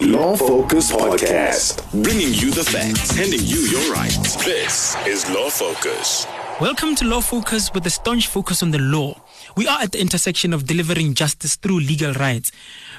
Law 0.00 0.34
Focus 0.34 0.90
Podcast. 0.90 1.84
Bringing 2.02 2.32
you 2.32 2.50
the 2.50 2.64
facts, 2.64 3.10
handing 3.10 3.40
you 3.42 3.58
your 3.68 3.92
rights. 3.92 4.34
This 4.42 4.96
is 5.06 5.28
Law 5.28 5.50
Focus. 5.50 6.26
Welcome 6.58 6.94
to 6.96 7.04
Law 7.04 7.20
Focus 7.20 7.70
with 7.74 7.84
a 7.84 7.90
staunch 7.90 8.26
focus 8.26 8.62
on 8.62 8.70
the 8.70 8.78
law. 8.78 9.20
We 9.58 9.68
are 9.68 9.82
at 9.82 9.92
the 9.92 10.00
intersection 10.00 10.54
of 10.54 10.66
delivering 10.66 11.12
justice 11.12 11.56
through 11.56 11.80
legal 11.80 12.14
rights. 12.14 12.50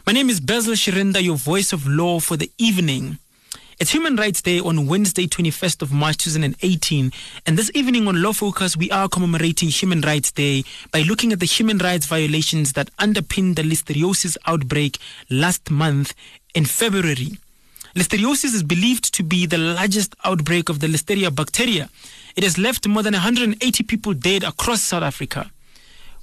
My 0.05 0.13
name 0.13 0.29
is 0.29 0.39
Basil 0.39 0.75
Shirinda, 0.75 1.23
your 1.23 1.37
voice 1.37 1.73
of 1.73 1.87
law 1.87 2.19
for 2.19 2.37
the 2.37 2.51
evening. 2.59 3.17
It's 3.81 3.89
Human 3.89 4.15
Rights 4.15 4.43
Day 4.43 4.59
on 4.59 4.85
Wednesday, 4.85 5.25
21st 5.25 5.81
of 5.81 5.91
March 5.91 6.17
2018. 6.17 7.11
And 7.47 7.57
this 7.57 7.71
evening 7.73 8.07
on 8.07 8.21
Law 8.21 8.31
Focus, 8.31 8.77
we 8.77 8.91
are 8.91 9.09
commemorating 9.09 9.69
Human 9.69 10.01
Rights 10.01 10.31
Day 10.31 10.63
by 10.91 11.01
looking 11.01 11.33
at 11.33 11.39
the 11.39 11.47
human 11.47 11.79
rights 11.79 12.05
violations 12.05 12.73
that 12.73 12.91
underpinned 12.99 13.55
the 13.55 13.63
listeriosis 13.63 14.37
outbreak 14.45 14.99
last 15.31 15.71
month 15.71 16.13
in 16.53 16.65
February. 16.65 17.37
Listeriosis 17.95 18.53
is 18.53 18.63
believed 18.63 19.13
to 19.13 19.23
be 19.23 19.45
the 19.45 19.57
largest 19.57 20.15
outbreak 20.23 20.69
of 20.69 20.79
the 20.79 20.87
Listeria 20.87 21.33
bacteria. 21.33 21.89
It 22.35 22.43
has 22.43 22.57
left 22.57 22.87
more 22.87 23.03
than 23.03 23.13
180 23.13 23.83
people 23.83 24.13
dead 24.13 24.43
across 24.43 24.81
South 24.81 25.03
Africa. 25.03 25.51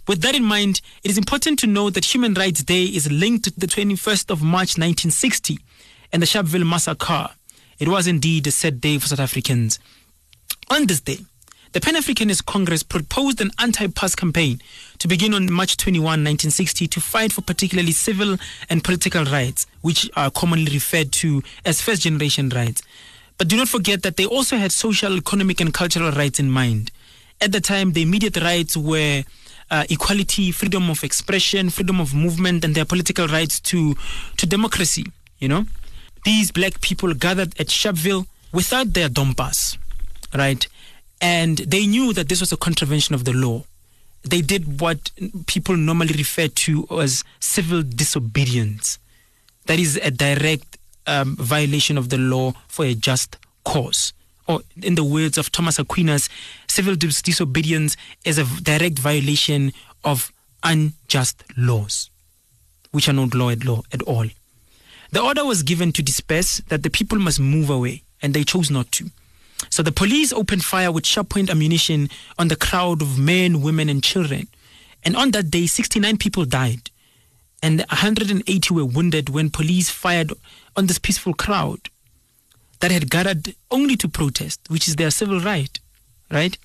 With 0.07 0.23
that 0.23 0.35
in 0.35 0.45
mind, 0.45 0.81
it 1.05 1.11
is 1.11 1.19
important 1.19 1.59
to 1.59 1.67
know 1.67 1.91
that 1.91 2.15
Human 2.15 2.33
Rights 2.33 2.65
Day 2.65 2.85
is 2.85 3.13
linked 3.13 3.45
to 3.45 3.61
the 3.61 3.67
21st 3.67 4.31
of 4.31 4.41
March 4.41 4.79
1960 4.79 5.59
and 6.13 6.23
the 6.23 6.27
Sharpeville 6.27 6.67
massacre. 6.67 7.29
It 7.79 7.89
was 7.89 8.07
indeed 8.07 8.47
a 8.47 8.51
sad 8.51 8.81
day 8.81 8.99
for 8.99 9.09
South 9.09 9.21
Africans. 9.21 9.79
On 10.71 10.87
this 10.87 11.01
day, 11.01 11.19
the 11.73 11.81
Pan 11.81 11.95
Africanist 11.95 12.47
Congress 12.47 12.83
proposed 12.83 13.41
an 13.41 13.51
anti 13.59 13.87
pass 13.89 14.15
campaign 14.15 14.61
to 14.99 15.09
begin 15.09 15.35
on 15.35 15.53
March 15.53 15.77
21, 15.77 16.03
1960, 16.03 16.89
to 16.89 17.01
fight 17.01 17.33
for 17.33 17.43
particularly 17.43 17.93
civil 17.93 18.37
and 18.69 18.83
political 18.83 19.25
rights, 19.25 19.67
which 19.81 20.11
are 20.17 20.31
commonly 20.31 20.73
referred 20.73 21.13
to 21.13 21.43
as 21.65 21.81
first 21.81 22.03
generation 22.03 22.49
rights. 22.51 22.83
But 23.37 23.49
do 23.49 23.57
not 23.57 23.69
forget 23.69 24.03
that 24.03 24.17
they 24.17 24.27
also 24.27 24.57
had 24.57 24.73
social, 24.73 25.17
economic, 25.17 25.61
and 25.61 25.73
cultural 25.73 26.11
rights 26.13 26.41
in 26.41 26.51
mind. 26.51 26.91
At 27.41 27.53
the 27.53 27.61
time, 27.61 27.93
the 27.93 28.03
immediate 28.03 28.37
rights 28.43 28.77
were 28.77 29.23
uh, 29.71 29.85
equality, 29.89 30.51
freedom 30.51 30.91
of 30.91 31.05
expression, 31.05 31.71
freedom 31.71 32.01
of 32.01 32.15
movement, 32.15 32.65
and 32.65 32.75
their 32.75 32.85
political 32.85 33.29
rights 33.29 33.61
to, 33.61 33.95
to 34.37 34.47
democracy, 34.47 35.05
you 35.39 35.49
know? 35.49 35.67
these 36.25 36.51
black 36.51 36.81
people 36.81 37.15
gathered 37.15 37.59
at 37.59 37.69
Sharpeville 37.69 38.27
without 38.53 38.93
their 38.93 39.09
dompas, 39.09 39.79
right? 40.35 40.67
And 41.21 41.59
they 41.59 41.87
knew 41.87 42.13
that 42.13 42.29
this 42.29 42.41
was 42.41 42.53
a 42.53 42.57
contravention 42.57 43.15
of 43.15 43.25
the 43.25 43.33
law. 43.33 43.65
They 44.23 44.41
did 44.41 44.81
what 44.81 45.11
people 45.47 45.77
normally 45.77 46.15
refer 46.15 46.49
to 46.49 46.87
as 46.91 47.25
civil 47.41 47.83
disobedience. 47.83 48.99
That 49.67 49.79
is 49.79 49.97
a 50.03 50.11
direct 50.11 50.79
um, 51.07 51.37
violation 51.37 51.99
of 51.99 52.09
the 52.09 52.19
law 52.19 52.53
for 52.69 52.85
a 52.85 52.95
just 52.95 53.37
cause. 53.65 54.13
Or, 54.47 54.63
in 54.83 54.95
the 54.95 55.05
words 55.05 55.37
of 55.37 55.53
Thomas 55.53 55.79
Aquinas, 55.79 56.29
civil 56.69 56.95
dis- 56.95 57.21
disobedience 57.21 57.97
is 58.25 58.39
a 58.39 58.45
direct 58.63 58.99
violation 58.99 59.73
of 60.05 60.33
unjust 60.63 61.45
laws, 61.57 62.11
which 62.93 63.09
are 63.09 63.13
not 63.13 63.35
law 63.35 63.51
at 63.51 63.65
law 63.65 63.83
at 63.93 64.03
all. 64.03 64.27
The 65.11 65.23
order 65.23 65.45
was 65.45 65.63
given 65.63 65.93
to 65.93 66.03
disperse 66.03 66.59
that 66.69 66.83
the 66.83 66.91
people 66.91 67.19
must 67.19 67.41
move 67.41 67.71
away, 67.71 68.03
and 68.23 68.33
they 68.35 68.45
chose 68.45 68.71
not 68.71 68.91
to. 68.93 69.11
So 69.71 69.83
the 69.83 69.93
police 69.93 70.33
opened 70.33 70.65
fire 70.65 70.93
with 70.93 71.07
sharp 71.07 71.31
point 71.31 71.51
ammunition 71.51 72.09
on 72.39 72.49
the 72.49 72.57
crowd 72.57 73.03
of 73.03 73.19
men, 73.19 73.63
women, 73.63 73.89
and 73.89 74.03
children. 74.03 74.49
And 75.05 75.17
on 75.17 75.31
that 75.33 75.51
day, 75.51 75.67
69 75.67 76.17
people 76.19 76.45
died, 76.45 76.91
and 77.63 77.81
180 77.81 78.75
were 78.75 78.85
wounded 78.85 79.29
when 79.29 79.51
police 79.51 79.91
fired 79.91 80.33
on 80.77 80.87
this 80.87 80.99
peaceful 80.99 81.35
crowd 81.35 81.89
that 82.81 82.91
had 82.91 83.11
gathered 83.11 83.55
only 83.71 83.97
to 83.97 84.09
protest, 84.09 84.61
which 84.69 84.89
is 84.89 84.97
their 84.97 85.11
civil 85.11 85.41
right, 85.41 85.79
right? 86.31 86.57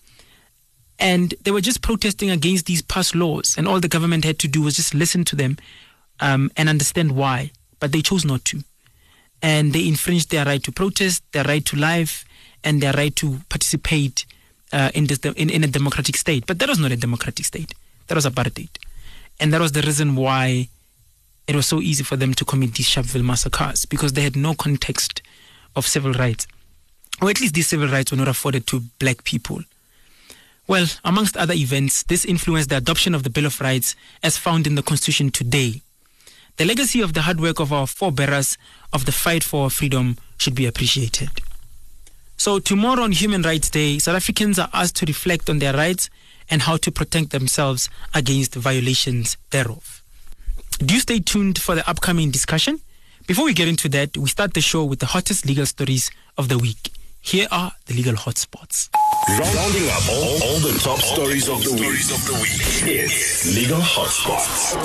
And 0.99 1.33
they 1.43 1.51
were 1.51 1.61
just 1.61 1.81
protesting 1.81 2.29
against 2.29 2.65
these 2.65 2.81
pass 2.81 3.15
laws, 3.15 3.55
and 3.57 3.67
all 3.67 3.79
the 3.79 3.87
government 3.87 4.25
had 4.25 4.39
to 4.39 4.47
do 4.47 4.61
was 4.61 4.75
just 4.75 4.93
listen 4.93 5.25
to 5.25 5.35
them 5.35 5.57
um, 6.19 6.51
and 6.55 6.69
understand 6.69 7.13
why 7.13 7.51
but 7.83 7.91
they 7.91 8.01
chose 8.01 8.23
not 8.23 8.45
to. 8.45 8.63
And 9.41 9.73
they 9.73 9.85
infringed 9.85 10.31
their 10.31 10.45
right 10.45 10.63
to 10.63 10.71
protest, 10.71 11.21
their 11.33 11.43
right 11.43 11.65
to 11.65 11.75
life, 11.75 12.23
and 12.63 12.81
their 12.81 12.93
right 12.93 13.15
to 13.17 13.39
participate 13.49 14.25
uh, 14.71 14.91
in, 14.93 15.07
this, 15.07 15.19
in, 15.19 15.49
in 15.49 15.63
a 15.63 15.67
democratic 15.67 16.17
state. 16.17 16.45
But 16.45 16.59
that 16.59 16.69
was 16.69 16.79
not 16.79 16.91
a 16.91 16.97
democratic 16.97 17.45
state. 17.45 17.73
That 18.07 18.15
was 18.15 18.25
a 18.25 18.31
apartheid. 18.31 18.69
And 19.39 19.53
that 19.53 19.61
was 19.61 19.71
the 19.71 19.81
reason 19.81 20.15
why 20.15 20.69
it 21.47 21.55
was 21.55 21.67
so 21.67 21.81
easy 21.81 22.03
for 22.03 22.15
them 22.15 22.33
to 22.35 22.45
commit 22.45 22.75
these 22.75 22.87
Sharpeville 22.87 23.23
massacres, 23.23 23.85
because 23.85 24.13
they 24.13 24.21
had 24.21 24.35
no 24.35 24.53
context 24.53 25.21
of 25.75 25.85
civil 25.85 26.13
rights. 26.13 26.47
Or 27.21 27.29
at 27.29 27.39
least 27.41 27.53
these 27.53 27.67
civil 27.67 27.87
rights 27.87 28.11
were 28.11 28.17
not 28.17 28.27
afforded 28.27 28.65
to 28.67 28.81
black 28.99 29.23
people. 29.23 29.61
Well, 30.67 30.87
amongst 31.03 31.35
other 31.35 31.53
events, 31.53 32.03
this 32.03 32.23
influenced 32.23 32.69
the 32.69 32.77
adoption 32.77 33.13
of 33.13 33.23
the 33.23 33.29
Bill 33.29 33.45
of 33.45 33.59
Rights 33.59 33.95
as 34.23 34.37
found 34.37 34.65
in 34.65 34.75
the 34.75 34.83
Constitution 34.83 35.29
today. 35.29 35.81
The 36.55 36.65
legacy 36.65 37.01
of 37.01 37.13
the 37.13 37.23
hard 37.23 37.41
work 37.41 37.59
of 37.59 37.73
our 37.73 37.87
forebearers 37.87 38.57
of 38.93 39.05
the 39.05 39.11
fight 39.11 39.43
for 39.43 39.69
freedom 39.69 40.17
should 40.37 40.55
be 40.55 40.65
appreciated. 40.65 41.29
So, 42.37 42.59
tomorrow 42.59 43.03
on 43.03 43.11
Human 43.11 43.41
Rights 43.41 43.69
Day, 43.69 43.99
South 43.99 44.15
Africans 44.15 44.59
are 44.59 44.69
asked 44.73 44.97
to 44.97 45.05
reflect 45.05 45.49
on 45.49 45.59
their 45.59 45.73
rights 45.73 46.09
and 46.49 46.61
how 46.61 46.77
to 46.77 46.91
protect 46.91 47.29
themselves 47.29 47.89
against 48.13 48.55
violations 48.55 49.37
thereof. 49.51 50.03
Do 50.79 50.93
you 50.93 50.99
stay 50.99 51.19
tuned 51.19 51.59
for 51.59 51.75
the 51.75 51.87
upcoming 51.89 52.31
discussion? 52.31 52.79
Before 53.27 53.45
we 53.45 53.53
get 53.53 53.69
into 53.69 53.87
that, 53.89 54.17
we 54.17 54.27
start 54.27 54.53
the 54.53 54.61
show 54.61 54.83
with 54.83 54.99
the 54.99 55.05
hottest 55.05 55.45
legal 55.45 55.65
stories 55.65 56.11
of 56.37 56.49
the 56.49 56.57
week. 56.57 56.91
Here 57.21 57.47
are 57.51 57.71
the 57.85 57.93
legal 57.93 58.15
hotspots. 58.15 58.89
Rounding 59.29 59.89
up 59.89 60.09
all, 60.09 60.43
all 60.43 60.59
the 60.59 60.77
top 60.83 60.99
stories 60.99 61.47
of 61.47 61.63
the 61.63 61.71
week. 61.71 61.85
It's 62.83 63.55
Legal 63.55 63.79
Hotspots. 63.79 64.75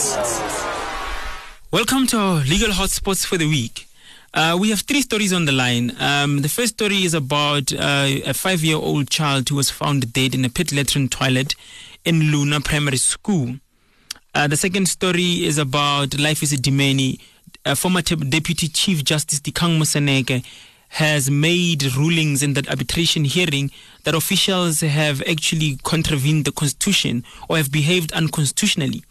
Welcome 1.72 2.06
to 2.08 2.16
our 2.19 2.44
legal 2.44 2.69
hotspots 2.69 3.26
for 3.26 3.37
the 3.37 3.48
week. 3.48 3.88
Uh, 4.34 4.56
we 4.61 4.69
have 4.71 4.81
three 4.81 5.00
stories 5.00 5.33
on 5.33 5.47
the 5.47 5.53
line. 5.53 5.97
Um, 5.99 6.43
the 6.43 6.49
first 6.49 6.75
story 6.75 7.05
is 7.05 7.15
about 7.15 7.72
uh, 7.72 8.09
a 8.27 8.34
five 8.34 8.62
year 8.62 8.77
old 8.77 9.09
child 9.09 9.49
who 9.49 9.56
was 9.56 9.71
found 9.71 10.12
dead 10.12 10.34
in 10.34 10.44
a 10.44 10.50
pit 10.50 10.71
latrine 10.71 11.09
toilet 11.09 11.55
in 12.05 12.31
Luna 12.31 12.61
Primary 12.61 12.99
School. 12.99 13.56
Uh, 14.34 14.47
the 14.47 14.56
second 14.56 14.87
story 14.87 15.44
is 15.44 15.56
about 15.56 16.19
Life 16.19 16.43
Esidimeni. 16.43 17.19
former 17.75 18.03
Deputy 18.03 18.69
Chief 18.69 19.03
Justice 19.03 19.41
Dikgang 19.41 19.78
Moseneke 19.78 20.44
has 20.91 21.31
made 21.31 21.94
rulings 21.97 22.43
in 22.43 22.55
that 22.55 22.69
arbitration 22.69 23.25
hearing 23.25 23.71
that 24.05 24.15
officials 24.15 24.81
have 24.81 25.22
actually 25.22 25.78
contravened 25.84 26.44
the 26.44 26.53
Constitution 26.53 27.25
or 27.49 27.56
have 27.56 27.72
behaved 27.72 28.12
unconstitutionally. 28.12 29.03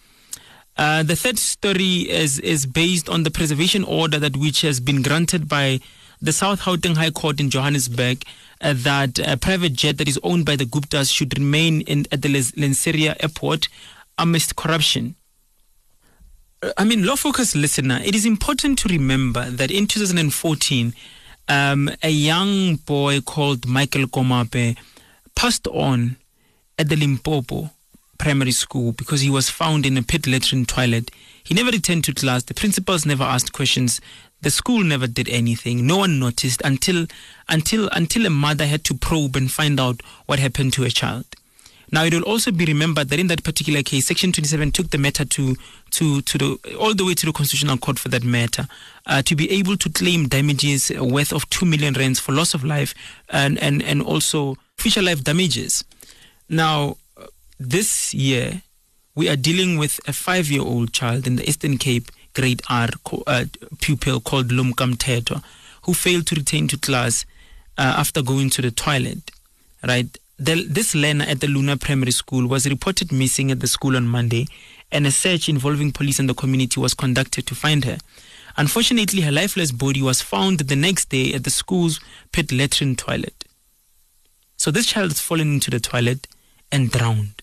Uh, 0.77 1.01
the 1.01 1.15
third 1.15 1.39
story 1.39 2.07
is 2.09 2.39
is 2.39 2.67
based 2.67 3.09
on 3.09 3.23
the 3.23 3.31
preservation 3.31 3.83
order 3.83 4.19
that 4.19 4.38
which 4.38 4.61
has 4.61 4.79
been 4.79 5.01
granted 5.01 5.49
by 5.49 5.79
the 6.21 6.31
South 6.31 6.61
Gauteng 6.61 6.97
High 6.97 7.09
Court 7.09 7.39
in 7.39 7.49
Johannesburg 7.49 8.23
uh, 8.61 8.73
that 8.77 9.19
a 9.19 9.38
private 9.38 9.73
jet 9.73 9.97
that 9.97 10.07
is 10.07 10.19
owned 10.23 10.45
by 10.45 10.55
the 10.55 10.65
Guptas 10.65 11.13
should 11.13 11.38
remain 11.38 11.81
in, 11.81 12.05
at 12.11 12.21
the 12.21 12.29
Lanseria 12.29 13.15
airport 13.21 13.69
amidst 14.17 14.55
corruption. 14.55 15.15
Uh, 16.61 16.73
I 16.77 16.85
mean, 16.85 17.05
law 17.05 17.15
focus 17.15 17.55
listener, 17.55 17.99
it 18.03 18.15
is 18.15 18.25
important 18.25 18.79
to 18.79 18.89
remember 18.89 19.49
that 19.49 19.71
in 19.71 19.88
2014, 19.88 20.94
um, 21.49 21.89
a 22.03 22.09
young 22.09 22.75
boy 22.75 23.21
called 23.21 23.67
Michael 23.67 24.05
Komape 24.05 24.77
passed 25.35 25.67
on 25.67 26.17
at 26.77 26.89
the 26.89 26.95
Limpopo 26.95 27.71
primary 28.17 28.51
school 28.51 28.91
because 28.91 29.22
he 29.22 29.29
was 29.29 29.50
found 29.50 29.85
in 29.85 29.97
a 29.97 30.03
pit 30.03 30.28
latrine 30.28 30.66
toilet. 30.66 31.11
He 31.44 31.53
never 31.53 31.72
returned 31.72 32.03
to 32.05 32.13
class. 32.13 32.44
The 32.44 32.53
principals 32.53 33.05
never 33.05 33.23
asked 33.23 33.53
questions. 33.53 34.01
The 34.41 34.51
school 34.51 34.83
never 34.83 35.07
did 35.07 35.29
anything. 35.29 35.88
No 35.88 35.97
one 35.97 36.19
noticed 36.19 36.62
until 36.63 37.07
until 37.50 37.89
until 37.89 38.25
a 38.25 38.30
mother 38.30 38.65
had 38.65 38.83
to 38.86 38.94
probe 38.94 39.36
and 39.36 39.51
find 39.51 39.80
out 39.80 40.01
what 40.25 40.39
happened 40.39 40.74
to 40.74 40.83
a 40.83 40.89
child. 40.89 41.25
Now 41.91 42.03
it 42.03 42.13
will 42.13 42.24
also 42.24 42.51
be 42.51 42.65
remembered 42.65 43.09
that 43.09 43.19
in 43.19 43.27
that 43.27 43.44
particular 43.44 43.81
case, 43.81 44.07
Section 44.07 44.33
27 44.33 44.71
took 44.74 44.89
the 44.89 44.97
matter 44.97 45.24
to 45.24 45.56
to 45.91 46.21
to 46.21 46.38
the 46.38 46.75
all 46.77 46.94
the 46.94 47.06
way 47.06 47.13
to 47.13 47.25
the 47.25 47.31
Constitutional 47.31 47.77
Court 47.77 47.97
for 47.97 48.09
that 48.09 48.24
matter, 48.24 48.68
uh, 49.06 49.21
to 49.21 49.36
be 49.36 49.50
able 49.51 49.77
to 49.77 49.89
claim 49.89 50.27
damages 50.27 50.91
worth 51.00 51.31
of 51.31 51.50
two 51.50 51.65
million 51.65 51.94
rands 51.94 52.19
for 52.19 52.33
loss 52.33 52.53
of 52.53 52.63
life 52.63 52.94
and 53.30 53.57
and 53.59 53.81
and 53.81 54.01
also 54.01 54.57
future 54.77 55.01
life 55.01 55.24
damages. 55.24 55.86
Now 56.50 56.97
this 57.59 58.13
year, 58.13 58.62
we 59.15 59.30
are 59.30 59.36
dealing 59.36 59.77
with 59.77 60.00
a 60.07 60.13
five 60.13 60.50
year 60.50 60.62
old 60.62 60.94
child 60.94 61.25
in 61.25 61.38
the 61.38 61.50
Eastern 61.50 61.77
Cape, 61.77 62.12
grade 62.33 62.62
R 62.69 62.89
uh, 63.25 63.45
pupil 63.81 64.19
called 64.19 64.50
Lumka 64.50 64.94
Mkhethwa, 64.94 65.44
who 65.83 65.94
failed 65.94 66.27
to 66.27 66.36
return 66.36 66.68
to 66.68 66.77
class 66.77 67.25
uh, 67.77 67.95
after 67.98 68.21
going 68.21 68.50
to 68.51 68.62
the 68.62 68.71
toilet. 68.71 69.31
Right? 69.88 70.18
The, 70.38 70.65
this 70.65 70.94
learner 70.94 71.25
at 71.25 71.39
the 71.39 71.48
Luna 71.48 71.77
Primary 71.77 72.12
School 72.12 72.48
was 72.48 72.69
reported 72.69 73.12
missing 73.12 73.50
at 73.50 73.60
the 73.60 73.68
school 73.68 73.95
on 73.95 74.07
Monday, 74.07 74.48
and 74.92 75.07
a 75.07 75.12
search 75.12 75.50
involving 75.50 75.92
police 75.92 76.19
and 76.19 76.30
the 76.30 76.36
community 76.36 76.80
was 76.80 76.94
conducted 76.94 77.48
to 77.48 77.56
find 77.56 77.86
her. 77.86 77.98
Unfortunately, 78.56 79.21
her 79.21 79.31
lifeless 79.31 79.71
body 79.71 80.01
was 80.01 80.21
found 80.21 80.60
the 80.60 80.75
next 80.75 81.10
day 81.10 81.33
at 81.33 81.44
the 81.44 81.50
school's 81.50 82.00
pit 82.31 82.51
latrine 82.51 82.95
toilet. 82.95 83.45
So 84.57 84.71
this 84.71 84.86
child 84.86 85.12
has 85.12 85.19
fallen 85.19 85.53
into 85.53 85.71
the 85.71 85.80
toilet 85.80 86.27
and 86.71 86.92
drowned. 86.92 87.37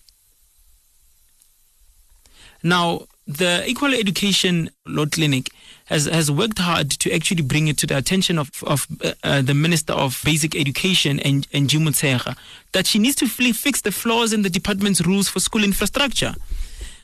Now, 2.65 3.01
the 3.27 3.63
Equal 3.67 3.93
Education 3.93 4.71
Law 4.87 5.05
Clinic 5.05 5.51
has, 5.85 6.05
has 6.05 6.31
worked 6.31 6.57
hard 6.57 6.89
to 6.89 7.13
actually 7.13 7.43
bring 7.43 7.67
it 7.67 7.77
to 7.77 7.85
the 7.85 7.95
attention 7.95 8.39
of, 8.39 8.49
of 8.63 8.87
uh, 9.03 9.13
uh, 9.23 9.43
the 9.43 9.53
Minister 9.53 9.93
of 9.93 10.19
Basic 10.25 10.55
Education 10.55 11.19
and, 11.19 11.47
and 11.53 11.69
Motshekga 11.69 12.35
that 12.71 12.87
she 12.87 12.97
needs 12.97 13.15
to 13.17 13.27
fix 13.27 13.81
the 13.81 13.91
flaws 13.91 14.33
in 14.33 14.41
the 14.41 14.49
department's 14.49 15.05
rules 15.05 15.29
for 15.29 15.39
school 15.39 15.63
infrastructure. 15.63 16.33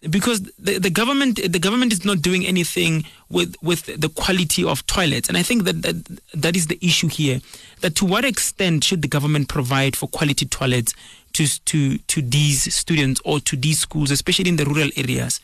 Because 0.10 0.42
the, 0.58 0.80
the 0.80 0.90
government 0.90 1.40
the 1.48 1.60
government 1.60 1.94
is 1.94 2.04
not 2.04 2.24
doing 2.24 2.44
anything 2.48 3.06
with 3.30 3.56
with 3.62 3.86
the 3.86 4.10
quality 4.10 4.64
of 4.64 4.84
toilets. 4.88 5.30
And 5.30 5.38
i 5.38 5.44
think 5.44 5.64
that, 5.66 5.84
that 5.84 6.20
that 6.34 6.56
is 6.56 6.66
the 6.66 6.80
issue 6.82 7.08
here 7.08 7.40
that 7.82 7.96
to 7.98 8.06
what 8.06 8.26
extent 8.26 8.84
should 8.84 9.04
the 9.04 9.08
government 9.08 9.48
provide 9.48 9.96
for 9.96 10.08
quality 10.08 10.48
toilets 10.48 10.96
to 11.34 11.48
to 11.66 11.98
to 11.98 12.22
these 12.22 12.74
students 12.74 13.22
or 13.26 13.40
to 13.40 13.56
these 13.56 13.80
schools 13.80 14.12
especially 14.12 14.50
in 14.50 14.58
the 14.58 14.66
rural 14.66 14.90
areas 14.96 15.40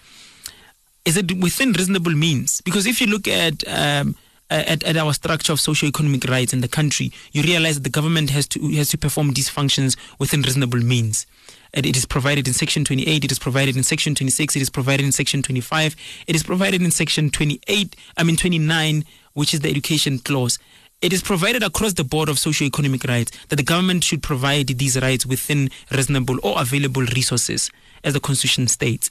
is 1.08 1.16
it 1.16 1.32
within 1.38 1.72
reasonable 1.72 2.12
means? 2.12 2.60
Because 2.60 2.86
if 2.86 3.00
you 3.00 3.08
look 3.08 3.30
at 3.30 3.66
um, 3.66 4.16
at, 4.50 4.84
at 4.84 4.98
our 4.98 5.14
structure 5.14 5.54
of 5.54 5.60
socio-economic 5.60 6.26
rights 6.26 6.52
in 6.52 6.60
the 6.60 6.68
country, 6.68 7.14
you 7.32 7.44
realize 7.44 7.76
that 7.76 7.84
the 7.84 7.90
government 7.90 8.30
has 8.32 8.46
to 8.50 8.60
has 8.76 8.90
to 8.90 8.98
perform 8.98 9.32
these 9.32 9.48
functions 9.48 9.96
within 10.20 10.42
reasonable 10.42 10.80
means. 10.80 11.26
It 11.74 11.96
is 11.96 12.06
provided 12.06 12.48
in 12.48 12.54
section 12.54 12.84
28 12.84 13.26
it 13.26 13.32
is 13.32 13.40
provided 13.40 13.76
in 13.76 13.84
section 13.84 14.16
26 14.16 14.56
it 14.56 14.62
is 14.62 14.70
provided 14.70 15.06
in 15.06 15.12
section 15.12 15.42
25 15.42 15.96
it 16.26 16.36
is 16.36 16.42
provided 16.42 16.82
in 16.82 16.92
section 16.92 17.30
28 17.30 17.96
i 18.16 18.24
mean 18.24 18.38
29 18.38 19.04
which 19.34 19.54
is 19.54 19.60
the 19.60 19.70
education 19.70 20.18
clause 20.18 20.58
it 21.02 21.14
is 21.14 21.22
provided 21.22 21.64
across 21.64 21.94
the 21.94 22.04
board 22.04 22.30
of 22.30 22.40
socio-economic 22.40 23.04
rights 23.04 23.32
that 23.48 23.58
the 23.58 23.64
government 23.64 24.04
should 24.04 24.24
provide 24.24 24.68
these 24.68 25.00
rights 25.00 25.26
within 25.26 25.70
reasonable 25.92 26.38
or 26.44 26.60
available 26.60 27.04
resources 27.16 27.70
as 28.04 28.14
the 28.14 28.20
constitution 28.20 28.68
states 28.68 29.10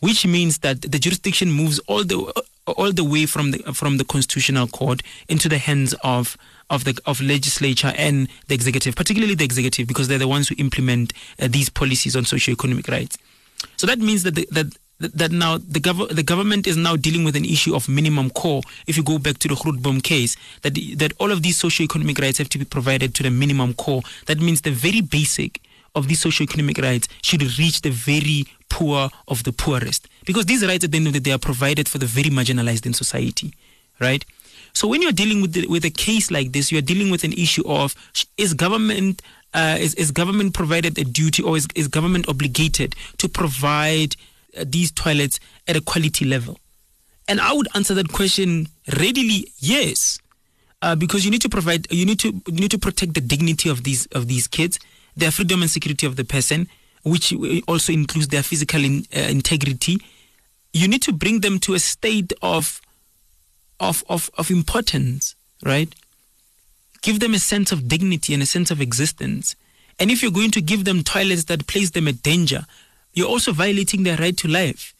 which 0.00 0.26
means 0.26 0.58
that 0.58 0.82
the 0.82 0.98
jurisdiction 0.98 1.50
moves 1.50 1.78
all 1.80 2.04
the 2.04 2.44
all 2.66 2.92
the 2.92 3.04
way 3.04 3.26
from 3.26 3.50
the 3.52 3.58
from 3.72 3.96
the 3.96 4.04
constitutional 4.04 4.66
court 4.66 5.02
into 5.28 5.48
the 5.48 5.58
hands 5.58 5.94
of 6.04 6.36
of 6.70 6.84
the 6.84 6.98
of 7.06 7.20
legislature 7.20 7.92
and 7.96 8.28
the 8.48 8.54
executive, 8.54 8.94
particularly 8.94 9.34
the 9.34 9.44
executive, 9.44 9.86
because 9.86 10.08
they're 10.08 10.18
the 10.18 10.28
ones 10.28 10.48
who 10.48 10.54
implement 10.58 11.12
uh, 11.40 11.48
these 11.48 11.68
policies 11.68 12.14
on 12.14 12.24
socio-economic 12.24 12.88
rights. 12.88 13.16
So 13.76 13.86
that 13.86 13.98
means 13.98 14.22
that 14.24 14.34
the, 14.34 14.46
that 14.52 14.66
that 15.00 15.30
now 15.30 15.58
the, 15.58 15.80
gov- 15.80 16.14
the 16.14 16.22
government 16.22 16.66
is 16.66 16.76
now 16.76 16.96
dealing 16.96 17.24
with 17.24 17.36
an 17.36 17.44
issue 17.44 17.74
of 17.74 17.88
minimum 17.88 18.30
core. 18.30 18.62
If 18.86 18.96
you 18.96 19.02
go 19.02 19.18
back 19.18 19.38
to 19.38 19.48
the 19.48 19.54
Grootboom 19.54 20.02
case, 20.02 20.36
that 20.62 20.74
that 20.96 21.12
all 21.18 21.30
of 21.30 21.42
these 21.42 21.58
socio-economic 21.58 22.18
rights 22.18 22.38
have 22.38 22.48
to 22.50 22.58
be 22.58 22.64
provided 22.64 23.14
to 23.14 23.22
the 23.22 23.30
minimum 23.30 23.74
core. 23.74 24.02
That 24.26 24.40
means 24.40 24.62
the 24.62 24.70
very 24.70 25.00
basic 25.00 25.60
of 25.94 26.08
these 26.08 26.20
socio-economic 26.20 26.78
rights 26.78 27.08
should 27.22 27.42
reach 27.58 27.82
the 27.82 27.90
very 27.90 28.46
poor 28.68 29.08
of 29.26 29.44
the 29.44 29.52
poorest, 29.52 30.08
because 30.26 30.46
these 30.46 30.66
rights 30.66 30.84
at 30.84 30.92
the 30.92 30.98
end 30.98 31.06
of 31.06 31.12
the 31.12 31.20
day 31.20 31.32
are 31.32 31.38
provided 31.38 31.88
for 31.88 31.98
the 31.98 32.06
very 32.06 32.30
marginalized 32.30 32.84
in 32.84 32.92
society, 32.92 33.54
right? 33.98 34.24
So 34.74 34.86
when 34.86 35.00
you're 35.00 35.12
dealing 35.12 35.40
with 35.40 35.54
the, 35.54 35.66
with 35.66 35.84
a 35.84 35.90
case 35.90 36.30
like 36.30 36.52
this, 36.52 36.70
you're 36.70 36.82
dealing 36.82 37.10
with 37.10 37.24
an 37.24 37.32
issue 37.32 37.66
of 37.66 37.94
is 38.36 38.52
government 38.52 39.22
uh, 39.54 39.76
is, 39.80 39.94
is 39.94 40.10
government 40.10 40.54
provided 40.54 40.98
a 40.98 41.04
duty 41.04 41.42
or 41.42 41.56
is, 41.56 41.66
is 41.74 41.88
government 41.88 42.28
obligated 42.28 42.94
to 43.16 43.28
provide 43.28 44.14
these 44.64 44.90
toilets 44.90 45.40
at 45.66 45.76
a 45.76 45.80
quality 45.80 46.24
level? 46.24 46.58
And 47.26 47.40
I 47.40 47.52
would 47.52 47.68
answer 47.74 47.94
that 47.94 48.12
question 48.12 48.68
readily, 48.98 49.52
yes, 49.58 50.18
uh, 50.80 50.96
because 50.96 51.24
you 51.24 51.30
need 51.30 51.42
to 51.42 51.48
provide, 51.48 51.90
you 51.90 52.06
need 52.06 52.18
to 52.20 52.28
you 52.28 52.60
need 52.60 52.70
to 52.70 52.78
protect 52.78 53.14
the 53.14 53.20
dignity 53.20 53.68
of 53.68 53.84
these 53.84 54.06
of 54.06 54.28
these 54.28 54.46
kids, 54.46 54.78
their 55.16 55.30
freedom 55.30 55.60
and 55.60 55.70
security 55.70 56.06
of 56.06 56.16
the 56.16 56.24
person, 56.24 56.68
which 57.02 57.34
also 57.66 57.92
includes 57.92 58.28
their 58.28 58.42
physical 58.42 58.82
in, 58.84 59.04
uh, 59.14 59.20
integrity. 59.20 59.98
You 60.72 60.88
need 60.88 61.02
to 61.02 61.12
bring 61.12 61.40
them 61.40 61.58
to 61.60 61.74
a 61.74 61.78
state 61.78 62.32
of 62.40 62.80
of, 63.80 64.04
of, 64.08 64.30
of 64.36 64.50
importance, 64.50 65.34
right? 65.64 65.94
Give 67.02 67.20
them 67.20 67.34
a 67.34 67.38
sense 67.38 67.72
of 67.72 67.88
dignity 67.88 68.34
and 68.34 68.42
a 68.42 68.46
sense 68.46 68.70
of 68.70 68.80
existence. 68.80 69.54
And 70.00 70.10
if 70.10 70.22
you're 70.22 70.32
going 70.32 70.50
to 70.52 70.60
give 70.60 70.84
them 70.84 71.02
toilets 71.02 71.44
that 71.44 71.66
place 71.66 71.90
them 71.90 72.08
at 72.08 72.22
danger, 72.22 72.66
you're 73.18 73.28
also 73.28 73.52
violating 73.52 74.04
their 74.04 74.16
right 74.16 74.36
to 74.36 74.48
life. 74.48 74.94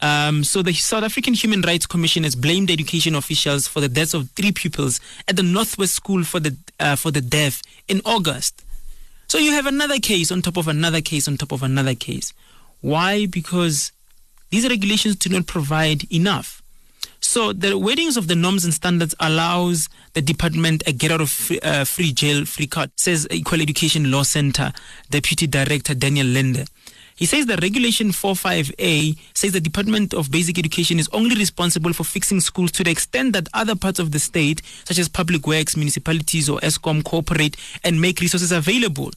Um, 0.00 0.44
so 0.44 0.62
the 0.62 0.72
South 0.74 1.02
African 1.02 1.34
Human 1.34 1.62
Rights 1.62 1.86
Commission 1.86 2.22
has 2.22 2.36
blamed 2.36 2.70
education 2.70 3.14
officials 3.16 3.66
for 3.66 3.80
the 3.80 3.88
deaths 3.88 4.14
of 4.14 4.30
three 4.30 4.52
pupils 4.52 5.00
at 5.26 5.34
the 5.34 5.42
Northwest 5.42 5.94
School 5.94 6.22
for 6.22 6.38
the 6.38 6.56
uh, 6.78 6.94
for 6.94 7.10
the 7.10 7.20
deaf 7.20 7.62
in 7.88 8.00
August. 8.04 8.64
So 9.26 9.38
you 9.38 9.52
have 9.52 9.66
another 9.66 9.98
case 9.98 10.30
on 10.30 10.42
top 10.42 10.56
of 10.56 10.68
another 10.68 11.00
case 11.00 11.26
on 11.26 11.36
top 11.36 11.50
of 11.50 11.62
another 11.62 11.94
case. 11.94 12.32
Why? 12.80 13.26
Because 13.26 13.90
these 14.50 14.68
regulations 14.68 15.16
do 15.16 15.30
not 15.30 15.46
provide 15.46 16.10
enough. 16.12 16.62
So 17.20 17.52
the 17.52 17.76
weddings 17.76 18.16
of 18.16 18.28
the 18.28 18.36
norms 18.36 18.64
and 18.64 18.72
standards 18.72 19.14
allows 19.18 19.88
the 20.14 20.22
department 20.22 20.82
a 20.86 20.92
get 20.92 21.10
out 21.10 21.20
of 21.20 21.30
free, 21.30 21.60
uh, 21.60 21.84
free 21.84 22.12
jail 22.12 22.44
free 22.44 22.68
card, 22.68 22.90
says 22.96 23.26
Equal 23.30 23.60
Education 23.60 24.10
Law 24.10 24.22
Center 24.22 24.72
Deputy 25.10 25.46
Director 25.46 25.94
Daniel 25.94 26.26
Linde. 26.26 26.68
He 27.18 27.26
says 27.26 27.46
that 27.46 27.62
Regulation 27.62 28.10
45A 28.10 29.18
says 29.34 29.50
the 29.50 29.60
Department 29.60 30.14
of 30.14 30.30
Basic 30.30 30.56
Education 30.56 31.00
is 31.00 31.08
only 31.12 31.34
responsible 31.34 31.92
for 31.92 32.04
fixing 32.04 32.38
schools 32.40 32.70
to 32.72 32.84
the 32.84 32.92
extent 32.92 33.32
that 33.32 33.48
other 33.52 33.74
parts 33.74 33.98
of 33.98 34.12
the 34.12 34.20
state, 34.20 34.62
such 34.84 35.00
as 35.00 35.08
public 35.08 35.44
works, 35.44 35.76
municipalities, 35.76 36.48
or 36.48 36.60
Eskom, 36.60 37.02
cooperate 37.02 37.56
and 37.82 38.00
make 38.00 38.20
resources 38.20 38.52
available. 38.52 39.10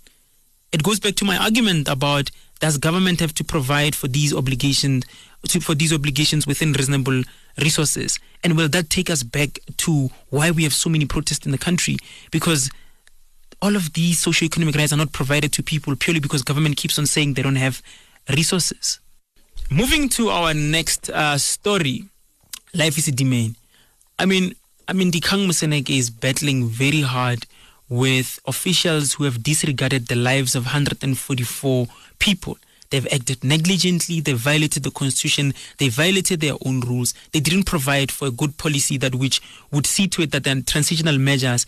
It 0.71 0.81
goes 0.81 0.99
back 0.99 1.13
to 1.17 1.25
my 1.25 1.37
argument 1.37 1.87
about 1.87 2.31
does 2.59 2.79
government 2.79 3.19
have 3.19 3.35
to 3.35 3.43
provide 3.43 3.95
for 3.95 4.07
these 4.07 4.33
obligations 4.33 5.03
to, 5.49 5.59
for 5.59 5.75
these 5.75 5.93
obligations 5.93 6.47
within 6.47 6.73
reasonable 6.73 7.21
resources? 7.59 8.17
And 8.43 8.57
will 8.57 8.69
that 8.69 8.89
take 8.89 9.11
us 9.11 9.21
back 9.21 9.59
to 9.77 10.09
why 10.31 10.49
we 10.49 10.63
have 10.63 10.73
so 10.73 10.89
many 10.89 11.05
protests 11.05 11.45
in 11.45 11.51
the 11.51 11.57
country? 11.59 11.97
Because 12.31 12.71
all 13.61 13.75
of 13.75 13.93
these 13.93 14.19
socio-economic 14.19 14.75
rights 14.75 14.93
are 14.93 14.97
not 14.97 15.11
provided 15.11 15.53
to 15.53 15.63
people 15.63 15.95
purely 15.95 16.19
because 16.19 16.41
government 16.41 16.77
keeps 16.77 16.97
on 16.97 17.05
saying 17.05 17.33
they 17.33 17.41
don't 17.41 17.55
have 17.55 17.81
resources. 18.29 18.99
Moving 19.69 20.09
to 20.09 20.29
our 20.29 20.53
next 20.53 21.09
uh, 21.09 21.37
story, 21.37 22.05
Life 22.73 22.95
Esidimeni. 22.95 23.55
I 24.19 24.25
mean, 24.25 24.53
I 24.87 24.93
mean, 24.93 25.11
Dikgang 25.11 25.47
Moseneke 25.47 25.97
is 25.97 26.09
battling 26.09 26.67
very 26.67 27.01
hard 27.01 27.45
with 27.87 28.39
officials 28.45 29.13
who 29.13 29.25
have 29.25 29.43
disregarded 29.43 30.07
the 30.07 30.15
lives 30.15 30.55
of 30.55 30.63
144 30.63 31.87
people. 32.19 32.57
They've 32.89 33.07
acted 33.07 33.43
negligently, 33.43 34.19
they 34.19 34.33
violated 34.33 34.83
the 34.83 34.91
constitution, 34.91 35.53
they 35.77 35.87
violated 35.87 36.41
their 36.41 36.55
own 36.65 36.81
rules, 36.81 37.13
they 37.31 37.39
didn't 37.39 37.63
provide 37.63 38.11
for 38.11 38.27
a 38.27 38.31
good 38.31 38.57
policy 38.57 38.97
that 38.97 39.15
which 39.15 39.41
would 39.71 39.85
see 39.85 40.07
to 40.09 40.21
it 40.23 40.31
that 40.31 40.47
are 40.47 40.61
transitional 40.61 41.17
measures. 41.17 41.65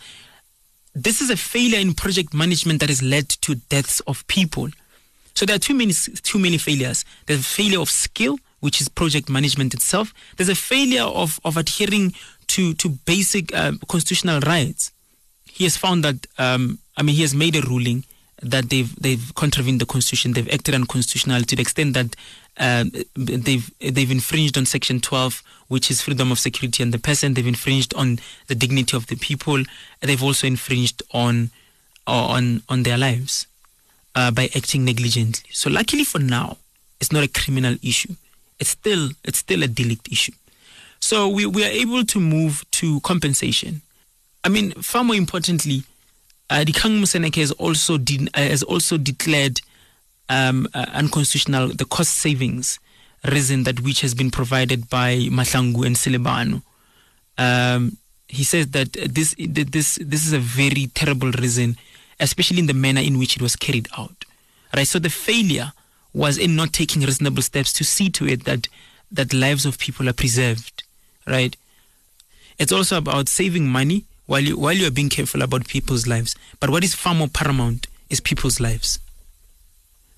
This 0.94 1.20
is 1.20 1.28
a 1.28 1.36
failure 1.36 1.78
in 1.80 1.94
project 1.94 2.32
management 2.32 2.80
that 2.80 2.88
has 2.88 3.02
led 3.02 3.28
to 3.28 3.56
deaths 3.56 4.00
of 4.00 4.26
people. 4.28 4.68
So 5.34 5.44
there 5.44 5.56
are 5.56 5.60
too 5.60 5.74
many 5.74 5.92
too 5.92 6.38
many 6.38 6.58
failures. 6.58 7.04
There's 7.26 7.40
a 7.40 7.42
failure 7.42 7.80
of 7.80 7.90
skill, 7.90 8.38
which 8.60 8.80
is 8.80 8.88
project 8.88 9.28
management 9.28 9.74
itself. 9.74 10.14
There's 10.36 10.48
a 10.48 10.54
failure 10.54 11.02
of, 11.02 11.40
of 11.44 11.56
adhering 11.56 12.14
to 12.48 12.74
to 12.74 12.88
basic 12.88 13.52
uh, 13.52 13.72
constitutional 13.88 14.40
rights. 14.40 14.92
He 15.44 15.64
has 15.64 15.76
found 15.76 16.04
that 16.04 16.26
um, 16.38 16.78
I 16.96 17.02
mean 17.02 17.16
he 17.16 17.22
has 17.22 17.34
made 17.34 17.56
a 17.56 17.62
ruling 17.62 18.04
that 18.44 18.70
they've 18.70 18.94
they've 18.96 19.32
contravened 19.34 19.80
the 19.80 19.86
constitution. 19.86 20.32
They've 20.32 20.48
acted 20.50 20.74
unconstitutional 20.74 21.42
to 21.42 21.56
the 21.56 21.62
extent 21.62 21.94
that 21.94 22.16
uh, 22.58 22.84
they've 23.16 23.70
they've 23.78 24.10
infringed 24.10 24.56
on 24.56 24.66
Section 24.66 25.00
12, 25.00 25.42
which 25.68 25.90
is 25.90 26.02
freedom 26.02 26.30
of 26.30 26.38
security 26.38 26.82
and 26.82 26.92
the 26.92 26.98
person. 26.98 27.34
They've 27.34 27.46
infringed 27.46 27.94
on 27.94 28.18
the 28.46 28.54
dignity 28.54 28.96
of 28.96 29.06
the 29.06 29.16
people. 29.16 29.62
They've 30.00 30.22
also 30.22 30.46
infringed 30.46 31.02
on 31.12 31.50
on 32.06 32.62
on 32.68 32.82
their 32.82 32.98
lives 32.98 33.46
uh, 34.14 34.30
by 34.30 34.50
acting 34.54 34.84
negligently. 34.84 35.50
So, 35.52 35.70
luckily 35.70 36.04
for 36.04 36.18
now, 36.18 36.58
it's 37.00 37.12
not 37.12 37.24
a 37.24 37.28
criminal 37.28 37.76
issue. 37.82 38.14
It's 38.60 38.70
still 38.70 39.10
it's 39.24 39.38
still 39.38 39.62
a 39.62 39.68
delict 39.68 40.08
issue. 40.10 40.32
So 41.04 41.28
we, 41.28 41.44
we 41.44 41.62
are 41.62 41.68
able 41.68 42.06
to 42.06 42.18
move 42.18 42.64
to 42.70 42.98
compensation. 43.00 43.82
I 44.42 44.48
mean, 44.48 44.70
far 44.70 45.04
more 45.04 45.14
importantly, 45.14 45.82
uh, 46.54 46.64
Kang 46.72 47.00
Moseneke 47.02 47.36
has 47.36 47.50
also 47.52 47.98
de- 47.98 48.28
uh, 48.32 48.40
has 48.40 48.62
also 48.62 48.96
declared 48.96 49.60
um, 50.28 50.68
uh, 50.72 50.86
unconstitutional 50.92 51.68
the 51.68 51.84
cost 51.84 52.14
savings 52.14 52.78
reason 53.24 53.64
that 53.64 53.80
which 53.80 54.02
has 54.02 54.14
been 54.14 54.30
provided 54.30 54.88
by 54.88 55.16
Mahlangu 55.30 55.84
and 55.84 55.96
Selebano. 55.96 56.62
Um, 57.38 57.96
he 58.28 58.44
says 58.44 58.68
that 58.68 58.92
this 58.92 59.34
this 59.38 59.98
this 60.00 60.26
is 60.26 60.32
a 60.32 60.38
very 60.38 60.86
terrible 60.94 61.32
reason, 61.32 61.76
especially 62.20 62.60
in 62.60 62.66
the 62.66 62.74
manner 62.74 63.00
in 63.00 63.18
which 63.18 63.34
it 63.34 63.42
was 63.42 63.56
carried 63.56 63.88
out. 63.98 64.24
Right. 64.74 64.86
So 64.86 65.00
the 65.00 65.10
failure 65.10 65.72
was 66.12 66.38
in 66.38 66.54
not 66.54 66.72
taking 66.72 67.02
reasonable 67.02 67.42
steps 67.42 67.72
to 67.74 67.84
see 67.84 68.10
to 68.10 68.28
it 68.28 68.44
that 68.44 68.68
that 69.10 69.34
lives 69.34 69.66
of 69.66 69.78
people 69.78 70.08
are 70.08 70.12
preserved. 70.12 70.84
Right. 71.26 71.56
It's 72.58 72.72
also 72.72 72.96
about 72.96 73.28
saving 73.28 73.66
money 73.66 74.04
while 74.26 74.40
you 74.40 74.58
while 74.58 74.72
you 74.72 74.86
are 74.86 74.90
being 74.90 75.08
careful 75.08 75.42
about 75.42 75.68
people's 75.68 76.06
lives. 76.06 76.34
But 76.60 76.70
what 76.70 76.84
is 76.84 76.94
far 76.94 77.14
more 77.14 77.28
paramount 77.28 77.86
is 78.10 78.20
people's 78.20 78.60
lives. 78.60 78.98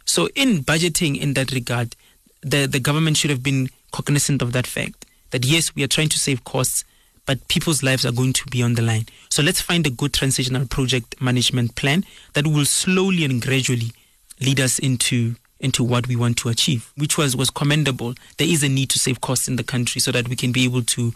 So 0.05 0.29
in 0.35 0.63
budgeting 0.63 1.21
in 1.21 1.35
that 1.35 1.53
regard, 1.53 1.97
the, 2.41 2.67
the 2.67 2.81
government 2.81 3.17
should 3.17 3.31
have 3.31 3.43
been 3.43 3.69
cognizant 3.93 4.41
of 4.41 4.53
that 4.53 4.67
fact 4.67 5.05
that 5.31 5.45
yes, 5.45 5.75
we 5.75 5.83
are 5.83 5.89
trying 5.89 6.09
to 6.11 6.19
save 6.19 6.45
costs, 6.45 6.85
but 7.27 7.49
people's 7.49 7.83
lives 7.83 8.07
are 8.07 8.13
going 8.13 8.33
to 8.35 8.47
be 8.47 8.63
on 8.63 8.75
the 8.75 8.83
line. 8.83 9.07
So 9.31 9.43
let's 9.43 9.61
find 9.61 9.87
a 9.87 9.91
good 9.91 10.13
transitional 10.13 10.67
project 10.67 11.21
management 11.21 11.75
plan 11.75 12.05
that 12.35 12.47
will 12.47 12.65
slowly 12.65 13.25
and 13.25 13.43
gradually 13.43 13.93
lead 14.41 14.61
us 14.61 14.79
into 14.79 15.37
into 15.59 15.83
what 15.83 16.07
we 16.07 16.15
want 16.15 16.37
to 16.37 16.51
achieve, 16.51 16.93
which 16.97 17.19
was 17.19 17.35
was 17.35 17.51
commendable. 17.51 18.15
There 18.37 18.47
is 18.49 18.63
a 18.63 18.69
need 18.69 18.91
to 18.91 18.99
save 18.99 19.21
costs 19.21 19.49
in 19.49 19.57
the 19.57 19.65
country 19.65 20.01
so 20.01 20.13
that 20.13 20.29
we 20.29 20.37
can 20.37 20.53
be 20.53 20.65
able 20.65 20.83
to 20.83 21.13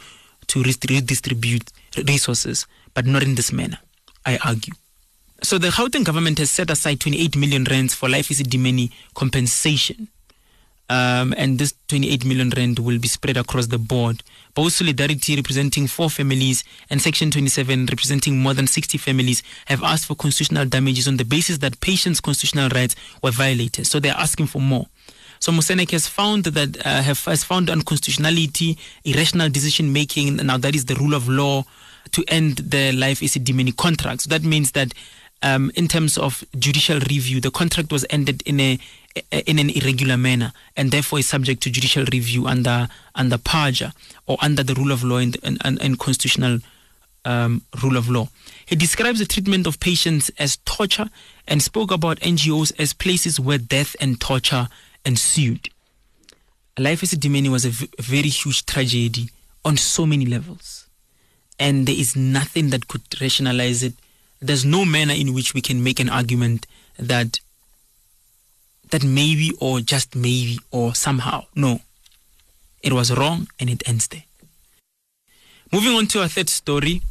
to 0.51 0.63
redistribute 0.63 1.71
resources, 2.07 2.67
but 2.95 3.07
not 3.07 3.23
in 3.23 3.35
this 3.35 3.53
manner. 3.53 3.79
I 4.27 4.39
argue. 4.45 4.75
So 5.43 5.59
the 5.59 5.69
Gauteng 5.69 6.05
government 6.05 6.39
has 6.39 6.51
set 6.51 6.71
aside 6.71 7.01
28 7.01 7.37
million 7.37 7.65
rands 7.65 7.95
for 7.95 8.09
Life 8.09 8.29
Esidimeni 8.29 8.91
compensation. 9.15 10.09
Um, 10.91 11.33
and 11.37 11.59
this 11.59 11.73
28 11.87 12.25
million 12.25 12.51
rand 12.51 12.81
will 12.81 12.99
be 12.99 13.07
spread 13.07 13.37
across 13.37 13.69
the 13.69 13.79
board. 13.79 14.25
Both 14.55 14.73
Solidarity, 14.73 15.37
representing 15.37 15.87
four 15.87 16.11
families, 16.11 16.65
and 16.91 17.01
Section 17.01 17.31
27, 17.31 17.87
representing 17.87 18.41
more 18.41 18.55
than 18.55 18.67
60 18.67 18.99
families, 18.99 19.45
have 19.67 19.85
asked 19.85 20.07
for 20.07 20.17
constitutional 20.17 20.67
damages 20.67 21.07
on 21.07 21.17
the 21.17 21.25
basis 21.25 21.59
that 21.59 21.81
patients' 21.81 22.21
constitutional 22.21 22.71
rights 22.71 22.97
were 23.23 23.31
violated. 23.31 23.87
So 23.87 24.01
they're 24.01 24.13
asking 24.15 24.49
for 24.49 24.61
more. 24.61 24.89
So 25.41 25.53
Moseneke 25.53 25.93
has 25.93 26.07
found 26.07 26.45
that 26.45 26.87
uh, 26.87 27.03
has 27.03 27.45
found 27.45 27.71
unconstitutionality, 27.71 28.77
irrational 29.05 29.49
decision 29.49 29.91
making. 29.91 30.37
Now 30.37 30.59
that 30.59 30.75
is 30.75 30.85
the 30.85 30.97
rule 30.97 31.15
of 31.15 31.29
law 31.29 31.65
to 32.13 32.25
end 32.29 32.59
the 32.59 32.93
Life 32.93 33.21
Esidimeni 33.21 33.75
contract. 33.75 34.23
So 34.23 34.29
that 34.29 34.43
means 34.43 34.73
that 34.73 34.93
um, 35.43 35.73
in 35.75 35.89
terms 35.89 36.19
of 36.19 36.45
judicial 36.59 37.01
review, 37.01 37.41
the 37.41 37.51
contract 37.51 37.91
was 37.91 38.05
ended 38.11 38.43
in 38.45 38.61
a 38.61 38.79
in 39.33 39.59
an 39.59 39.71
irregular 39.71 40.17
manner 40.17 40.53
and 40.77 40.93
therefore 40.93 41.19
is 41.19 41.27
subject 41.27 41.63
to 41.63 41.71
judicial 41.71 42.05
review 42.13 42.47
under 42.47 42.89
under 43.15 43.39
PAJA 43.39 43.95
or 44.27 44.37
under 44.43 44.63
the 44.63 44.75
rule 44.75 44.93
of 44.93 45.03
law 45.03 45.17
and, 45.17 45.37
and, 45.43 45.81
and 45.81 45.99
constitutional 45.99 46.59
um, 47.25 47.63
rule 47.83 47.97
of 47.97 48.09
law. 48.09 48.29
He 48.67 48.77
describes 48.77 49.19
the 49.19 49.27
treatment 49.27 49.67
of 49.67 49.81
patients 49.81 50.31
as 50.39 50.59
torture 50.59 51.09
and 51.49 51.63
spoke 51.63 51.91
about 51.91 52.21
NGOs 52.21 52.73
as 52.79 52.93
places 52.93 53.41
where 53.41 53.59
death 53.59 53.97
and 54.01 54.21
torture 54.21 54.69
ensued. 55.05 55.69
Life 56.79 57.03
as 57.03 57.13
a 57.13 57.17
Esidimeni 57.17 57.49
was 57.49 57.65
a 57.65 57.71
very 58.01 58.29
huge 58.29 58.65
tragedy 58.65 59.29
on 59.65 59.77
so 59.77 60.07
many 60.07 60.27
levels. 60.27 60.87
And 61.59 61.87
there 61.87 61.99
is 61.99 62.17
nothing 62.17 62.71
that 62.71 62.89
could 62.89 63.03
rationalize 63.21 63.83
it 63.83 63.95
there's 64.41 64.65
no 64.65 64.85
manner 64.85 65.13
in 65.13 65.35
which 65.35 65.55
we 65.55 65.61
can 65.61 65.83
make 65.83 66.01
an 66.01 66.09
argument 66.09 66.67
that 66.99 67.41
that 68.91 69.05
maybe 69.05 69.53
or 69.61 69.81
just 69.81 70.17
maybe 70.17 70.59
or 70.73 70.95
somehow. 70.95 71.45
No. 71.55 71.81
It 72.83 72.93
was 72.93 73.17
wrong 73.17 73.47
and 73.61 73.71
it 73.71 73.87
ends 73.87 74.09
there. 74.09 74.25
Moving 75.73 75.93
on 75.93 76.07
to 76.09 76.23
our 76.23 76.29
third 76.29 76.49
story. 76.49 77.03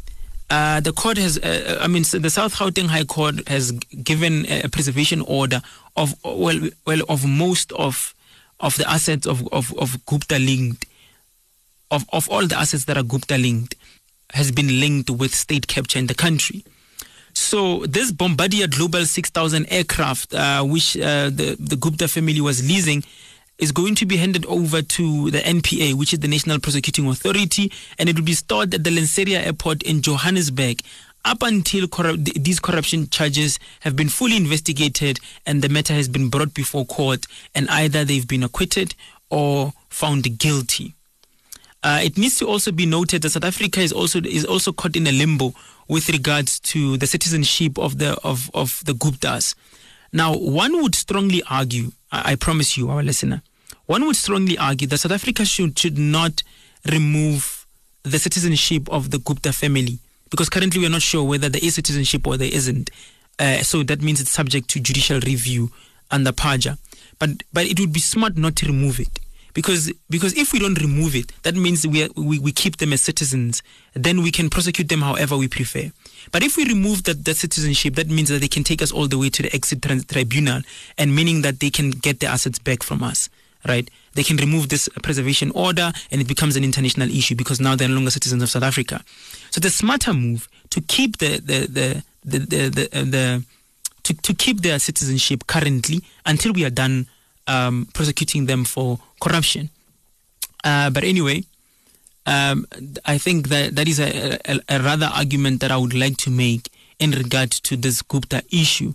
Uh, 0.49 0.79
the 0.79 0.91
court 0.91 1.17
has, 1.17 1.37
uh, 1.37 1.77
I 1.79 1.87
mean, 1.87 2.03
the 2.11 2.29
South 2.29 2.55
Gauteng 2.55 2.87
High 2.87 3.03
Court 3.03 3.47
has 3.47 3.71
given 4.03 4.45
a 4.47 4.67
preservation 4.67 5.21
order 5.21 5.61
of, 5.95 6.15
well, 6.23 6.59
well, 6.87 7.01
of 7.07 7.25
most 7.25 7.71
of 7.73 8.15
of 8.59 8.75
the 8.77 8.89
assets 8.89 9.25
of, 9.25 9.47
of, 9.53 9.73
of 9.77 10.05
Gupta 10.05 10.37
linked, 10.37 10.85
of, 11.91 12.05
of 12.11 12.29
all 12.29 12.45
the 12.45 12.57
assets 12.57 12.85
that 12.85 12.97
are 12.97 13.03
Gupta 13.03 13.37
linked, 13.37 13.75
has 14.33 14.51
been 14.51 14.79
linked 14.79 15.09
with 15.09 15.33
state 15.33 15.67
capture 15.67 15.97
in 15.97 16.07
the 16.07 16.13
country. 16.13 16.63
So 17.33 17.85
this 17.85 18.11
Bombardier 18.11 18.67
Global 18.67 19.05
6000 19.05 19.65
aircraft, 19.71 20.33
uh, 20.33 20.63
which 20.63 20.97
uh, 20.97 21.29
the, 21.29 21.55
the 21.59 21.77
Gupta 21.77 22.07
family 22.07 22.41
was 22.41 22.67
leasing, 22.67 23.03
is 23.59 23.71
going 23.71 23.93
to 23.95 24.05
be 24.05 24.17
handed 24.17 24.45
over 24.45 24.81
to 24.81 25.29
the 25.29 25.39
NPA, 25.39 25.93
which 25.93 26.13
is 26.13 26.19
the 26.19 26.27
National 26.27 26.59
Prosecuting 26.59 27.07
Authority, 27.07 27.71
and 27.97 28.09
it 28.09 28.15
will 28.15 28.25
be 28.25 28.33
stored 28.33 28.73
at 28.73 28.83
the 28.83 28.89
Lanseria 28.89 29.45
Airport 29.45 29.83
in 29.83 30.01
Johannesburg 30.01 30.81
up 31.25 31.43
until 31.43 31.87
these 32.17 32.59
corruption 32.59 33.09
charges 33.09 33.59
have 33.81 33.95
been 33.95 34.09
fully 34.09 34.37
investigated 34.37 35.19
and 35.45 35.61
the 35.61 35.69
matter 35.69 35.93
has 35.93 36.07
been 36.07 36.29
brought 36.29 36.53
before 36.53 36.85
court 36.85 37.25
and 37.53 37.69
either 37.69 38.05
they've 38.05 38.27
been 38.27 38.43
acquitted 38.43 38.95
or 39.29 39.73
found 39.89 40.39
guilty. 40.39 40.95
Uh, 41.83 41.99
it 42.03 42.17
needs 42.17 42.37
to 42.39 42.47
also 42.47 42.71
be 42.71 42.85
noted 42.85 43.21
that 43.21 43.29
South 43.29 43.43
Africa 43.43 43.79
is 43.79 43.93
also 43.93 44.21
is 44.21 44.45
also 44.45 44.73
caught 44.73 44.95
in 44.95 45.07
a 45.07 45.11
limbo 45.11 45.53
with 45.87 46.09
regards 46.09 46.59
to 46.59 46.97
the 46.97 47.07
citizenship 47.07 47.77
of 47.77 47.97
the 47.99 48.17
of, 48.23 48.49
of 48.53 48.81
the 48.85 48.93
Guptas. 48.93 49.55
Now, 50.11 50.35
one 50.35 50.81
would 50.81 50.95
strongly 50.95 51.41
argue, 51.49 51.91
I, 52.11 52.31
I 52.31 52.35
promise 52.35 52.75
you, 52.77 52.89
our 52.89 53.03
listener, 53.03 53.41
one 53.89 54.05
would 54.05 54.15
strongly 54.15 54.55
argue 54.55 54.87
that 54.87 54.99
South 54.99 55.13
Africa 55.13 55.43
should 55.43 55.77
should 55.79 55.97
not 55.97 56.43
remove 56.91 57.65
the 58.03 58.19
citizenship 58.19 58.87
of 58.89 59.09
the 59.09 59.17
Gupta 59.17 59.51
family 59.51 59.97
because 60.29 60.47
currently 60.47 60.79
we 60.79 60.85
are 60.85 60.91
not 60.91 61.01
sure 61.01 61.23
whether 61.23 61.49
there 61.49 61.63
is 61.63 61.73
citizenship 61.73 62.27
or 62.27 62.37
there 62.37 62.53
isn't. 62.53 62.91
Uh, 63.39 63.63
so 63.63 63.81
that 63.81 63.99
means 64.03 64.21
it's 64.21 64.29
subject 64.29 64.69
to 64.69 64.79
judicial 64.79 65.19
review 65.21 65.71
under 66.11 66.31
PAJA. 66.31 66.77
But 67.17 67.41
but 67.51 67.65
it 67.65 67.79
would 67.79 67.91
be 67.91 67.99
smart 67.99 68.37
not 68.37 68.55
to 68.57 68.67
remove 68.67 68.99
it 68.99 69.19
because 69.55 69.91
because 70.07 70.37
if 70.37 70.53
we 70.53 70.59
don't 70.59 70.79
remove 70.79 71.15
it, 71.15 71.31
that 71.41 71.55
means 71.55 71.87
we, 71.87 72.03
are, 72.03 72.09
we 72.15 72.37
we 72.37 72.51
keep 72.51 72.77
them 72.77 72.93
as 72.93 73.01
citizens. 73.01 73.63
Then 73.95 74.21
we 74.21 74.29
can 74.29 74.51
prosecute 74.51 74.89
them 74.89 75.01
however 75.01 75.35
we 75.35 75.47
prefer. 75.47 75.89
But 76.31 76.43
if 76.43 76.57
we 76.57 76.65
remove 76.65 77.05
that, 77.05 77.25
that 77.25 77.37
citizenship, 77.37 77.95
that 77.95 78.07
means 78.07 78.29
that 78.29 78.41
they 78.41 78.47
can 78.47 78.63
take 78.63 78.83
us 78.83 78.91
all 78.91 79.07
the 79.07 79.17
way 79.17 79.31
to 79.31 79.41
the 79.41 79.51
exit 79.51 79.81
tribunal, 80.07 80.61
and 80.95 81.15
meaning 81.15 81.41
that 81.41 81.59
they 81.59 81.71
can 81.71 81.89
get 81.89 82.19
their 82.19 82.29
assets 82.29 82.59
back 82.59 82.83
from 82.83 83.01
us, 83.01 83.29
right? 83.67 83.89
They 84.13 84.23
can 84.23 84.37
remove 84.37 84.69
this 84.69 84.89
preservation 85.03 85.51
order, 85.51 85.91
and 86.11 86.21
it 86.21 86.27
becomes 86.27 86.55
an 86.55 86.63
international 86.63 87.09
issue 87.09 87.35
because 87.35 87.59
now 87.59 87.75
they're 87.75 87.89
no 87.89 87.95
longer 87.95 88.11
citizens 88.11 88.43
of 88.43 88.49
South 88.49 88.63
Africa. 88.63 89.03
So 89.51 89.59
the 89.59 89.69
smarter 89.69 90.13
move 90.13 90.47
to 90.69 90.81
keep 90.81 91.17
the 91.17 91.39
the 91.39 91.67
the 91.67 92.03
the 92.23 92.39
the, 92.39 92.69
the, 92.69 92.99
uh, 92.99 93.03
the 93.03 93.43
to, 94.03 94.13
to 94.13 94.33
keep 94.33 94.61
their 94.61 94.79
citizenship 94.79 95.45
currently 95.47 96.01
until 96.25 96.53
we 96.53 96.65
are 96.65 96.71
done 96.71 97.07
um, 97.47 97.87
prosecuting 97.93 98.45
them 98.45 98.63
for 98.63 98.99
corruption. 99.21 99.69
Uh, 100.63 100.89
but 100.89 101.03
anyway, 101.03 101.43
um, 102.25 102.65
I 103.05 103.17
think 103.17 103.49
that 103.49 103.75
that 103.75 103.87
is 103.87 103.99
a, 103.99 104.39
a, 104.45 104.59
a, 104.69 104.79
rather 104.81 105.07
argument 105.07 105.61
that 105.61 105.71
I 105.71 105.77
would 105.77 105.93
like 105.93 106.17
to 106.17 106.29
make 106.29 106.71
in 106.99 107.11
regard 107.11 107.51
to 107.51 107.75
this 107.75 108.01
Gupta 108.01 108.43
issue. 108.51 108.93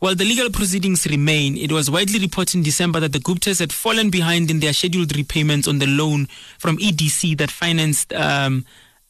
While 0.00 0.14
the 0.14 0.24
legal 0.24 0.48
proceedings 0.48 1.06
remain, 1.06 1.58
it 1.58 1.70
was 1.70 1.90
widely 1.90 2.18
reported 2.18 2.56
in 2.56 2.62
December 2.62 3.00
that 3.00 3.12
the 3.12 3.18
Guptas 3.18 3.60
had 3.60 3.70
fallen 3.70 4.08
behind 4.08 4.50
in 4.50 4.60
their 4.60 4.72
scheduled 4.72 5.14
repayments 5.14 5.68
on 5.68 5.78
the 5.78 5.86
loan 5.86 6.26
from 6.58 6.78
EDC 6.78 7.36
that 7.36 7.50
financed 7.50 8.10
um, 8.14 8.64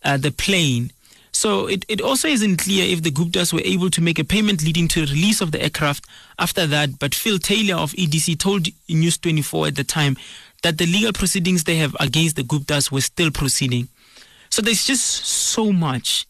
uh, 0.04 0.16
the 0.16 0.32
plane. 0.32 0.90
So 1.30 1.68
it, 1.68 1.84
it 1.88 2.00
also 2.00 2.26
isn't 2.26 2.56
clear 2.56 2.84
if 2.84 3.04
the 3.04 3.12
Guptas 3.12 3.52
were 3.52 3.62
able 3.64 3.88
to 3.90 4.00
make 4.00 4.18
a 4.18 4.24
payment 4.24 4.64
leading 4.64 4.88
to 4.88 5.06
the 5.06 5.12
release 5.12 5.40
of 5.40 5.52
the 5.52 5.62
aircraft 5.62 6.06
after 6.40 6.66
that. 6.66 6.98
But 6.98 7.14
Phil 7.14 7.38
Taylor 7.38 7.76
of 7.76 7.92
EDC 7.92 8.40
told 8.40 8.66
News 8.88 9.16
24 9.18 9.68
at 9.68 9.76
the 9.76 9.84
time 9.84 10.16
that 10.64 10.78
the 10.78 10.86
legal 10.86 11.12
proceedings 11.12 11.64
they 11.64 11.76
have 11.76 11.96
against 12.00 12.34
the 12.34 12.42
Guptas 12.42 12.90
were 12.90 13.00
still 13.00 13.30
proceeding. 13.30 13.86
So 14.50 14.60
there's 14.60 14.84
just 14.84 15.04
so 15.04 15.72
much 15.72 16.26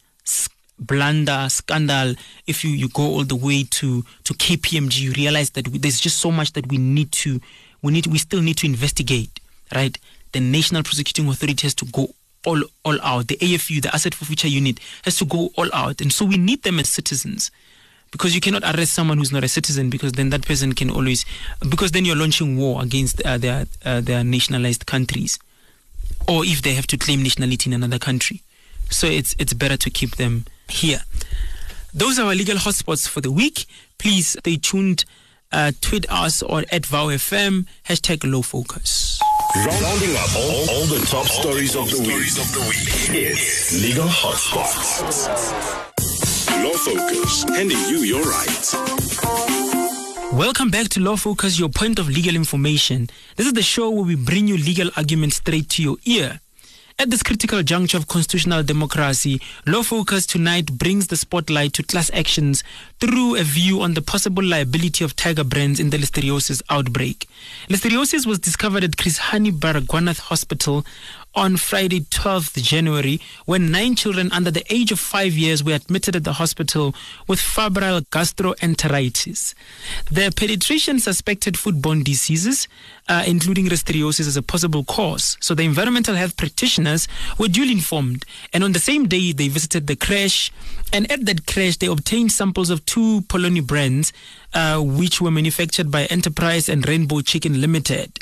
blunder, 0.81 1.47
scandal. 1.49 2.15
If 2.47 2.65
you, 2.65 2.71
you 2.71 2.89
go 2.89 3.03
all 3.03 3.25
the 3.25 3.37
way 3.37 3.65
to, 3.65 4.03
to 4.25 4.35
KPMG, 4.35 5.01
you 5.01 5.13
realize 5.13 5.51
that 5.51 5.69
we, 5.69 5.79
there's 5.79 6.01
just 6.01 6.19
so 6.19 6.31
much 6.31 6.53
that 6.55 6.69
we 6.69 6.79
need 6.79 7.13
to, 7.13 7.41
we 7.83 7.93
need, 7.93 8.07
we 8.07 8.19
still 8.19 8.43
need 8.43 8.57
to 8.59 8.67
investigate, 8.67 9.41
right? 9.75 9.97
The 10.33 10.41
National 10.41 10.83
Prosecuting 10.83 11.29
Authority 11.29 11.67
has 11.67 11.75
to 11.77 11.85
go 11.87 12.15
all 12.47 12.63
all 12.85 13.01
out. 13.03 13.29
The 13.29 13.37
AFU, 13.37 13.83
the 13.83 13.95
Asset 13.95 14.15
Forfeiture 14.15 14.49
Unit, 14.49 14.79
has 15.05 15.17
to 15.17 15.25
go 15.25 15.51
all 15.57 15.69
out, 15.73 16.01
and 16.01 16.13
so 16.13 16.25
we 16.25 16.37
need 16.37 16.63
them 16.63 16.79
as 16.79 16.89
citizens. 16.89 17.51
Because 18.11 18.35
you 18.35 18.41
cannot 18.41 18.65
arrest 18.65 18.93
someone 18.93 19.19
who's 19.19 19.31
not 19.31 19.45
a 19.45 19.49
citizen, 19.49 19.89
because 19.89 20.13
then 20.13 20.31
that 20.31 20.45
person 20.45 20.73
can 20.75 20.91
always, 20.91 21.25
because 21.69 21.93
then 21.93 22.05
you're 22.05 22.17
launching 22.17 22.57
war 22.57 22.83
against 22.83 23.23
uh, 23.23 23.39
their 23.39 23.67
uh, 23.85 24.01
their 24.01 24.25
nationalized 24.25 24.87
countries, 24.87 25.39
or 26.27 26.45
if 26.45 26.63
they 26.63 26.75
have 26.75 26.87
to 26.89 26.99
claim 26.99 27.23
nationality 27.23 27.71
in 27.71 27.75
another 27.75 27.99
country. 27.99 28.43
So 28.91 29.07
it's 29.07 29.35
it's 29.39 29.53
better 29.55 29.77
to 29.77 29.91
keep 29.91 30.17
them 30.17 30.45
here. 30.69 31.01
Those 31.95 32.19
are 32.19 32.27
our 32.27 32.35
legal 32.35 32.57
hotspots 32.57 33.09
for 33.09 33.21
the 33.21 33.31
week. 33.31 33.67
Please 33.99 34.37
stay 34.39 34.57
tuned. 34.57 35.05
Uh, 35.53 35.73
tweet 35.81 36.07
us 36.09 36.43
or 36.43 36.61
at 36.71 36.83
VowFM, 36.83 37.67
hashtag 37.89 38.31
Law 38.31 38.43
Focus. 38.43 39.19
Rounding 39.57 40.15
up 40.15 40.37
all, 40.37 40.71
all 40.71 40.87
the 40.87 41.05
top 41.11 41.27
stories 41.27 41.75
of 41.75 41.91
the 41.91 41.99
week. 41.99 42.39
Of 42.39 42.53
the 42.55 42.61
week. 42.61 43.33
It's 43.33 43.83
Legal 43.83 44.07
Hotspots. 44.07 45.03
Law 46.63 46.77
Focus, 46.77 47.43
handing 47.49 47.79
you 47.89 47.99
your 47.99 48.23
rights. 48.23 48.75
Welcome 50.33 50.71
back 50.71 50.89
to 50.91 51.01
Law 51.01 51.17
Focus, 51.17 51.59
your 51.59 51.69
point 51.69 51.99
of 51.99 52.09
legal 52.09 52.37
information. 52.37 53.09
This 53.35 53.49
is 53.49 53.53
the 53.53 53.63
show 53.63 53.91
where 53.91 54.05
we 54.05 54.15
bring 54.15 54.47
you 54.47 54.57
legal 54.57 54.91
arguments 54.97 55.37
straight 55.37 55.69
to 55.71 55.83
your 55.83 55.97
ear. 56.05 56.39
At 57.01 57.09
this 57.09 57.23
critical 57.23 57.63
juncture 57.63 57.97
of 57.97 58.09
constitutional 58.09 58.63
democracy, 58.63 59.41
Law 59.67 59.83
Focus 59.83 60.27
tonight 60.27 60.71
brings 60.77 61.07
the 61.07 61.17
spotlight 61.17 61.73
to 61.73 61.83
class 61.83 62.11
actions 62.13 62.63
through 63.01 63.37
a 63.37 63.43
view 63.43 63.81
on 63.81 63.95
the 63.95 64.03
possible 64.03 64.45
liability 64.45 65.03
of 65.03 65.17
tiger 65.17 65.43
brands 65.43 65.81
in 65.81 65.89
the 65.89 65.97
listeriosis 65.97 66.61
outbreak. 66.69 67.27
Listeriosis 67.71 68.27
was 68.27 68.39
discovered 68.39 68.85
at 68.85 68.99
Chris 68.99 69.19
Hani 69.19 69.51
Baragwanath 69.51 70.19
Hospital 70.19 70.85
on 71.35 71.57
Friday, 71.57 72.01
12th 72.01 72.61
January, 72.61 73.21
when 73.45 73.71
nine 73.71 73.95
children 73.95 74.33
under 74.33 74.51
the 74.51 74.65
age 74.73 74.91
of 74.91 74.99
five 74.99 75.33
years 75.33 75.63
were 75.63 75.75
admitted 75.75 76.17
at 76.17 76.25
the 76.25 76.33
hospital 76.35 76.95
with 77.29 77.41
febrile 77.41 78.01
gastroenteritis. 78.01 79.55
The 80.11 80.31
pediatrician 80.31 81.01
suspected 81.01 81.55
foodborne 81.55 82.03
diseases, 82.03 82.67
uh, 83.09 83.23
including 83.27 83.67
listeriosis, 83.67 84.27
as 84.27 84.37
a 84.37 84.43
possible 84.43 84.83
cause. 84.83 85.37
So 85.41 85.55
the 85.55 85.63
environmental 85.63 86.17
health 86.17 86.37
practitioners 86.37 87.07
were 87.39 87.49
duly 87.49 87.73
informed, 87.73 88.25
and 88.53 88.65
on 88.65 88.73
the 88.73 88.81
same 88.81 89.07
day 89.07 89.33
they 89.33 89.49
visited 89.49 89.87
the 89.87 89.97
crash. 89.97 90.53
And 90.93 91.11
at 91.13 91.27
that 91.27 91.47
crash, 91.47 91.77
they 91.77 91.87
obtained 91.87 92.33
samples 92.33 92.71
of 92.71 92.85
two 92.87 93.21
Polony 93.23 93.65
brands, 93.65 94.13
uh, 94.53 94.81
which 94.81 95.21
were 95.21 95.31
manufactured 95.31 95.93
by 95.93 96.07
Enterprise 96.07 96.69
and 96.69 96.87
Rainbow 96.89 97.21
Chicken 97.21 97.61
Limited, 97.61 98.19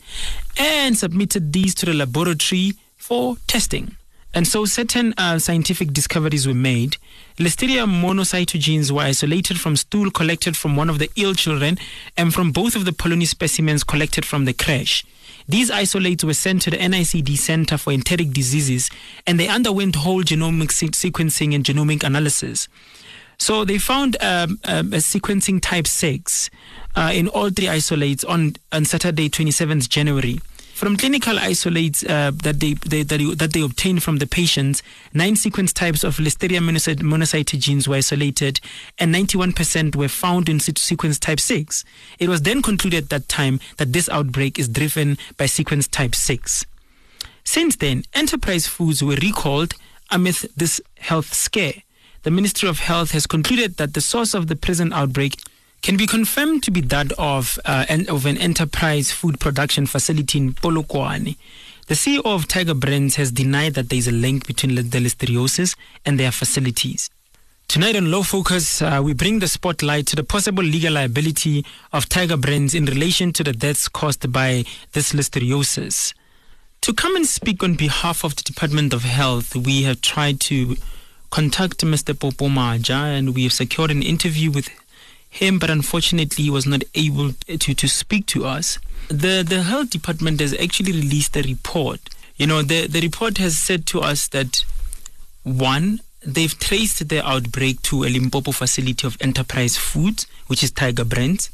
and 0.58 0.98
submitted 0.98 1.54
these 1.54 1.74
to 1.76 1.86
the 1.86 1.94
laboratory 1.94 2.74
for 3.08 3.38
testing. 3.46 3.96
And 4.34 4.46
so 4.46 4.66
certain 4.66 5.14
uh, 5.16 5.38
scientific 5.38 5.94
discoveries 5.94 6.46
were 6.46 6.52
made. 6.52 6.98
Listeria 7.38 7.86
monocytogenes 7.88 8.90
were 8.90 9.00
isolated 9.00 9.58
from 9.58 9.76
stool 9.76 10.10
collected 10.10 10.58
from 10.58 10.76
one 10.76 10.90
of 10.90 10.98
the 10.98 11.08
ill 11.16 11.32
children 11.32 11.78
and 12.18 12.34
from 12.34 12.52
both 12.52 12.76
of 12.76 12.84
the 12.84 12.90
Polony 12.90 13.26
specimens 13.26 13.82
collected 13.82 14.26
from 14.26 14.44
the 14.44 14.52
crash. 14.52 15.06
These 15.48 15.70
isolates 15.70 16.22
were 16.22 16.34
sent 16.34 16.60
to 16.62 16.70
the 16.70 16.76
NICD 16.76 17.38
Center 17.38 17.78
for 17.78 17.94
Enteric 17.94 18.34
Diseases 18.34 18.90
and 19.26 19.40
they 19.40 19.48
underwent 19.48 19.96
whole 19.96 20.22
genomic 20.22 20.70
se- 20.70 20.88
sequencing 20.88 21.54
and 21.54 21.64
genomic 21.64 22.04
analysis. 22.04 22.68
So 23.38 23.64
they 23.64 23.78
found 23.78 24.18
um, 24.20 24.60
um, 24.64 24.92
a 24.92 24.98
sequencing 24.98 25.62
type 25.62 25.86
6 25.86 26.50
uh, 26.94 27.10
in 27.14 27.28
all 27.28 27.48
three 27.48 27.70
isolates 27.70 28.22
on, 28.24 28.56
on 28.70 28.84
Saturday, 28.84 29.30
27th 29.30 29.88
January. 29.88 30.40
From 30.78 30.97
clinical 30.97 31.40
isolates 31.40 32.04
uh, 32.04 32.30
that 32.44 32.61
they, 32.61 32.75
they 32.75 33.02
that, 33.02 33.18
you, 33.18 33.35
that 33.35 33.52
they 33.52 33.62
obtained 33.62 34.04
from 34.04 34.18
the 34.18 34.28
patients, 34.28 34.80
nine 35.12 35.35
sequence 35.35 35.73
types 35.73 36.04
of 36.04 36.18
Listeria 36.18 36.61
monocyte, 36.61 37.00
monocytogenes 37.00 37.88
were 37.88 37.97
isolated, 37.97 38.61
and 38.97 39.12
91% 39.12 39.97
were 39.97 40.06
found 40.06 40.49
in 40.49 40.61
sequence 40.61 41.18
type 41.18 41.40
6. 41.40 41.85
It 42.20 42.28
was 42.28 42.42
then 42.42 42.62
concluded 42.62 43.02
at 43.02 43.11
that 43.11 43.28
time 43.28 43.58
that 43.78 43.92
this 43.92 44.08
outbreak 44.08 44.56
is 44.56 44.68
driven 44.68 45.18
by 45.37 45.47
sequence 45.47 45.88
type 45.88 46.14
6. 46.14 46.64
Since 47.42 47.75
then, 47.75 48.04
Enterprise 48.14 48.68
Foods 48.68 49.02
were 49.02 49.16
recalled 49.16 49.75
amidst 50.12 50.56
this 50.56 50.80
health 50.99 51.35
scare. 51.35 51.82
The 52.23 52.30
Ministry 52.30 52.68
of 52.68 52.78
Health 52.78 53.11
has 53.11 53.26
concluded 53.26 53.78
that 53.78 53.94
the 53.94 54.00
source 54.00 54.32
of 54.32 54.47
the 54.47 54.54
present 54.54 54.92
outbreak 54.92 55.40
can 55.82 55.97
be 55.97 56.06
confirmed 56.06 56.62
to 56.64 56.70
be 56.70 56.80
that 56.80 57.12
of, 57.12 57.58
uh, 57.64 57.87
an, 57.88 58.08
of 58.08 58.26
an 58.26 58.37
enterprise 58.38 59.11
food 59.11 59.38
production 59.40 59.87
facility 59.87 60.38
in 60.38 60.52
Polokwane. 60.52 61.37
The 61.87 61.94
CEO 61.94 62.20
of 62.25 62.49
Tiger 62.49 62.75
Brands 62.75 63.16
has 63.16 63.32
denied 63.32 63.75
that 63.75 63.88
there 63.88 63.99
is 63.99 64.08
a 64.08 64.12
link 64.12 64.47
between 64.47 64.75
the 64.75 64.82
listeriosis 64.82 65.76
and 66.04 66.20
their 66.20 66.32
facilities. 66.32 67.08
Tonight 67.68 67.97
on 67.97 68.11
Law 68.11 68.23
Focus, 68.23 68.80
uh, 68.80 69.00
we 69.04 69.12
bring 69.12 69.38
the 69.38 69.49
spotlight 69.49 70.06
to 70.08 70.16
the 70.16 70.25
possible 70.25 70.64
legal 70.64 70.94
liability 70.94 71.64
of 71.92 72.08
Tiger 72.08 72.37
Brands 72.37 72.75
in 72.75 72.87
relation 72.87 73.32
to 73.35 73.44
the 73.44 73.52
deaths 73.52 73.88
caused 73.88 74.32
by 74.32 74.64
this 74.92 75.12
listeriosis. 75.12 76.14
To 76.82 76.94
come 76.94 77.14
and 77.16 77.26
speak 77.26 77.62
on 77.62 77.75
behalf 77.75 78.25
of 78.25 78.37
the 78.37 78.42
Department 78.42 78.94
of 78.94 79.02
Health, 79.02 79.54
we 79.54 79.82
have 79.82 80.00
tried 80.00 80.40
to 80.40 80.76
contact 81.30 81.78
Mr. 81.85 82.18
Popo 82.18 82.49
Maja 82.49 82.94
and 82.94 83.35
we 83.35 83.42
have 83.42 83.52
secured 83.52 83.90
an 83.90 84.02
interview 84.02 84.50
with 84.50 84.70
him, 85.30 85.58
but 85.58 85.70
unfortunately 85.70 86.44
he 86.44 86.50
was 86.50 86.66
not 86.66 86.83
able 86.94 87.33
to, 87.46 87.74
to 87.74 87.88
speak 87.88 88.26
to 88.26 88.46
us. 88.46 88.79
The 89.09 89.44
the 89.46 89.62
health 89.62 89.90
department 89.90 90.40
has 90.40 90.55
actually 90.55 90.92
released 90.92 91.37
a 91.37 91.42
report. 91.42 92.00
You 92.37 92.46
know, 92.46 92.62
the, 92.62 92.87
the 92.87 93.00
report 93.00 93.38
has 93.38 93.57
said 93.59 93.85
to 93.87 94.00
us 94.00 94.29
that 94.29 94.64
one, 95.42 96.00
they've 96.24 96.57
traced 96.59 97.09
the 97.09 97.26
outbreak 97.26 97.83
to 97.83 98.05
a 98.05 98.09
Limpopo 98.09 98.52
facility 98.52 99.07
of 99.07 99.16
Enterprise 99.20 99.76
Foods, 99.76 100.26
which 100.46 100.62
is 100.62 100.70
Tiger 100.70 101.05
Brands. 101.05 101.50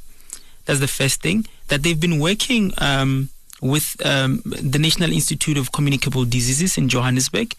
That's 0.66 0.80
the 0.80 0.88
first 0.88 1.22
thing. 1.22 1.46
That 1.68 1.82
they've 1.82 2.00
been 2.00 2.20
working 2.20 2.72
um, 2.78 3.30
with 3.62 3.96
um, 4.04 4.42
the 4.44 4.78
National 4.78 5.12
Institute 5.12 5.56
of 5.56 5.72
Communicable 5.72 6.24
Diseases 6.24 6.76
in 6.76 6.88
Johannesburg, 6.88 7.54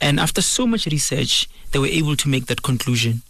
and 0.00 0.20
after 0.20 0.40
so 0.40 0.66
much 0.66 0.86
research, 0.86 1.48
they 1.72 1.78
were 1.78 1.86
able 1.86 2.16
to 2.16 2.28
make 2.28 2.46
that 2.46 2.62
conclusion. 2.62 3.22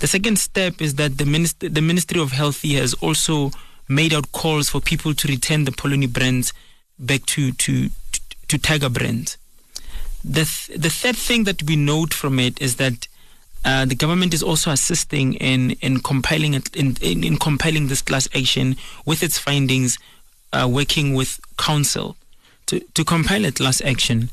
The 0.00 0.06
second 0.06 0.38
step 0.38 0.80
is 0.80 0.96
that 0.96 1.18
the, 1.18 1.24
minister, 1.24 1.68
the 1.68 1.80
Ministry 1.80 2.20
of 2.20 2.32
Health 2.32 2.62
has 2.62 2.94
also 2.94 3.52
made 3.88 4.12
out 4.12 4.32
calls 4.32 4.68
for 4.68 4.80
people 4.80 5.14
to 5.14 5.28
return 5.28 5.64
the 5.64 5.70
Polony 5.70 6.12
brands 6.12 6.52
back 6.98 7.24
to, 7.26 7.52
to, 7.52 7.88
to, 7.88 8.20
to 8.48 8.58
Tiger 8.58 8.88
brands. 8.88 9.36
The, 10.24 10.44
th- 10.44 10.80
the 10.80 10.90
third 10.90 11.16
thing 11.16 11.44
that 11.44 11.62
we 11.64 11.76
note 11.76 12.14
from 12.14 12.38
it 12.38 12.60
is 12.60 12.76
that 12.76 13.06
uh, 13.64 13.84
the 13.84 13.94
government 13.94 14.34
is 14.34 14.42
also 14.42 14.70
assisting 14.70 15.34
in, 15.34 15.72
in 15.82 16.00
compiling 16.00 16.54
it, 16.54 16.74
in, 16.74 16.96
in, 17.00 17.22
in 17.22 17.36
compiling 17.36 17.88
this 17.88 18.02
class 18.02 18.28
action 18.34 18.76
with 19.06 19.22
its 19.22 19.38
findings, 19.38 19.98
uh, 20.52 20.68
working 20.70 21.14
with 21.14 21.40
council 21.58 22.16
to, 22.66 22.80
to 22.94 23.04
compile 23.04 23.44
a 23.44 23.52
class 23.52 23.80
action. 23.82 24.30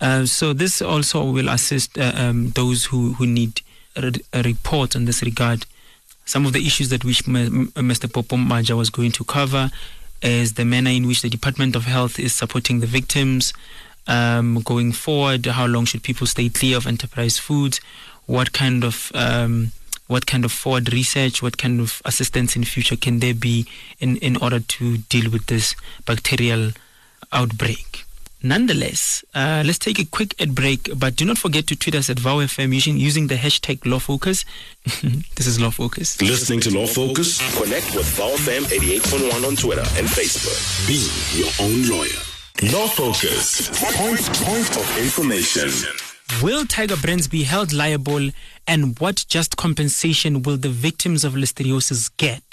Uh, 0.00 0.26
so 0.26 0.52
this 0.52 0.82
also 0.82 1.30
will 1.30 1.48
assist 1.48 1.96
uh, 1.96 2.12
um, 2.16 2.50
those 2.50 2.86
who, 2.86 3.12
who 3.14 3.26
need 3.26 3.60
a, 3.96 4.42
report 4.42 4.96
on 4.96 5.04
this 5.04 5.22
regard. 5.22 5.66
Some 6.24 6.46
of 6.46 6.52
the 6.52 6.64
issues 6.64 6.88
that 6.90 7.04
which 7.04 7.24
Mr. 7.24 8.12
Popo 8.12 8.36
Maja 8.36 8.76
was 8.76 8.90
going 8.90 9.12
to 9.12 9.24
cover 9.24 9.70
is 10.22 10.54
the 10.54 10.64
manner 10.64 10.90
in 10.90 11.06
which 11.06 11.22
the 11.22 11.28
Department 11.28 11.74
of 11.74 11.84
Health 11.84 12.18
is 12.18 12.32
supporting 12.32 12.80
the 12.80 12.86
victims 12.86 13.52
um, 14.06 14.60
going 14.60 14.92
forward. 14.92 15.46
How 15.46 15.66
long 15.66 15.84
should 15.84 16.02
people 16.02 16.26
stay 16.26 16.48
clear 16.48 16.76
of 16.76 16.86
enterprise 16.86 17.38
foods? 17.38 17.80
What 18.26 18.52
kind 18.52 18.84
of 18.84 19.10
um, 19.14 19.72
what 20.06 20.26
kind 20.26 20.44
of 20.44 20.52
forward 20.52 20.92
research, 20.92 21.42
what 21.42 21.58
kind 21.58 21.80
of 21.80 22.02
assistance 22.04 22.54
in 22.54 22.64
future 22.64 22.96
can 22.96 23.20
there 23.20 23.34
be 23.34 23.66
in, 23.98 24.16
in 24.18 24.36
order 24.36 24.60
to 24.60 24.98
deal 24.98 25.30
with 25.30 25.46
this 25.46 25.74
bacterial 26.04 26.72
outbreak? 27.32 28.04
Nonetheless, 28.42 29.24
uh, 29.34 29.62
let's 29.64 29.78
take 29.78 30.00
a 30.00 30.04
quick 30.04 30.34
ad 30.40 30.54
break, 30.54 30.90
but 30.96 31.14
do 31.14 31.24
not 31.24 31.38
forget 31.38 31.66
to 31.68 31.76
tweet 31.76 31.94
us 31.94 32.10
at 32.10 32.16
VowFM 32.16 32.74
using, 32.74 32.96
using 32.96 33.28
the 33.28 33.36
hashtag 33.36 33.80
LawFocus. 33.80 34.44
this 35.36 35.46
is 35.46 35.58
LawFocus. 35.58 36.20
Listening 36.20 36.60
to 36.60 36.70
Law 36.70 36.86
Focus? 36.86 37.38
Connect 37.56 37.94
with 37.94 38.06
VowFM 38.16 38.64
88.1 38.64 39.46
on 39.46 39.54
Twitter 39.54 39.84
and 39.96 40.08
Facebook. 40.08 40.58
Be 40.88 41.06
your 41.38 41.50
own 41.60 41.88
lawyer. 41.88 42.18
Law 42.72 42.88
Focus. 42.88 43.68
Point, 43.96 44.20
point 44.42 44.76
of 44.76 44.98
information. 44.98 45.70
Will 46.42 46.64
Tiger 46.64 46.96
Brands 46.96 47.28
be 47.28 47.44
held 47.44 47.72
liable 47.72 48.30
and 48.66 48.98
what 48.98 49.24
just 49.28 49.56
compensation 49.56 50.42
will 50.42 50.56
the 50.56 50.68
victims 50.68 51.24
of 51.24 51.34
listeriosis 51.34 52.10
get? 52.16 52.51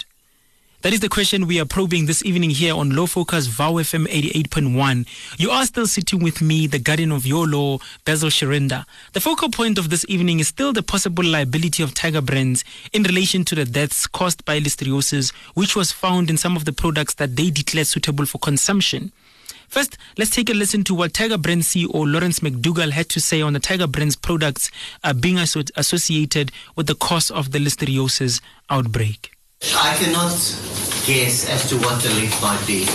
That 0.82 0.94
is 0.94 1.00
the 1.00 1.10
question 1.10 1.46
we 1.46 1.60
are 1.60 1.66
probing 1.66 2.06
this 2.06 2.24
evening 2.24 2.48
here 2.48 2.74
on 2.74 2.96
Law 2.96 3.04
Focus 3.04 3.48
Vow 3.48 3.72
FM 3.74 4.06
88.1. 4.06 5.06
You 5.38 5.50
are 5.50 5.66
still 5.66 5.86
sitting 5.86 6.22
with 6.22 6.40
me, 6.40 6.66
the 6.66 6.78
guardian 6.78 7.12
of 7.12 7.26
your 7.26 7.46
law, 7.46 7.80
Basil 8.06 8.30
Shirinda. 8.30 8.86
The 9.12 9.20
focal 9.20 9.50
point 9.50 9.76
of 9.76 9.90
this 9.90 10.06
evening 10.08 10.40
is 10.40 10.48
still 10.48 10.72
the 10.72 10.82
possible 10.82 11.22
liability 11.22 11.82
of 11.82 11.92
Tiger 11.92 12.22
Brands 12.22 12.64
in 12.94 13.02
relation 13.02 13.44
to 13.44 13.54
the 13.54 13.66
deaths 13.66 14.06
caused 14.06 14.42
by 14.46 14.58
listeriosis, 14.58 15.34
which 15.52 15.76
was 15.76 15.92
found 15.92 16.30
in 16.30 16.38
some 16.38 16.56
of 16.56 16.64
the 16.64 16.72
products 16.72 17.12
that 17.16 17.36
they 17.36 17.50
declared 17.50 17.86
suitable 17.86 18.24
for 18.24 18.38
consumption. 18.38 19.12
First, 19.68 19.98
let's 20.16 20.30
take 20.30 20.48
a 20.48 20.54
listen 20.54 20.82
to 20.84 20.94
what 20.94 21.12
Tiger 21.12 21.36
Brands 21.36 21.68
CEO 21.68 22.10
Lawrence 22.10 22.40
McDougall 22.40 22.92
had 22.92 23.10
to 23.10 23.20
say 23.20 23.42
on 23.42 23.52
the 23.52 23.60
Tiger 23.60 23.86
Brands 23.86 24.16
products 24.16 24.70
uh, 25.04 25.12
being 25.12 25.36
asso- 25.36 25.62
associated 25.76 26.52
with 26.74 26.86
the 26.86 26.94
cause 26.94 27.30
of 27.30 27.52
the 27.52 27.58
listeriosis 27.58 28.40
outbreak. 28.70 29.32
I 29.62 29.94
cannot 30.00 30.32
guess 31.04 31.44
as 31.44 31.68
to 31.68 31.76
what 31.84 32.00
the 32.00 32.08
link 32.16 32.32
might 32.40 32.64
be. 32.66 32.88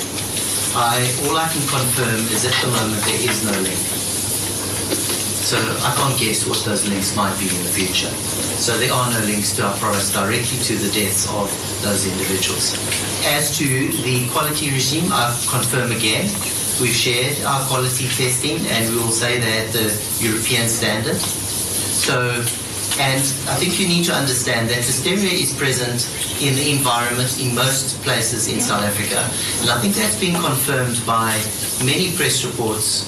I, 0.73 0.97
all 1.25 1.37
I 1.37 1.45
can 1.53 1.61
confirm 1.69 2.25
is 2.33 2.41
at 2.41 2.57
the 2.57 2.73
moment 2.73 3.05
there 3.05 3.21
is 3.21 3.45
no 3.45 3.53
link. 3.61 3.77
So 5.45 5.61
I 5.61 5.93
can't 5.93 6.17
guess 6.17 6.47
what 6.49 6.57
those 6.65 6.89
links 6.89 7.15
might 7.15 7.37
be 7.37 7.45
in 7.45 7.61
the 7.61 7.69
future. 7.69 8.09
So 8.57 8.77
there 8.77 8.91
are 8.91 9.11
no 9.13 9.19
links 9.29 9.55
to 9.57 9.65
our 9.65 9.77
products 9.77 10.11
directly 10.11 10.57
to 10.65 10.73
the 10.77 10.89
deaths 10.89 11.29
of 11.29 11.53
those 11.85 12.09
individuals. 12.09 12.73
As 13.29 13.55
to 13.59 13.65
the 14.01 14.27
quality 14.29 14.71
regime, 14.71 15.13
I 15.13 15.29
confirm 15.45 15.91
again, 15.91 16.25
we've 16.81 16.97
shared 16.97 17.45
our 17.45 17.61
quality 17.67 18.09
testing 18.09 18.57
and 18.73 18.89
we 18.89 18.97
will 18.97 19.13
say 19.13 19.37
that 19.37 19.71
the 19.71 19.93
European 20.17 20.67
standard. 20.67 21.17
So 21.21 22.41
and 22.99 23.21
I 23.51 23.55
think 23.55 23.79
you 23.79 23.87
need 23.87 24.05
to 24.05 24.13
understand 24.13 24.69
that 24.69 24.79
listeria 24.79 25.33
is 25.33 25.53
present 25.53 26.07
in 26.41 26.55
the 26.55 26.71
environment 26.71 27.39
in 27.39 27.53
most 27.55 28.01
places 28.03 28.47
in 28.47 28.61
South 28.61 28.83
Africa. 28.83 29.19
And 29.61 29.69
I 29.69 29.79
think 29.81 29.95
that's 29.95 30.19
been 30.19 30.35
confirmed 30.35 31.01
by 31.05 31.35
many 31.83 32.15
press 32.15 32.45
reports 32.45 33.03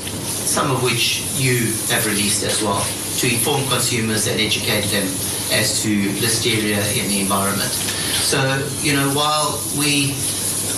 some 0.48 0.72
of 0.72 0.82
which 0.82 1.28
you 1.36 1.76
have 1.92 2.06
released 2.08 2.44
as 2.44 2.64
well, 2.64 2.80
to 3.20 3.28
inform 3.28 3.68
consumers 3.68 4.28
and 4.28 4.40
educate 4.40 4.88
them 4.96 5.06
as 5.52 5.84
to 5.84 5.92
listeria 6.24 6.80
in 6.96 7.08
the 7.10 7.20
environment. 7.20 7.72
So, 8.24 8.40
you 8.80 8.96
know, 8.96 9.12
while 9.12 9.60
we 9.78 10.16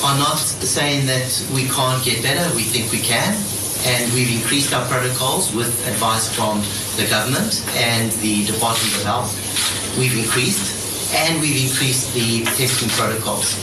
are 0.03 0.17
not 0.17 0.39
saying 0.39 1.05
that 1.05 1.29
we 1.53 1.69
can't 1.69 2.03
get 2.03 2.23
better, 2.23 2.43
we 2.55 2.63
think 2.63 2.91
we 2.91 2.99
can, 2.99 3.37
and 3.85 4.11
we've 4.13 4.41
increased 4.41 4.73
our 4.73 4.85
protocols 4.87 5.53
with 5.53 5.71
advice 5.87 6.33
from 6.33 6.61
the 6.97 7.07
government 7.09 7.63
and 7.77 8.11
the 8.23 8.45
Department 8.45 8.91
of 8.97 9.03
Health. 9.03 9.31
We've 9.97 10.17
increased, 10.17 11.13
and 11.15 11.39
we've 11.39 11.69
increased 11.69 12.13
the 12.13 12.43
testing 12.57 12.89
protocols. 12.89 13.55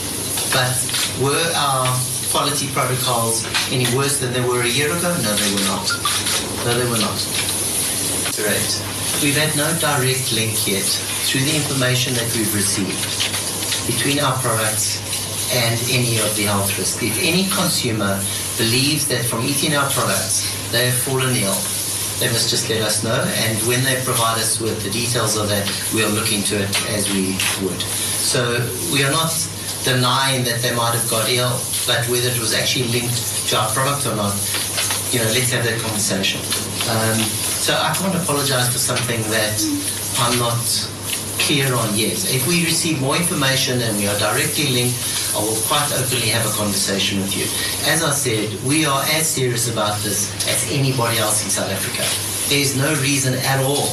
But 0.53 0.77
were 1.21 1.53
our 1.55 1.87
quality 2.31 2.69
protocols 2.73 3.45
any 3.71 3.87
worse 3.97 4.21
than 4.21 4.33
they 4.33 4.41
were 4.41 4.63
a 4.63 4.69
year 4.69 4.89
ago? 4.89 5.13
No, 5.23 5.33
they 5.37 5.53
were 5.55 5.67
not. 5.69 5.87
No, 6.65 6.73
they 6.79 6.89
were 6.89 7.01
not. 7.01 7.19
Correct. 8.33 8.83
We've 9.23 9.37
had 9.37 9.57
no 9.57 9.69
direct 9.81 10.33
link 10.33 10.67
yet 10.67 10.85
through 11.29 11.41
the 11.43 11.57
information 11.57 12.15
that 12.15 12.29
we've 12.37 12.55
received 12.55 13.01
between 13.87 14.19
our 14.21 14.37
products 14.39 15.01
and 15.53 15.79
any 15.91 16.19
of 16.19 16.35
the 16.37 16.43
health 16.43 16.77
risks. 16.79 17.03
If 17.03 17.19
any 17.23 17.49
consumer 17.51 18.19
believes 18.59 19.07
that 19.09 19.25
from 19.25 19.45
eating 19.45 19.75
our 19.75 19.89
products 19.91 20.51
they 20.73 20.87
have 20.91 20.99
fallen 20.99 21.35
ill, 21.37 21.57
they 22.19 22.33
must 22.33 22.49
just 22.49 22.69
let 22.69 22.83
us 22.83 23.05
know. 23.05 23.21
And 23.45 23.59
when 23.69 23.85
they 23.85 24.01
provide 24.03 24.39
us 24.41 24.59
with 24.61 24.83
the 24.83 24.91
details 24.91 25.37
of 25.37 25.49
that, 25.49 25.69
we'll 25.93 26.11
look 26.11 26.33
into 26.33 26.57
it 26.57 26.71
as 26.91 27.09
we 27.13 27.37
would. 27.63 27.81
So 27.81 28.59
we 28.93 29.05
are 29.05 29.13
not 29.13 29.31
denying 29.85 30.43
that 30.45 30.61
they 30.63 30.75
might 30.75 30.95
have 30.97 31.09
got 31.11 31.29
ill, 31.29 31.55
but 31.87 32.03
whether 32.09 32.29
it 32.29 32.41
was 32.41 32.55
actually 32.55 32.89
linked 32.89 33.15
to 33.49 33.57
our 33.57 33.69
product 33.71 34.07
or 34.07 34.17
not, 34.17 34.35
you 35.13 35.21
know, 35.21 35.31
let's 35.31 35.53
have 35.53 35.63
that 35.63 35.79
conversation. 35.79 36.41
Um, 36.91 37.19
so 37.63 37.75
I 37.75 37.95
can't 37.95 38.15
apologize 38.17 38.73
for 38.73 38.79
something 38.79 39.23
that 39.31 39.59
I'm 40.19 40.39
not 40.39 40.59
clear 41.47 41.71
on 41.79 41.95
yet. 41.95 42.19
If 42.35 42.43
we 42.51 42.67
receive 42.67 43.01
more 43.01 43.15
information 43.15 43.79
and 43.79 43.97
we 43.97 44.11
are 44.11 44.19
directly 44.19 44.67
linked, 44.75 44.99
I 45.31 45.39
will 45.39 45.55
quite 45.71 45.87
openly 45.95 46.27
have 46.35 46.43
a 46.43 46.51
conversation 46.59 47.23
with 47.23 47.39
you. 47.39 47.47
As 47.87 48.03
I 48.03 48.11
said, 48.11 48.51
we 48.67 48.85
are 48.85 48.99
as 49.15 49.31
serious 49.31 49.71
about 49.71 49.95
this 50.03 50.27
as 50.51 50.67
anybody 50.75 51.19
else 51.23 51.47
in 51.47 51.51
South 51.51 51.71
Africa. 51.71 52.03
There's 52.51 52.75
no 52.75 52.91
reason 52.99 53.39
at 53.47 53.63
all 53.63 53.87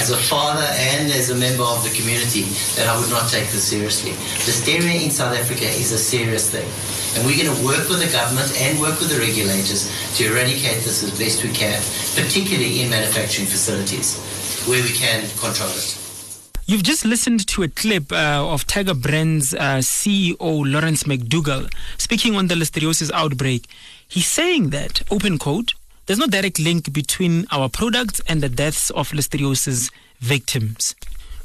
as 0.00 0.08
a 0.08 0.16
father 0.16 0.64
and 0.96 1.12
as 1.12 1.28
a 1.28 1.36
member 1.36 1.68
of 1.68 1.84
the 1.84 1.92
community 1.92 2.48
that 2.80 2.88
I 2.88 2.96
would 2.96 3.12
not 3.12 3.28
take 3.28 3.52
this 3.52 3.68
seriously. 3.68 4.16
Listeria 4.48 4.96
in 4.96 5.12
South 5.12 5.36
Africa 5.36 5.68
is 5.68 5.92
a 5.92 6.00
serious 6.00 6.48
thing. 6.48 6.64
And 7.12 7.28
we're 7.28 7.36
going 7.36 7.52
to 7.52 7.60
work 7.60 7.92
with 7.92 8.00
the 8.00 8.08
government 8.08 8.48
and 8.56 8.80
work 8.80 9.00
with 9.04 9.12
the 9.12 9.20
regulators 9.20 9.92
to 10.16 10.32
eradicate 10.32 10.80
this 10.80 11.04
as 11.04 11.12
best 11.12 11.44
we 11.44 11.52
can, 11.52 11.76
particularly 12.16 12.80
in 12.80 12.88
manufacturing 12.88 13.48
facilities 13.48 14.16
where 14.64 14.80
we 14.80 14.96
can 14.96 15.28
control 15.36 15.76
it. 15.76 16.05
You've 16.68 16.82
just 16.82 17.04
listened 17.04 17.46
to 17.46 17.62
a 17.62 17.68
clip 17.68 18.10
uh, 18.10 18.44
of 18.44 18.66
Tiger 18.66 18.92
Brands 18.92 19.54
uh, 19.54 19.78
CEO 19.78 20.36
Lawrence 20.40 21.04
McDougall 21.04 21.72
speaking 21.96 22.34
on 22.34 22.48
the 22.48 22.56
listeriosis 22.56 23.08
outbreak. 23.14 23.68
He's 24.08 24.26
saying 24.26 24.70
that, 24.70 25.00
open 25.08 25.38
quote, 25.38 25.74
there's 26.06 26.18
no 26.18 26.26
direct 26.26 26.58
link 26.58 26.92
between 26.92 27.46
our 27.52 27.68
products 27.68 28.20
and 28.26 28.42
the 28.42 28.48
deaths 28.48 28.90
of 28.90 29.10
listeriosis 29.10 29.92
victims. 30.18 30.96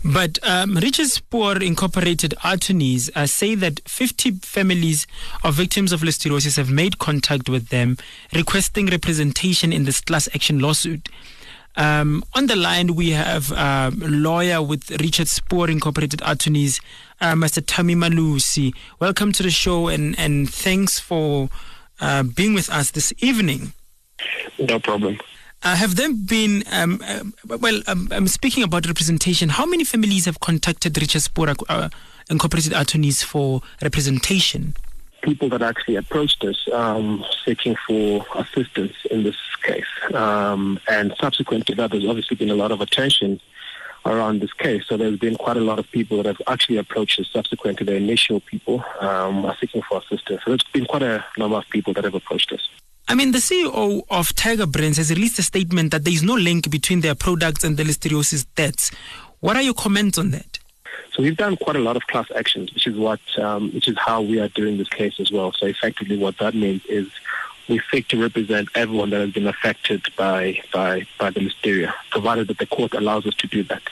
But 0.03 0.39
um, 0.41 0.77
Richard 0.77 1.05
Spoor 1.05 1.61
Incorporated 1.61 2.33
attorneys 2.43 3.11
uh, 3.15 3.27
say 3.27 3.53
that 3.53 3.87
50 3.87 4.31
families 4.41 5.05
of 5.43 5.53
victims 5.53 5.91
of 5.91 6.01
listeriosis 6.01 6.57
have 6.57 6.71
made 6.71 6.97
contact 6.97 7.47
with 7.47 7.69
them, 7.69 7.97
requesting 8.33 8.87
representation 8.87 9.71
in 9.71 9.85
this 9.85 10.01
class 10.01 10.27
action 10.33 10.57
lawsuit. 10.57 11.09
Um, 11.77 12.23
on 12.33 12.47
the 12.47 12.55
line, 12.55 12.95
we 12.95 13.11
have 13.11 13.51
uh, 13.51 13.91
a 13.93 14.07
lawyer 14.07 14.61
with 14.61 14.91
Richard 15.01 15.27
Spoor 15.27 15.69
Incorporated 15.69 16.21
attorneys, 16.25 16.81
uh, 17.21 17.33
Mr. 17.33 17.63
Tammy 17.65 17.95
Malusi. 17.95 18.73
Welcome 18.99 19.31
to 19.33 19.43
the 19.43 19.51
show 19.51 19.87
and, 19.87 20.17
and 20.19 20.49
thanks 20.49 20.99
for 20.99 21.49
uh, 21.99 22.23
being 22.23 22.53
with 22.53 22.69
us 22.69 22.91
this 22.91 23.13
evening. 23.19 23.73
No 24.59 24.79
problem. 24.79 25.19
Uh, 25.63 25.75
have 25.75 25.95
there 25.95 26.11
been, 26.11 26.63
um, 26.71 26.99
uh, 27.07 27.23
well, 27.57 27.81
um, 27.87 28.07
I'm 28.11 28.27
speaking 28.27 28.63
about 28.63 28.87
representation. 28.87 29.49
How 29.49 29.65
many 29.65 29.83
families 29.83 30.25
have 30.25 30.39
contacted 30.39 30.97
Richard 30.99 31.21
Spoor 31.21 31.53
uh, 31.69 31.89
Incorporated 32.29 32.73
attorneys 32.73 33.21
for 33.21 33.61
representation? 33.81 34.75
People 35.21 35.49
that 35.49 35.61
actually 35.61 35.95
approached 35.95 36.43
us 36.43 36.67
um, 36.73 37.23
seeking 37.45 37.75
for 37.87 38.25
assistance 38.35 38.95
in 39.09 39.23
this 39.23 39.35
case. 39.63 39.85
Um, 40.13 40.79
and 40.89 41.13
subsequent 41.19 41.67
to 41.67 41.75
that, 41.75 41.91
there's 41.91 42.05
obviously 42.05 42.35
been 42.35 42.49
a 42.49 42.55
lot 42.55 42.71
of 42.71 42.81
attention 42.81 43.39
around 44.05 44.41
this 44.41 44.53
case. 44.53 44.83
So 44.87 44.97
there's 44.97 45.19
been 45.19 45.35
quite 45.35 45.57
a 45.57 45.61
lot 45.61 45.79
of 45.79 45.89
people 45.91 46.17
that 46.17 46.25
have 46.25 46.41
actually 46.47 46.77
approached 46.77 47.19
us 47.19 47.29
subsequent 47.31 47.77
to 47.79 47.85
the 47.85 47.95
initial 47.95 48.39
people 48.39 48.83
um, 48.99 49.45
are 49.45 49.55
seeking 49.59 49.81
for 49.83 49.99
assistance. 49.99 50.41
So 50.43 50.51
there's 50.51 50.63
been 50.73 50.85
quite 50.85 51.03
a 51.03 51.23
number 51.37 51.57
of 51.57 51.69
people 51.69 51.93
that 51.93 52.03
have 52.03 52.15
approached 52.15 52.51
us. 52.51 52.67
I 53.07 53.15
mean, 53.15 53.31
the 53.31 53.39
CEO 53.39 54.03
of 54.09 54.33
Tiger 54.35 54.65
Brands 54.65 54.97
has 54.97 55.09
released 55.09 55.37
a 55.39 55.43
statement 55.43 55.91
that 55.91 56.03
there 56.03 56.13
is 56.13 56.23
no 56.23 56.33
link 56.35 56.69
between 56.69 57.01
their 57.01 57.15
products 57.15 57.63
and 57.63 57.77
the 57.77 57.83
listeriosis 57.83 58.45
deaths. 58.55 58.91
What 59.39 59.55
are 59.55 59.61
your 59.61 59.73
comments 59.73 60.17
on 60.17 60.31
that? 60.31 60.50
So 61.13 61.23
we've 61.23 61.37
done 61.37 61.57
quite 61.57 61.75
a 61.75 61.79
lot 61.79 61.95
of 61.95 62.07
class 62.07 62.27
actions, 62.35 62.73
which 62.73 62.87
is 62.87 62.95
what, 62.95 63.19
um, 63.37 63.71
which 63.71 63.87
is 63.87 63.97
how 63.97 64.21
we 64.21 64.39
are 64.39 64.47
doing 64.49 64.77
this 64.77 64.89
case 64.89 65.19
as 65.19 65.31
well. 65.31 65.51
So 65.51 65.65
effectively, 65.65 66.17
what 66.17 66.37
that 66.37 66.55
means 66.55 66.85
is 66.85 67.07
we 67.67 67.81
seek 67.91 68.07
to 68.09 68.21
represent 68.21 68.69
everyone 68.75 69.09
that 69.11 69.21
has 69.21 69.31
been 69.31 69.47
affected 69.47 70.01
by 70.17 70.61
by 70.73 71.05
by 71.19 71.29
the 71.31 71.41
listeria, 71.41 71.93
provided 72.09 72.47
that 72.47 72.57
the 72.57 72.65
court 72.65 72.93
allows 72.93 73.25
us 73.25 73.35
to 73.35 73.47
do 73.47 73.63
that. 73.63 73.83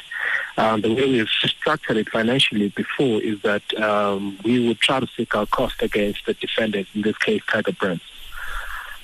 Um, 0.57 0.81
the 0.81 0.93
way 0.93 1.09
we've 1.09 1.29
structured 1.29 1.97
it 1.97 2.09
financially 2.09 2.69
before 2.69 3.21
is 3.21 3.41
that 3.43 3.63
um, 3.79 4.37
we 4.43 4.67
would 4.67 4.79
try 4.79 4.99
to 4.99 5.07
seek 5.07 5.33
our 5.33 5.45
cost 5.45 5.81
against 5.81 6.25
the 6.25 6.33
defendant, 6.33 6.87
in 6.93 7.01
this 7.01 7.17
case, 7.17 7.41
Tiger 7.49 7.71
Brands. 7.71 8.03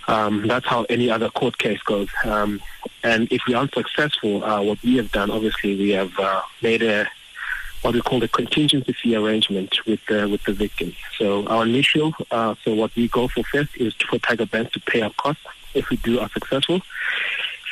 Um, 0.07 0.47
that's 0.47 0.67
how 0.67 0.83
any 0.89 1.09
other 1.09 1.29
court 1.29 1.57
case 1.57 1.81
goes. 1.81 2.09
Um, 2.25 2.61
and 3.03 3.31
if 3.31 3.41
we 3.47 3.53
are 3.53 3.61
unsuccessful, 3.61 4.43
uh, 4.43 4.61
what 4.61 4.81
we 4.83 4.97
have 4.97 5.11
done, 5.11 5.31
obviously, 5.31 5.75
we 5.75 5.89
have 5.91 6.17
uh, 6.19 6.41
made 6.61 6.83
a 6.83 7.07
what 7.85 7.93
we 7.93 8.01
call 8.01 8.23
a 8.23 8.27
contingency 8.27 8.93
fee 8.93 9.15
arrangement 9.15 9.85
with 9.85 9.99
uh, 10.09 10.27
with 10.27 10.43
the 10.45 10.53
victim. 10.53 10.91
So 11.19 11.45
our 11.45 11.63
initial, 11.65 12.13
uh, 12.31 12.55
so 12.63 12.73
what 12.73 12.95
we 12.95 13.07
go 13.07 13.27
for 13.27 13.43
first 13.43 13.77
is 13.77 13.93
for 14.09 14.17
Tiger 14.17 14.47
Brands 14.47 14.71
to 14.71 14.79
pay 14.79 15.01
our 15.01 15.11
costs 15.11 15.45
if 15.75 15.89
we 15.91 15.97
do 15.97 16.19
are 16.19 16.29
successful. 16.29 16.81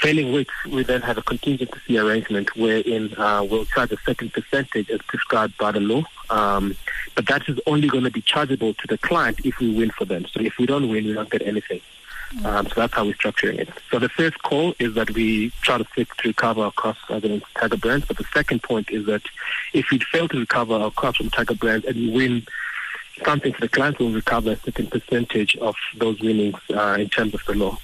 Failing 0.02 0.32
which, 0.32 0.50
we 0.70 0.84
then 0.84 1.02
have 1.02 1.18
a 1.18 1.24
contingency 1.24 1.80
fee 1.80 1.98
arrangement 1.98 2.56
wherein 2.56 3.12
uh, 3.16 3.44
we'll 3.50 3.66
charge 3.66 3.92
a 3.92 3.98
certain 4.06 4.30
percentage 4.30 4.90
as 4.92 5.02
prescribed 5.02 5.58
by 5.58 5.72
the 5.72 5.80
law. 5.80 6.04
Um, 6.30 6.76
but 7.16 7.26
that 7.28 7.50
is 7.50 7.60
only 7.66 7.88
going 7.88 8.04
to 8.04 8.12
be 8.12 8.22
chargeable 8.22 8.76
to 8.76 8.88
the 8.88 9.00
client 9.00 9.40
if 9.44 9.58
we 9.58 9.74
win 9.74 9.90
for 9.90 10.06
them. 10.06 10.26
So 10.32 10.42
if 10.42 10.60
we 10.60 10.68
don't 10.68 10.90
win, 10.90 11.06
we 11.06 11.14
don't 11.14 11.30
get 11.30 11.42
anything. 11.42 11.82
Um, 12.44 12.68
so 12.68 12.74
that's 12.76 12.94
how 12.94 13.06
we're 13.06 13.14
structuring 13.14 13.60
it. 13.60 13.70
So 13.92 14.00
the 14.00 14.10
first 14.10 14.42
call 14.42 14.74
is 14.80 14.96
that 14.96 15.12
we 15.12 15.52
try 15.62 15.78
to 15.78 15.86
seek 15.96 16.14
to 16.18 16.30
recover 16.30 16.64
our 16.64 16.72
costs 16.72 17.04
against 17.10 17.46
Tiger 17.56 17.78
Brands. 17.78 18.06
But 18.06 18.18
the 18.18 18.26
second 18.34 18.64
point 18.64 18.90
is 18.90 19.06
that 19.06 19.22
if 19.74 19.92
we 19.92 20.00
fail 20.00 20.28
to 20.30 20.40
recover 20.40 20.74
our 20.74 20.92
costs 20.92 21.18
from 21.18 21.30
Tiger 21.30 21.54
Brands 21.54 21.86
and 21.86 21.96
we 21.96 22.10
win 22.10 22.48
something, 23.24 23.54
for 23.54 23.62
the 23.62 23.70
client 23.70 24.00
will 24.00 24.12
recover 24.12 24.52
a 24.52 24.56
certain 24.58 24.88
percentage 24.88 25.56
of 25.58 25.76
those 25.96 26.20
winnings 26.22 26.60
uh, 26.74 26.98
in 27.00 27.10
terms 27.10 27.34
of 27.34 27.46
the 27.46 27.54
law. 27.54 27.78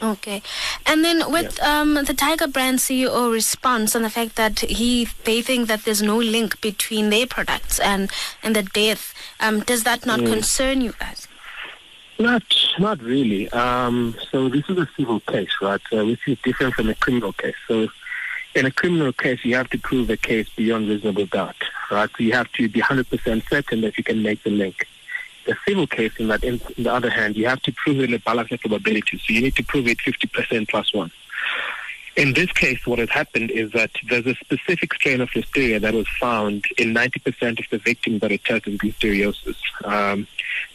Okay, 0.00 0.42
and 0.86 1.04
then 1.04 1.32
with 1.32 1.58
yeah. 1.58 1.80
um, 1.80 1.94
the 1.94 2.14
Tiger 2.14 2.46
Brand 2.46 2.78
CEO 2.78 3.32
response 3.32 3.96
and 3.96 4.04
the 4.04 4.10
fact 4.10 4.36
that 4.36 4.60
he 4.60 5.08
they 5.24 5.42
think 5.42 5.66
that 5.66 5.84
there's 5.84 6.02
no 6.02 6.16
link 6.16 6.60
between 6.60 7.10
their 7.10 7.26
products 7.26 7.80
and 7.80 8.08
and 8.40 8.54
the 8.54 8.62
death, 8.62 9.12
um, 9.40 9.60
does 9.60 9.82
that 9.82 10.06
not 10.06 10.20
mm. 10.20 10.32
concern 10.32 10.82
you 10.82 10.94
guys? 11.00 11.27
Not, 12.18 12.42
not 12.80 13.00
really. 13.00 13.48
Um, 13.50 14.16
so 14.32 14.48
this 14.48 14.68
is 14.68 14.76
a 14.78 14.88
civil 14.96 15.20
case, 15.20 15.50
right? 15.62 15.80
So 15.88 16.04
which 16.04 16.26
is 16.26 16.38
different 16.42 16.74
from 16.74 16.88
a 16.88 16.94
criminal 16.96 17.32
case. 17.32 17.54
So 17.68 17.88
in 18.56 18.66
a 18.66 18.72
criminal 18.72 19.12
case, 19.12 19.44
you 19.44 19.54
have 19.54 19.70
to 19.70 19.78
prove 19.78 20.08
the 20.08 20.16
case 20.16 20.48
beyond 20.48 20.88
reasonable 20.88 21.26
doubt, 21.26 21.56
right? 21.90 22.10
So 22.10 22.24
you 22.24 22.32
have 22.32 22.50
to 22.52 22.68
be 22.68 22.80
100% 22.80 23.48
certain 23.48 23.82
that 23.82 23.96
you 23.96 24.04
can 24.04 24.22
make 24.22 24.42
the 24.42 24.50
link. 24.50 24.86
The 25.46 25.56
civil 25.66 25.86
case, 25.86 26.12
in 26.18 26.28
that, 26.28 26.42
in, 26.42 26.60
in 26.76 26.84
the 26.84 26.92
other 26.92 27.08
hand, 27.08 27.36
you 27.36 27.46
have 27.46 27.62
to 27.62 27.72
prove 27.72 28.00
it 28.00 28.10
in 28.10 28.14
a 28.14 28.18
balance 28.18 28.50
of 28.50 28.60
probability. 28.60 29.18
So 29.18 29.32
you 29.32 29.40
need 29.40 29.54
to 29.56 29.62
prove 29.62 29.86
it 29.86 29.98
50% 29.98 30.68
plus 30.68 30.92
one. 30.92 31.12
In 32.18 32.32
this 32.32 32.50
case, 32.50 32.84
what 32.84 32.98
has 32.98 33.10
happened 33.10 33.52
is 33.52 33.70
that 33.70 33.92
there's 34.08 34.26
a 34.26 34.34
specific 34.34 34.92
strain 34.94 35.20
of 35.20 35.30
listeria 35.30 35.80
that 35.80 35.94
was 35.94 36.08
found 36.18 36.64
in 36.76 36.92
90% 36.92 37.60
of 37.60 37.70
the 37.70 37.78
victims 37.78 38.22
that 38.22 38.30
tested 38.42 38.72
with 38.72 38.80
listeriosis. 38.80 39.54
Um, 39.84 40.26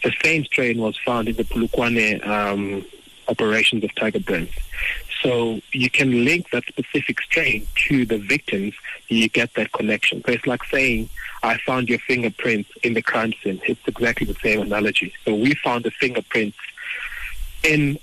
the 0.06 0.14
same 0.24 0.46
strain 0.46 0.78
was 0.78 0.98
found 0.98 1.28
in 1.28 1.36
the 1.36 1.44
Polokwane 1.44 2.26
um, 2.26 2.86
operations 3.28 3.84
of 3.84 3.94
Tiger 3.96 4.22
Brands. 4.22 4.54
So 5.22 5.60
you 5.74 5.90
can 5.90 6.24
link 6.24 6.50
that 6.52 6.64
specific 6.66 7.20
strain 7.20 7.68
to 7.90 8.06
the 8.06 8.20
victims, 8.20 8.74
you 9.10 9.28
get 9.28 9.54
that 9.56 9.74
connection. 9.74 10.24
So 10.26 10.32
it's 10.32 10.48
like 10.48 10.64
saying, 10.64 11.10
I 11.44 11.58
found 11.58 11.90
your 11.90 12.00
fingerprints 12.00 12.72
in 12.84 12.94
the 12.94 13.02
crime 13.02 13.34
scene. 13.44 13.62
It's 13.68 13.86
exactly 13.86 14.28
the 14.28 14.36
same 14.36 14.62
analogy. 14.62 15.14
So 15.26 15.36
we 15.36 15.56
found 15.56 15.84
the 15.84 15.92
fingerprints 15.92 16.58
in 17.64 18.00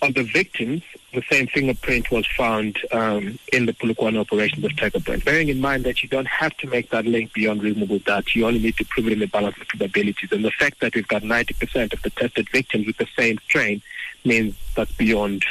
of 0.00 0.14
the 0.14 0.22
victims 0.22 0.82
the 1.12 1.22
same 1.30 1.46
fingerprint 1.46 2.10
was 2.10 2.26
found 2.26 2.78
um, 2.92 3.38
in 3.52 3.66
the 3.66 3.72
Polokwane 3.72 4.18
operations 4.18 4.64
of 4.64 4.76
Tiger 4.76 5.00
Brand. 5.00 5.24
Bearing 5.24 5.48
in 5.48 5.60
mind 5.60 5.84
that 5.84 6.02
you 6.02 6.08
don't 6.08 6.28
have 6.28 6.54
to 6.58 6.66
make 6.66 6.90
that 6.90 7.06
link 7.06 7.32
beyond 7.32 7.62
reasonable 7.62 7.98
doubt, 8.00 8.34
you 8.34 8.46
only 8.46 8.60
need 8.60 8.76
to 8.76 8.84
prove 8.84 9.06
it 9.06 9.14
in 9.14 9.18
the 9.20 9.26
balance 9.26 9.56
of 9.58 9.68
probabilities. 9.68 10.30
And 10.32 10.44
the 10.44 10.50
fact 10.50 10.80
that 10.80 10.94
we've 10.94 11.08
got 11.08 11.22
90% 11.22 11.92
of 11.92 12.02
the 12.02 12.10
tested 12.10 12.48
victims 12.50 12.86
with 12.86 12.98
the 12.98 13.08
same 13.16 13.38
strain 13.38 13.80
means 14.24 14.54
that's 14.76 14.92
beyond 14.92 15.44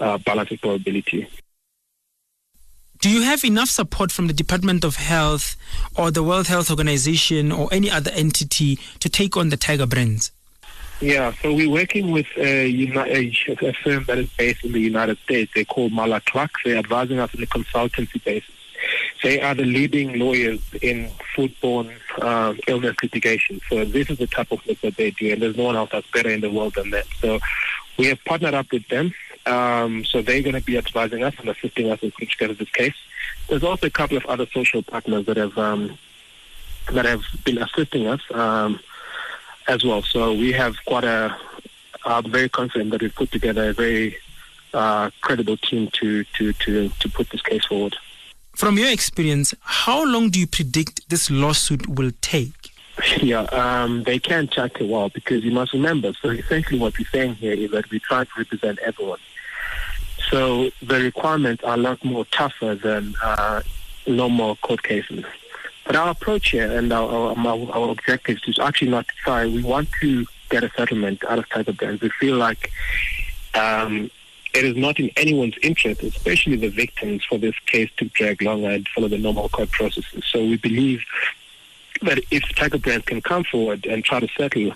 uh, 0.00 0.16
balance 0.18 0.50
of 0.52 0.60
probability. 0.60 1.28
Do 3.00 3.10
you 3.10 3.22
have 3.22 3.44
enough 3.44 3.68
support 3.68 4.10
from 4.10 4.26
the 4.26 4.32
Department 4.32 4.84
of 4.84 4.96
Health 4.96 5.54
or 5.96 6.10
the 6.10 6.22
World 6.22 6.48
Health 6.48 6.70
Organization 6.70 7.52
or 7.52 7.68
any 7.70 7.90
other 7.90 8.10
entity 8.10 8.76
to 8.98 9.08
take 9.08 9.36
on 9.36 9.50
the 9.50 9.56
Tiger 9.56 9.86
brands? 9.86 10.32
Yeah, 11.00 11.32
so 11.42 11.54
we're 11.54 11.70
working 11.70 12.10
with 12.10 12.26
a, 12.36 12.66
a, 12.66 13.72
firm 13.84 14.04
that 14.04 14.18
is 14.18 14.28
based 14.30 14.64
in 14.64 14.72
the 14.72 14.80
United 14.80 15.16
States. 15.18 15.52
They're 15.54 15.64
called 15.64 15.92
Marler 15.92 16.24
Clark. 16.24 16.50
They're 16.64 16.76
advising 16.76 17.20
us 17.20 17.32
on 17.36 17.42
a 17.42 17.46
consultancy 17.46 18.22
basis. 18.24 18.50
They 19.22 19.40
are 19.40 19.54
the 19.54 19.64
leading 19.64 20.18
lawyers 20.18 20.60
in 20.82 21.10
foodborne 21.36 21.94
uh, 22.20 22.54
illness 22.66 22.96
litigation. 23.00 23.60
So 23.68 23.84
this 23.84 24.10
is 24.10 24.18
the 24.18 24.26
type 24.26 24.50
of 24.50 24.64
work 24.66 24.80
that 24.80 24.96
they 24.96 25.12
do, 25.12 25.32
and 25.32 25.40
there's 25.40 25.56
no 25.56 25.64
one 25.64 25.76
else 25.76 25.90
that's 25.92 26.10
better 26.10 26.30
in 26.30 26.40
the 26.40 26.50
world 26.50 26.74
than 26.74 26.90
them. 26.90 27.04
So 27.20 27.38
we 27.96 28.06
have 28.06 28.24
partnered 28.24 28.54
up 28.54 28.70
with 28.72 28.86
them. 28.88 29.12
Um, 29.46 30.04
so 30.04 30.20
they're 30.20 30.42
going 30.42 30.56
to 30.56 30.60
be 30.60 30.76
advising 30.76 31.22
us 31.22 31.34
and 31.38 31.48
assisting 31.48 31.90
us 31.90 32.00
in 32.02 32.10
putting 32.10 32.28
together 32.28 32.54
this 32.54 32.70
case. 32.70 32.94
There's 33.48 33.64
also 33.64 33.86
a 33.86 33.90
couple 33.90 34.16
of 34.16 34.26
other 34.26 34.46
social 34.52 34.82
partners 34.82 35.26
that 35.26 35.36
have 35.36 35.56
um, 35.56 35.96
that 36.92 37.04
have 37.04 37.22
been 37.44 37.58
assisting 37.58 38.08
us. 38.08 38.20
Um, 38.32 38.80
as 39.68 39.84
well. 39.84 40.02
So 40.02 40.32
we 40.32 40.52
have 40.52 40.74
quite 40.86 41.04
a. 41.04 41.36
I'm 42.04 42.30
very 42.30 42.48
confident 42.48 42.90
that 42.90 43.02
we've 43.02 43.14
put 43.14 43.30
together 43.30 43.70
a 43.70 43.72
very 43.72 44.16
uh, 44.72 45.10
credible 45.20 45.56
team 45.56 45.88
to, 45.92 46.24
to, 46.24 46.52
to, 46.54 46.88
to 46.88 47.08
put 47.08 47.30
this 47.30 47.42
case 47.42 47.64
forward. 47.66 47.96
From 48.56 48.78
your 48.78 48.90
experience, 48.90 49.54
how 49.60 50.04
long 50.04 50.30
do 50.30 50.40
you 50.40 50.46
predict 50.46 51.08
this 51.10 51.30
lawsuit 51.30 51.86
will 51.88 52.12
take? 52.20 52.52
Yeah, 53.22 53.42
um, 53.42 54.02
they 54.02 54.18
can 54.18 54.48
take 54.48 54.80
a 54.80 54.84
while 54.84 55.08
because 55.08 55.44
you 55.44 55.52
must 55.52 55.72
remember. 55.72 56.12
So 56.20 56.30
essentially, 56.30 56.80
what 56.80 56.98
we're 56.98 57.06
saying 57.12 57.34
here 57.36 57.52
is 57.52 57.70
that 57.70 57.88
we 57.90 58.00
try 58.00 58.24
to 58.24 58.30
represent 58.36 58.80
everyone. 58.80 59.20
So 60.30 60.70
the 60.82 61.00
requirements 61.00 61.62
are 61.62 61.74
a 61.74 61.76
lot 61.76 62.04
more 62.04 62.24
tougher 62.24 62.74
than 62.74 63.14
uh, 63.22 63.62
normal 64.08 64.56
court 64.56 64.82
cases. 64.82 65.24
But 65.88 65.96
our 65.96 66.10
approach 66.10 66.50
here 66.50 66.70
and 66.70 66.92
our, 66.92 67.34
our, 67.34 67.72
our 67.72 67.90
objective 67.90 68.40
is 68.46 68.58
actually 68.58 68.90
not 68.90 69.08
to 69.08 69.14
try. 69.24 69.46
We 69.46 69.62
want 69.62 69.88
to 70.02 70.26
get 70.50 70.62
a 70.62 70.70
settlement 70.76 71.24
out 71.24 71.38
of 71.38 71.48
Tiger 71.48 71.72
Brands. 71.72 72.02
We 72.02 72.10
feel 72.10 72.36
like 72.36 72.70
um, 73.54 74.10
it 74.52 74.66
is 74.66 74.76
not 74.76 75.00
in 75.00 75.10
anyone's 75.16 75.56
interest, 75.62 76.02
especially 76.02 76.56
the 76.56 76.68
victims, 76.68 77.24
for 77.24 77.38
this 77.38 77.58
case 77.60 77.90
to 77.96 78.04
drag 78.04 78.42
longer 78.42 78.68
and 78.68 78.86
follow 78.88 79.08
the 79.08 79.16
normal 79.16 79.48
court 79.48 79.70
processes. 79.70 80.24
So 80.26 80.40
we 80.40 80.58
believe 80.58 81.02
that 82.02 82.18
if 82.30 82.42
Tiger 82.54 82.76
Brands 82.76 83.06
can 83.06 83.22
come 83.22 83.44
forward 83.44 83.86
and 83.86 84.04
try 84.04 84.20
to 84.20 84.28
settle, 84.36 84.74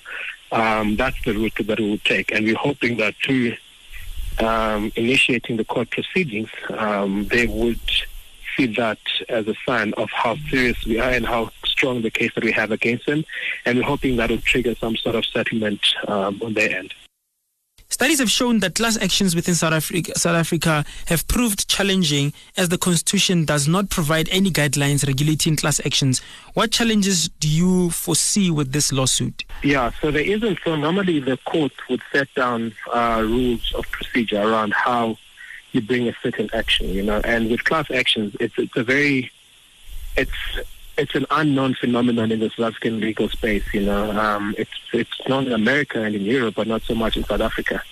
um, 0.51 0.97
that's 0.97 1.23
the 1.27 1.35
route 1.35 1.53
that 1.57 1.79
we 1.79 1.91
will 1.91 1.99
take. 1.99 2.33
And 2.33 2.47
we're 2.47 2.57
hoping 2.57 2.97
that 2.97 3.17
through 3.23 3.57
um, 4.39 4.91
initiating 4.97 5.59
the 5.59 5.65
court 5.67 5.91
proceedings, 5.91 6.49
um, 6.71 7.27
they 7.27 7.47
would 7.47 7.81
see 8.57 8.67
that 8.75 8.99
as 9.29 9.47
a 9.49 9.55
sign 9.67 9.93
of 9.95 10.11
how 10.11 10.37
serious 10.51 10.85
we 10.87 10.99
are 10.99 11.11
and 11.11 11.27
how 11.27 11.51
strong 11.65 12.03
the 12.03 12.11
case 12.11 12.33
that 12.35 12.45
we 12.45 12.53
have 12.53 12.71
against 12.71 13.07
them. 13.07 13.25
And 13.65 13.79
we're 13.79 13.85
hoping 13.85 14.17
that 14.17 14.31
will 14.31 14.39
trigger 14.39 14.75
some 14.75 14.97
sort 14.97 15.17
of 15.17 15.25
settlement 15.27 15.81
um, 16.09 16.41
on 16.43 16.55
their 16.55 16.77
end. 16.77 16.95
Studies 17.93 18.21
have 18.21 18.31
shown 18.31 18.61
that 18.61 18.75
class 18.77 18.97
actions 19.03 19.35
within 19.35 19.55
South 19.55 19.75
Africa, 19.75 20.19
South 20.19 20.35
Africa 20.35 20.83
have 21.09 21.29
proved 21.29 21.69
challenging 21.69 22.33
as 22.57 22.71
the 22.71 22.79
constitution 22.79 23.45
does 23.45 23.69
not 23.69 23.91
provide 23.91 24.31
any 24.31 24.51
guidelines 24.51 25.07
regulating 25.07 25.57
class 25.57 25.79
actions. 25.85 26.23
What 26.55 26.71
challenges 26.73 27.29
do 27.29 27.47
you 27.47 27.91
foresee 27.91 28.51
with 28.51 28.73
this 28.73 28.95
lawsuit? 28.95 29.45
Yeah, 29.63 29.91
so 30.01 30.11
there 30.11 30.23
isn't. 30.23 30.61
So 30.65 30.75
normally 30.75 31.21
the 31.21 31.37
court 31.45 31.73
would 31.91 32.01
set 32.11 32.33
down 32.35 32.73
uh, 32.91 33.23
rules 33.27 33.75
of 33.75 33.85
procedure 33.91 34.41
around 34.41 34.73
how 34.73 35.19
you 35.73 35.81
bring 35.81 36.09
a 36.09 36.15
certain 36.23 36.49
action, 36.53 36.89
you 36.89 37.03
know. 37.03 37.21
And 37.25 37.51
with 37.51 37.65
class 37.65 37.91
actions, 37.91 38.37
it's 38.41 38.55
it's 38.59 38.77
a 38.77 38.85
very 38.85 39.31
it's 40.17 40.31
it's 40.99 41.15
an 41.15 41.27
unknown 41.31 41.75
phenomenon 41.75 42.31
in 42.31 42.41
the 42.41 42.51
South 42.51 42.67
African 42.67 43.01
legal 43.01 43.29
space, 43.29 43.65
you 43.73 43.81
know. 43.81 44.11
Um, 44.13 44.55
it's 44.59 44.71
it's 44.93 45.29
known 45.29 45.47
in 45.47 45.53
America 45.53 46.03
and 46.03 46.15
in 46.15 46.23
Europe, 46.23 46.55
but 46.57 46.67
not 46.67 46.83
so 46.83 46.95
much 46.95 47.17
in 47.17 47.25
South 47.25 47.41
Africa. 47.41 47.83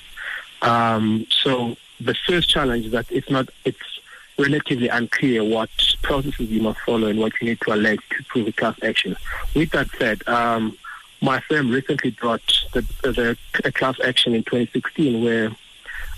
Um, 0.62 1.27
so 1.31 1.77
the 2.01 2.14
first 2.14 2.51
challenge 2.51 2.87
is 2.87 2.93
that 2.93 3.07
it's 3.11 3.31
not 3.31 3.49
it's 3.64 4.01
relatively 4.38 4.88
unclear 4.88 5.45
what 5.45 5.71
processes 6.03 6.51
you 6.51 6.62
must 6.62 6.81
follow 6.81 7.09
and 7.09 7.19
what 7.19 7.33
you 7.40 7.49
need 7.49 7.61
to 7.61 7.75
allege 7.75 8.01
to 8.11 8.25
prove 8.25 8.49
a 8.49 8.53
class 8.53 8.77
action. 8.83 9.16
With 9.55 9.71
that 9.71 9.88
said, 9.99 10.27
um, 10.27 10.77
my 11.21 11.40
firm 11.40 11.71
recently 11.71 12.11
brought 12.12 12.64
the, 12.73 12.81
the, 13.03 13.37
a 13.64 13.73
class 13.73 13.97
action 14.03 14.35
in 14.35 14.43
2016 14.45 15.23
where 15.23 15.51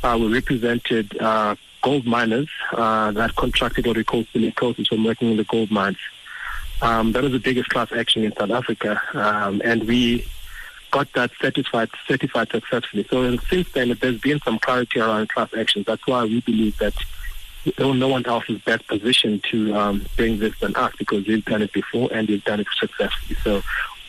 uh, 0.02 0.18
we 0.20 0.32
represented 0.32 1.20
uh, 1.20 1.54
gold 1.82 2.06
miners 2.06 2.48
uh, 2.72 3.10
that 3.12 3.34
contracted 3.36 3.86
what 3.86 3.96
we 3.96 4.04
call 4.04 4.24
silicosis 4.24 4.88
from 4.88 5.04
working 5.04 5.30
in 5.30 5.36
the 5.36 5.44
gold 5.44 5.70
mines. 5.70 5.98
Um, 6.80 7.12
that 7.12 7.22
was 7.22 7.32
the 7.32 7.38
biggest 7.38 7.68
class 7.68 7.92
action 7.92 8.24
in 8.24 8.34
South 8.34 8.50
Africa, 8.50 9.00
um, 9.14 9.62
and 9.64 9.84
we 9.84 10.26
got 10.90 11.10
that 11.12 11.30
certified 11.40 11.88
certified 12.06 12.50
successfully. 12.50 13.06
So 13.08 13.36
since 13.36 13.70
then, 13.72 13.96
there's 14.00 14.20
been 14.20 14.40
some 14.40 14.58
clarity 14.58 15.00
around 15.00 15.28
class 15.28 15.48
actions. 15.56 15.86
That's 15.86 16.04
why 16.06 16.24
we 16.24 16.40
believe 16.40 16.76
that 16.78 16.94
no 17.78 18.08
one 18.08 18.26
else 18.26 18.44
is 18.48 18.60
best 18.62 18.86
positioned 18.88 19.44
to 19.44 19.74
um, 19.74 20.06
bring 20.16 20.38
this 20.38 20.58
than 20.58 20.74
us 20.74 20.92
because 20.98 21.26
we've 21.26 21.44
done 21.44 21.62
it 21.62 21.72
before 21.72 22.08
and 22.12 22.28
we've 22.28 22.44
done 22.44 22.60
it 22.60 22.66
successfully. 22.78 23.36
So 23.44 23.62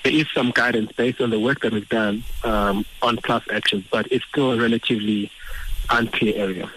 there 0.03 0.13
is 0.13 0.25
some 0.33 0.51
guidance 0.51 0.91
based 0.91 1.21
on 1.21 1.29
the 1.29 1.39
work 1.39 1.61
that 1.61 1.71
we've 1.71 1.87
done 1.87 2.23
um, 2.43 2.85
on 3.01 3.17
class 3.17 3.43
actions, 3.51 3.85
but 3.91 4.11
it's 4.11 4.25
still 4.25 4.57
relatively 4.59 5.31
unclear 5.89 6.35
area. 6.35 6.71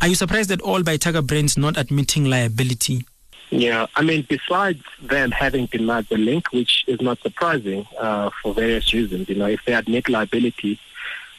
Are 0.00 0.08
you 0.08 0.14
surprised 0.14 0.50
at 0.50 0.60
all 0.60 0.82
by 0.82 0.96
Tiger 0.96 1.22
Brands 1.22 1.56
not 1.56 1.76
admitting 1.76 2.24
liability? 2.26 3.06
Yeah, 3.50 3.86
I 3.94 4.02
mean, 4.02 4.26
besides 4.28 4.82
them 5.00 5.30
having 5.30 5.66
denied 5.66 6.06
the 6.08 6.16
link, 6.16 6.52
which 6.52 6.84
is 6.86 7.00
not 7.00 7.20
surprising 7.20 7.86
uh, 7.98 8.30
for 8.42 8.52
various 8.52 8.92
reasons, 8.92 9.28
you 9.28 9.36
know, 9.36 9.46
if 9.46 9.60
they 9.64 9.74
admit 9.74 10.08
liability, 10.08 10.80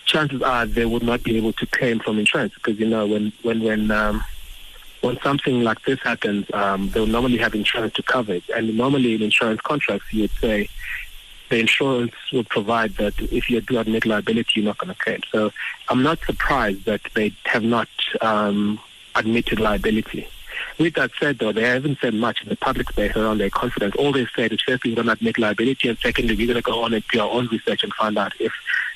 chances 0.06 0.42
are 0.42 0.66
they 0.66 0.86
would 0.86 1.04
not 1.04 1.24
be 1.24 1.36
able 1.36 1.52
to 1.54 1.66
claim 1.66 2.00
from 2.00 2.18
insurance 2.20 2.54
because, 2.54 2.80
you 2.80 2.88
know, 2.88 3.06
when, 3.06 3.34
when, 3.42 3.62
when, 3.64 3.92
um, 3.92 4.24
when 5.02 5.20
something 5.22 5.62
like 5.62 5.84
this 5.84 6.00
happens, 6.02 6.46
um, 6.54 6.90
they'll 6.90 7.06
normally 7.06 7.38
have 7.38 7.54
insurance 7.54 7.94
to 7.96 8.04
cover 8.04 8.34
it. 8.34 8.44
And 8.56 8.78
normally 8.78 9.16
in 9.16 9.22
insurance 9.22 9.62
contracts, 9.62 10.12
you 10.14 10.22
would 10.22 10.32
say 10.32 10.70
the 11.50 11.60
insurance 11.60 12.14
would 12.34 12.50
provide 12.50 12.96
that 12.96 13.20
if 13.20 13.50
you 13.50 13.62
do 13.62 13.80
admit 13.80 14.06
liability, 14.06 14.52
you're 14.56 14.66
not 14.66 14.78
going 14.78 14.94
to 14.94 15.00
claim. 15.00 15.22
So 15.32 15.52
I'm 15.90 16.04
not 16.04 16.20
surprised 16.26 16.86
that 16.86 17.02
they 17.14 17.34
have 17.46 17.64
not 17.64 17.88
um, 18.22 18.80
admitted 19.16 19.60
liability. 19.60 20.28
With 20.78 20.96
that 20.96 21.12
said, 21.20 21.40
though, 21.40 21.52
they 21.52 21.64
haven't 21.64 22.00
said 22.00 22.14
much 22.14 22.44
in 22.44 22.50
the 22.50 22.56
public 22.58 22.90
space 22.90 23.16
around 23.16 23.38
their 23.38 23.50
confidence. 23.50 23.96
All 23.96 24.12
they've 24.12 24.30
said 24.36 24.52
is 24.52 24.62
firstly, 24.62 24.92
we're 24.92 24.96
going 24.96 25.08
to 25.08 25.14
admit 25.14 25.38
liability, 25.38 25.88
and 25.88 25.98
secondly, 25.98 26.36
we're 26.36 26.48
going 26.48 26.56
to 26.56 26.62
go 26.62 26.84
on 26.84 26.94
and 26.94 27.04
do 27.12 27.22
our 27.22 27.30
own 27.30 27.48
research 27.48 27.84
and 27.84 27.94
find 27.94 28.18
out 28.18 28.34
if 28.40 28.52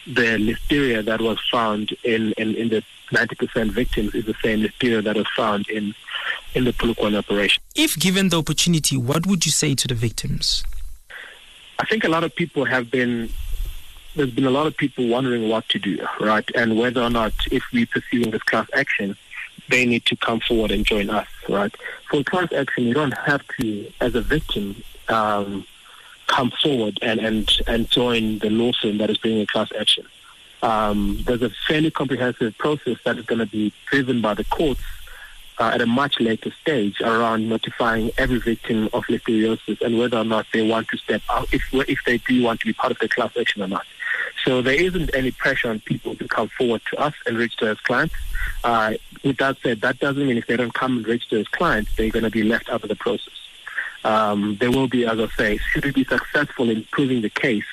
the 0.06 0.38
listeria 0.38 1.04
that 1.06 1.22
was 1.22 1.38
found 1.52 1.96
in, 2.04 2.34
in, 2.34 2.56
in 2.56 2.70
the 2.70 2.84
90% 3.12 3.72
victims 3.72 4.14
is 4.16 4.26
the 4.26 4.36
same 4.44 4.62
listeria 4.62 5.04
that 5.04 5.16
was 5.16 5.28
found 5.36 5.68
in, 5.70 5.94
in 6.54 6.64
the 6.66 6.72
Polokwane 6.72 7.18
operation. 7.18 7.62
If 7.76 7.98
given 7.98 8.30
the 8.30 8.40
opportunity, 8.40 8.98
what 8.98 9.26
would 9.26 9.46
you 9.46 9.52
say 9.52 9.76
to 9.76 9.88
the 9.88 9.96
victims? 9.96 10.64
I 11.80 11.86
think 11.86 12.04
a 12.04 12.10
lot 12.10 12.24
of 12.24 12.36
people 12.36 12.66
have 12.66 12.92
been 12.92 13.30
there's 14.16 14.32
been 14.32 14.46
a 14.46 14.52
lot 14.52 14.68
of 14.68 14.76
people 14.76 15.08
wondering 15.08 15.48
what 15.50 15.70
to 15.70 15.80
do, 15.80 16.06
right? 16.20 16.50
And 16.56 16.78
whether 16.78 17.02
or 17.02 17.10
not 17.10 17.32
if 17.52 17.64
we're 17.72 17.86
pursuing 17.86 18.32
this 18.32 18.42
class 18.44 18.68
action, 18.74 19.16
they 19.70 19.86
need 19.86 20.06
to 20.06 20.16
come 20.18 20.40
forward 20.42 20.72
and 20.72 20.86
join 20.86 21.10
us, 21.10 21.28
right? 21.48 21.74
For 22.10 22.24
class 22.24 22.52
action, 22.52 22.84
you 22.86 22.94
don't 22.94 23.16
have 23.18 23.42
to, 23.60 23.92
as 24.02 24.16
a 24.16 24.22
victim, 24.22 24.84
um, 25.08 25.66
come 26.28 26.52
forward 26.62 27.00
and, 27.02 27.20
and, 27.20 27.50
and 27.68 27.90
join 27.90 28.40
the 28.40 28.50
law 28.50 28.72
firm 28.82 28.98
that 28.98 29.10
is 29.10 29.18
bringing 29.18 29.42
a 29.42 29.48
class 29.48 29.70
action. 29.80 30.06
Um, 30.62 31.20
there's 31.26 31.42
a 31.42 31.52
fairly 31.68 31.92
comprehensive 31.92 32.58
process 32.58 32.98
that 33.06 33.18
is 33.18 33.26
going 33.26 33.40
to 33.40 33.46
be 33.46 33.72
driven 33.90 34.22
by 34.22 34.34
the 34.34 34.44
courts 34.44 34.82
uh, 35.60 35.72
at 35.74 35.82
a 35.82 35.86
much 35.86 36.20
later 36.20 36.52
stage 36.62 37.02
around 37.02 37.50
notifying 37.50 38.12
every 38.18 38.40
victim 38.40 38.86
of 38.94 39.04
listeriosis 39.06 39.82
and 39.82 40.00
whether 40.00 40.18
or 40.18 40.24
not 40.24 40.46
they 40.54 40.68
want 40.68 40.88
to 40.88 40.98
step 40.98 41.22
out, 41.30 41.54
if, 41.54 41.64
if 41.74 42.00
they 42.06 42.18
do 42.20 42.42
want 42.42 42.60
to 42.62 42.66
be 42.66 42.74
part 42.74 42.92
of 42.92 43.00
the 43.00 43.10
class 43.10 43.36
action 43.38 43.62
or 43.62 43.68
not. 43.68 43.86
So 44.46 44.62
there 44.62 44.82
isn't 44.82 45.14
any 45.14 45.32
pressure 45.32 45.70
on 45.70 45.82
people 45.82 46.16
to 46.16 46.28
come 46.28 46.48
forward 46.50 46.82
to 46.92 46.98
us 46.98 47.14
and 47.26 47.38
register 47.38 47.70
as 47.70 47.80
clients. 47.82 48.16
Uh, 48.64 48.94
with 49.24 49.38
that 49.38 49.58
said, 49.62 49.82
that 49.82 50.00
doesn't 50.00 50.26
mean 50.26 50.38
if 50.38 50.48
they 50.48 50.56
don't 50.56 50.74
come 50.74 50.98
and 50.98 51.08
register 51.08 51.38
as 51.38 51.48
clients, 51.50 51.94
they're 51.96 52.10
going 52.10 52.24
to 52.24 52.32
be 52.32 52.44
left 52.44 52.70
out 52.70 52.82
of 52.82 52.90
the 52.90 52.96
process. 52.96 53.34
Um, 54.06 54.56
there 54.62 54.72
will 54.72 54.88
be, 54.88 55.06
as 55.06 55.20
I 55.20 55.28
say, 55.28 55.58
should 55.58 55.84
we 55.84 55.92
be 55.92 56.06
successful 56.06 56.70
in 56.70 56.86
proving 56.86 57.22
the 57.22 57.30
case, 57.30 57.66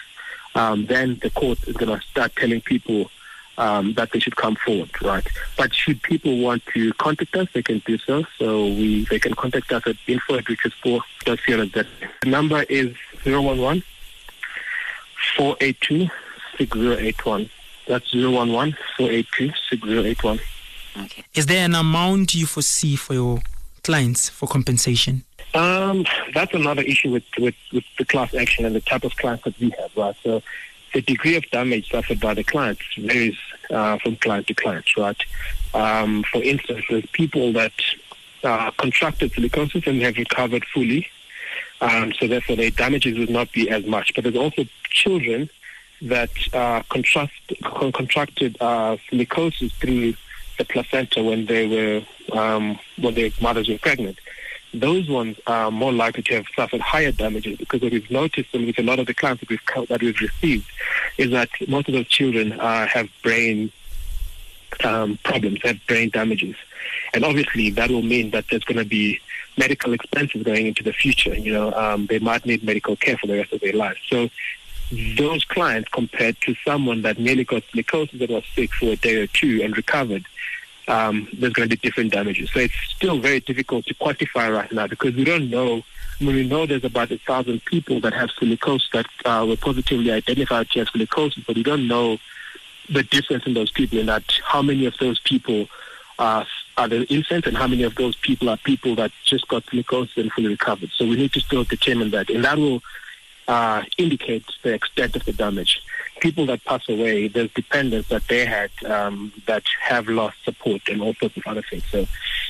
um, 0.57 0.87
then 0.87 1.19
the 1.23 1.31
court 1.31 1.63
is 1.69 1.77
going 1.77 1.97
to 1.97 2.05
start 2.07 2.35
telling 2.35 2.61
people 2.63 3.11
um, 3.59 3.95
that 3.95 4.13
they 4.13 4.19
should 4.19 4.37
come 4.37 4.57
forward, 4.57 4.91
right? 5.03 5.27
But 5.57 5.75
should 5.75 6.03
people 6.03 6.39
want 6.39 6.65
to 6.75 6.93
contact 6.95 7.35
us, 7.37 7.49
they 7.55 7.63
can 7.63 7.83
do 7.87 7.99
so. 7.99 8.25
So 8.39 8.67
we 8.67 9.05
they 9.07 9.19
can 9.19 9.35
contact 9.35 9.73
us 9.73 9.83
at 9.87 9.97
info 10.07 10.39
at 10.39 10.45
The 10.47 11.87
number 12.25 12.63
is 12.69 12.95
011 13.25 13.83
482 15.37 16.09
6081. 16.59 17.51
That's 17.87 18.13
011 18.13 18.77
482 18.97 19.53
6081. 19.71 20.41
Okay. 20.99 21.25
Is 21.35 21.47
there 21.47 21.65
an 21.65 21.75
amount 21.75 22.35
you 22.35 22.47
foresee 22.47 22.97
for 22.97 23.15
your 23.15 23.41
clients 23.83 24.29
for 24.29 24.49
compensation? 24.49 25.25
Um, 25.55 26.05
that's 26.35 26.53
another 26.55 26.83
issue 26.83 27.11
with, 27.11 27.25
with, 27.39 27.55
with 27.73 27.85
the 27.99 28.05
class 28.05 28.35
action 28.35 28.65
and 28.65 28.75
the 28.75 28.81
type 28.81 29.05
of 29.05 29.17
clients 29.17 29.45
that 29.45 29.59
we 29.59 29.71
have, 29.79 29.97
right? 29.97 30.15
So 30.23 30.43
the 30.97 31.03
degree 31.03 31.37
of 31.37 31.45
damage 31.51 31.91
suffered 31.91 32.19
by 32.21 32.33
the 32.33 32.43
clients 32.43 32.81
varies 32.97 33.37
uh, 33.69 33.99
from 33.99 34.17
client 34.17 34.47
to 34.47 34.55
client, 34.55 34.97
right? 34.97 35.23
Um, 35.75 36.25
for 36.33 36.43
instance, 36.43 36.87
there's 36.89 37.05
people 37.13 37.53
that 37.53 37.75
uh, 38.43 38.71
contracted 38.79 39.31
silicosis 39.33 39.87
and 39.87 40.01
have 40.01 40.17
recovered 40.17 40.65
fully, 40.73 41.07
um, 41.83 42.15
so 42.15 42.27
therefore 42.27 42.57
their 42.57 42.71
damages 42.71 43.19
would 43.19 43.29
not 43.29 43.53
be 43.53 43.69
as 43.69 43.85
much. 43.85 44.15
But 44.15 44.25
there's 44.25 44.37
also 44.37 44.65
children 44.89 45.51
that 46.01 46.31
uh, 46.55 46.83
contrast, 46.89 47.35
contracted 47.63 48.57
uh, 48.59 48.97
silicosis 49.11 49.73
through 49.73 50.15
the 50.57 50.65
placenta 50.65 51.23
when 51.23 51.45
they 51.45 51.67
were 51.67 52.39
um, 52.39 52.79
when 52.97 53.13
their 53.13 53.29
mothers 53.43 53.69
were 53.69 53.77
pregnant. 53.77 54.19
Those 54.81 55.09
ones 55.09 55.39
are 55.47 55.71
more 55.71 55.93
likely 55.93 56.23
to 56.25 56.35
have 56.35 56.47
suffered 56.55 56.83
higher 56.83 57.11
damages 57.11 57.57
because 57.57 57.81
what 57.81 57.93
we've 57.93 58.11
noticed 58.11 58.55
and 58.55 58.67
with 58.67 58.79
a 58.79 58.83
lot 58.83 58.99
of 58.99 59.07
the 59.07 59.15
clients 59.15 59.41
that 59.41 59.49
we've 59.49 59.89
that 59.89 60.03
we've 60.03 60.21
received 60.21 60.67
is 61.17 61.31
that 61.31 61.49
most 61.67 61.89
of 61.89 61.95
those 61.95 62.09
children 62.09 62.53
uh, 62.61 62.87
have 62.87 63.09
brain 63.23 63.73
um, 64.85 65.19
problems, 65.25 65.61
have 65.63 65.79
brain 65.87 66.11
damages, 66.11 66.57
and 67.15 67.25
obviously 67.25 67.71
that 67.71 67.91
will 67.91 68.03
mean 68.03 68.31
that 68.33 68.45
there's 68.51 68.65
going 68.65 68.79
to 68.79 68.85
be 68.85 69.19
medical 69.57 69.95
expenses 69.95 70.43
going 70.43 70.67
into 70.67 70.83
the 70.83 70.93
future. 70.93 71.35
You 71.35 71.55
know, 71.55 71.73
um, 71.73 72.07
they 72.07 72.19
might 72.19 72.45
need 72.45 72.63
medical 72.63 72.97
care 72.97 73.17
for 73.17 73.27
the 73.27 73.39
rest 73.39 73.55
of 73.55 73.61
their 73.61 73.73
lives. 73.73 74.01
So 74.11 74.29
those 75.17 75.45
clients 75.45 75.89
compared 75.89 76.39
to 76.43 76.55
someone 76.67 77.01
that 77.03 77.19
merely 77.19 77.45
got 77.45 77.63
silicosis 77.65 78.19
that 78.19 78.31
was 78.31 78.45
sick 78.55 78.73
for 78.75 78.91
a 78.91 78.97
day 78.97 79.17
or 79.17 79.27
two 79.27 79.63
and 79.63 79.75
recovered, 79.77 80.27
um, 80.89 81.29
there's 81.33 81.53
going 81.53 81.69
to 81.69 81.77
be 81.77 81.81
different 81.81 82.13
damages. 82.13 82.51
So 82.51 82.61
it's 82.61 82.75
still 82.89 83.19
very 83.19 83.41
difficult 83.41 83.87
to 83.87 83.95
quantify 83.95 84.55
right 84.55 84.71
now 84.73 84.87
because 84.87 85.15
we 85.15 85.25
don't 85.25 85.51
know. 85.51 85.83
I 86.21 86.25
mean, 86.25 86.37
we 86.37 86.49
know 86.49 86.67
there's 86.67 86.85
about 86.85 87.11
a 87.11 87.19
thousand 87.19 87.65
people 87.65 88.01
that 88.01 88.15
have 88.15 88.31
silicosis 88.31 88.91
that 88.93 89.07
uh, 89.25 89.45
were 89.47 89.57
positively 89.57 90.13
identified 90.13 90.71
to 90.71 90.79
have 90.81 90.89
silicosis, 90.89 91.45
but 91.47 91.57
we 91.57 91.63
don't 91.63 91.89
know 91.89 92.19
the 92.89 93.03
difference 93.03 93.47
in 93.47 93.55
those 93.55 93.71
people 93.71 93.99
in 93.99 94.07
that 94.07 94.23
how 94.45 94.63
many 94.63 94.87
of 94.87 94.97
those 94.99 95.19
people 95.21 95.69
are, 96.19 96.47
are 96.77 96.89
the 96.89 97.05
infants 97.13 97.47
and 97.47 97.57
how 97.57 97.67
many 97.67 97.83
of 97.83 97.95
those 97.97 98.17
people 98.17 98.49
are 98.49 98.57
people 98.59 98.95
that 98.95 99.11
just 99.25 99.47
got 99.49 99.67
silicosis 99.67 100.17
and 100.17 100.33
fully 100.33 100.49
recovered. 100.49 100.91
So 100.95 101.05
we 101.05 101.17
need 101.17 101.33
to 101.33 101.41
still 101.41 101.65
determine 101.65 102.11
that. 102.13 102.31
And 102.31 102.45
that 102.45 102.59
will 102.59 102.83
uh, 103.49 103.83
indicates 103.99 104.57
the 104.63 104.73
extent 104.73 105.17
of 105.17 105.25
the 105.25 105.33
damage. 105.33 105.83
People 106.21 106.47
that 106.47 106.65
pass 106.65 106.89
away, 106.89 107.29
there's 107.29 107.53
dependents 107.53 108.09
that 108.09 108.27
they 108.29 108.47
had 108.47 108.71
um, 108.87 109.33
that 109.47 109.63
have 109.83 110.09
lost 110.09 110.43
support 110.45 110.89
and 110.89 111.03
all 111.03 111.15
sorts 111.15 111.37
of 111.37 111.43
other 111.47 111.63
things. 111.63 111.85
So, 111.91 112.07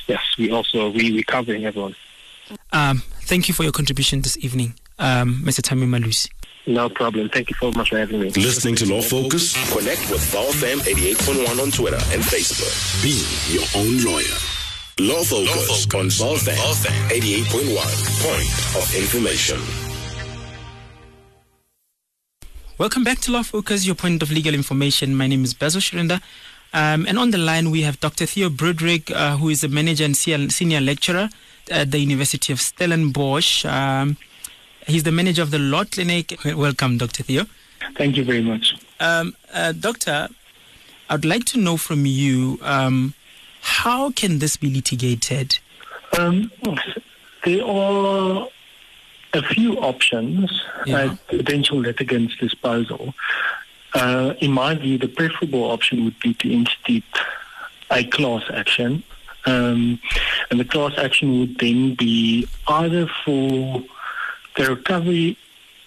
yes, 0.07 0.21
we 0.37 0.51
also 0.51 0.89
we 0.89 1.11
we 1.11 1.23
covering 1.23 1.65
everyone. 1.65 1.95
Um, 2.71 3.03
thank 3.21 3.47
you 3.47 3.53
for 3.53 3.63
your 3.63 3.73
contribution 3.73 4.21
this 4.21 4.37
evening, 4.37 4.75
um, 4.99 5.41
Mr. 5.45 5.61
Tammy 5.61 5.85
Malusi. 5.85 6.29
No 6.67 6.89
problem. 6.89 7.29
Thank 7.29 7.49
you 7.49 7.55
so 7.59 7.71
much 7.71 7.89
for 7.89 7.97
having 7.97 8.19
me. 8.19 8.29
Listening 8.31 8.75
to 8.75 8.85
Law 8.85 9.01
Focus? 9.01 9.53
Connect 9.71 10.01
with 10.11 10.21
VowFM 10.33 10.79
88.1 10.81 11.61
on 11.61 11.71
Twitter 11.71 11.95
and 12.11 12.21
Facebook. 12.21 12.75
Be 13.01 13.23
your 13.53 13.63
own 13.75 14.03
lawyer. 14.03 14.35
Law 14.99 15.23
Focus, 15.23 15.87
Law 15.87 16.01
Focus 16.01 16.21
on 16.21 16.35
VowFM 16.37 17.09
88.1. 17.09 17.77
Point 18.21 18.83
of 18.83 18.95
information. 18.95 19.96
Welcome 22.79 23.03
back 23.03 23.17
to 23.21 23.31
Law 23.31 23.41
Focus, 23.41 23.87
your 23.87 23.95
point 23.95 24.21
of 24.21 24.29
legal 24.31 24.53
information. 24.53 25.15
My 25.15 25.25
name 25.25 25.43
is 25.43 25.55
Basil 25.55 25.81
Shirinda. 25.81 26.21
Um, 26.73 27.07
and 27.07 27.17
on 27.17 27.31
the 27.31 27.39
line, 27.39 27.71
we 27.71 27.81
have 27.81 27.99
Dr. 27.99 28.27
Theo 28.27 28.49
Broodryk, 28.49 29.09
uh, 29.09 29.35
who 29.37 29.49
is 29.49 29.63
a 29.63 29.67
manager 29.67 30.03
and 30.05 30.15
senior 30.15 30.79
lecturer 30.79 31.29
at 31.71 31.89
the 31.89 31.97
University 31.97 32.53
of 32.53 32.61
Stellenbosch. 32.61 33.65
Um, 33.65 34.17
he's 34.85 35.01
the 35.01 35.11
manager 35.11 35.41
of 35.41 35.49
the 35.49 35.57
Law 35.57 35.85
Clinic. 35.85 36.37
Welcome, 36.45 36.99
Dr. 36.99 37.23
Theo. 37.23 37.45
Thank 37.95 38.15
you 38.15 38.23
very 38.23 38.43
much. 38.43 38.75
Um, 38.99 39.35
uh, 39.51 39.71
doctor, 39.71 40.29
I'd 41.09 41.25
like 41.25 41.45
to 41.45 41.57
know 41.57 41.77
from 41.77 42.05
you 42.05 42.59
um, 42.61 43.15
how 43.61 44.11
can 44.11 44.37
this 44.37 44.55
be 44.55 44.69
litigated? 44.69 45.57
Um, 46.15 46.51
there 47.43 47.65
are 47.65 48.47
a 49.37 49.43
few 49.43 49.77
options 49.77 50.63
yeah. 50.85 51.11
at 51.11 51.27
potential 51.27 51.77
litigants' 51.77 52.35
disposal. 52.37 53.13
Uh, 53.93 54.33
in 54.39 54.51
my 54.51 54.75
view, 54.75 54.97
the 54.97 55.07
preferable 55.07 55.63
option 55.71 56.03
would 56.03 56.19
be 56.19 56.33
to 56.35 56.51
institute 56.51 57.03
a 57.91 58.03
class 58.05 58.43
action. 58.53 59.03
Um, 59.45 59.99
and 60.51 60.59
the 60.59 60.65
class 60.65 60.93
action 60.97 61.39
would 61.39 61.57
then 61.59 61.95
be 61.95 62.47
either 62.67 63.07
for 63.23 63.83
the 64.57 64.69
recovery 64.75 65.37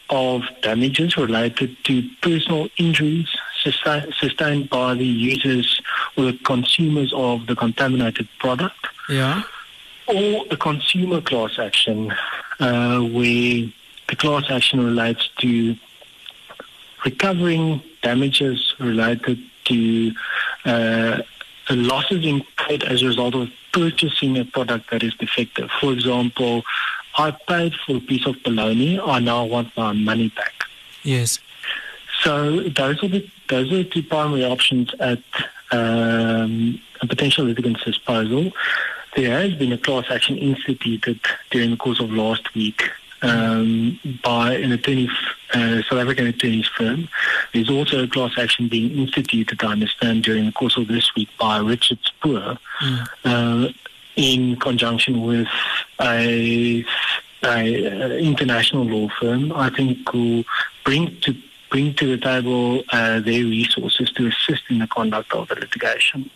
of 0.08 0.42
damages 0.62 1.16
related 1.16 1.76
to 1.84 2.08
personal 2.22 2.68
injuries 2.78 3.28
sustained 3.62 4.70
by 4.70 4.94
the 4.94 5.04
users 5.04 5.80
or 6.16 6.24
the 6.24 6.38
consumers 6.44 7.12
of 7.14 7.46
the 7.46 7.54
contaminated 7.54 8.28
product. 8.38 8.88
Yeah. 9.08 9.42
Or 10.06 10.46
a 10.50 10.56
consumer 10.56 11.20
class 11.20 11.58
action 11.58 12.12
uh, 12.60 13.00
where 13.00 13.68
the 14.08 14.16
class 14.16 14.44
action 14.50 14.84
relates 14.84 15.28
to 15.38 15.76
recovering 17.04 17.82
damages 18.02 18.74
related 18.78 19.38
to 19.64 20.12
uh, 20.64 21.22
losses 21.70 22.24
incurred 22.24 22.82
as 22.84 23.02
a 23.02 23.06
result 23.06 23.34
of 23.34 23.50
purchasing 23.72 24.36
a 24.38 24.44
product 24.44 24.90
that 24.90 25.02
is 25.02 25.14
defective. 25.14 25.70
For 25.80 25.92
example, 25.92 26.62
I 27.16 27.30
paid 27.30 27.74
for 27.86 27.96
a 27.96 28.00
piece 28.00 28.26
of 28.26 28.42
bologna. 28.42 29.00
I 29.00 29.20
now 29.20 29.44
want 29.44 29.76
my 29.76 29.92
money 29.92 30.28
back. 30.28 30.64
Yes. 31.02 31.38
So 32.22 32.60
those 32.68 33.02
are 33.02 33.08
the 33.08 33.28
those 33.48 33.72
are 33.72 33.76
the 33.76 33.84
two 33.84 34.02
primary 34.02 34.44
options 34.44 34.92
at 35.00 35.22
um, 35.72 36.80
a 37.00 37.06
potential 37.06 37.44
litigant's 37.44 37.82
disposal. 37.84 38.52
There 39.16 39.40
has 39.40 39.54
been 39.54 39.72
a 39.72 39.78
class 39.78 40.06
action 40.10 40.36
instituted 40.38 41.20
during 41.50 41.70
the 41.70 41.76
course 41.76 42.00
of 42.00 42.10
last 42.12 42.54
week 42.54 42.82
um, 43.22 43.98
by 44.22 44.54
an 44.54 44.72
attorney, 44.72 45.08
uh, 45.52 45.82
South 45.82 45.98
African 45.98 46.26
attorney's 46.26 46.68
firm. 46.68 47.08
There's 47.52 47.70
also 47.70 48.04
a 48.04 48.08
class 48.08 48.32
action 48.38 48.68
being 48.68 48.96
instituted, 48.96 49.62
I 49.62 49.72
understand, 49.72 50.24
during 50.24 50.46
the 50.46 50.52
course 50.52 50.76
of 50.76 50.88
this 50.88 51.14
week 51.14 51.28
by 51.38 51.58
Richard 51.58 51.98
Spoor 52.02 52.58
mm. 52.80 53.08
uh, 53.24 53.72
in 54.16 54.56
conjunction 54.56 55.22
with 55.22 55.48
a, 56.00 56.84
a, 57.44 58.18
international 58.18 58.84
law 58.84 59.08
firm, 59.20 59.52
I 59.52 59.70
think, 59.70 60.08
who 60.08 60.44
bring 60.84 61.20
to 61.22 61.34
bring 61.70 61.94
to 61.94 62.16
the 62.16 62.20
table 62.20 62.82
uh, 62.90 63.20
their 63.20 63.44
resources 63.44 64.10
to 64.10 64.26
assist 64.26 64.62
in 64.70 64.80
the 64.80 64.88
conduct 64.88 65.32
of 65.32 65.46
the 65.48 65.54
litigation. 65.54 66.28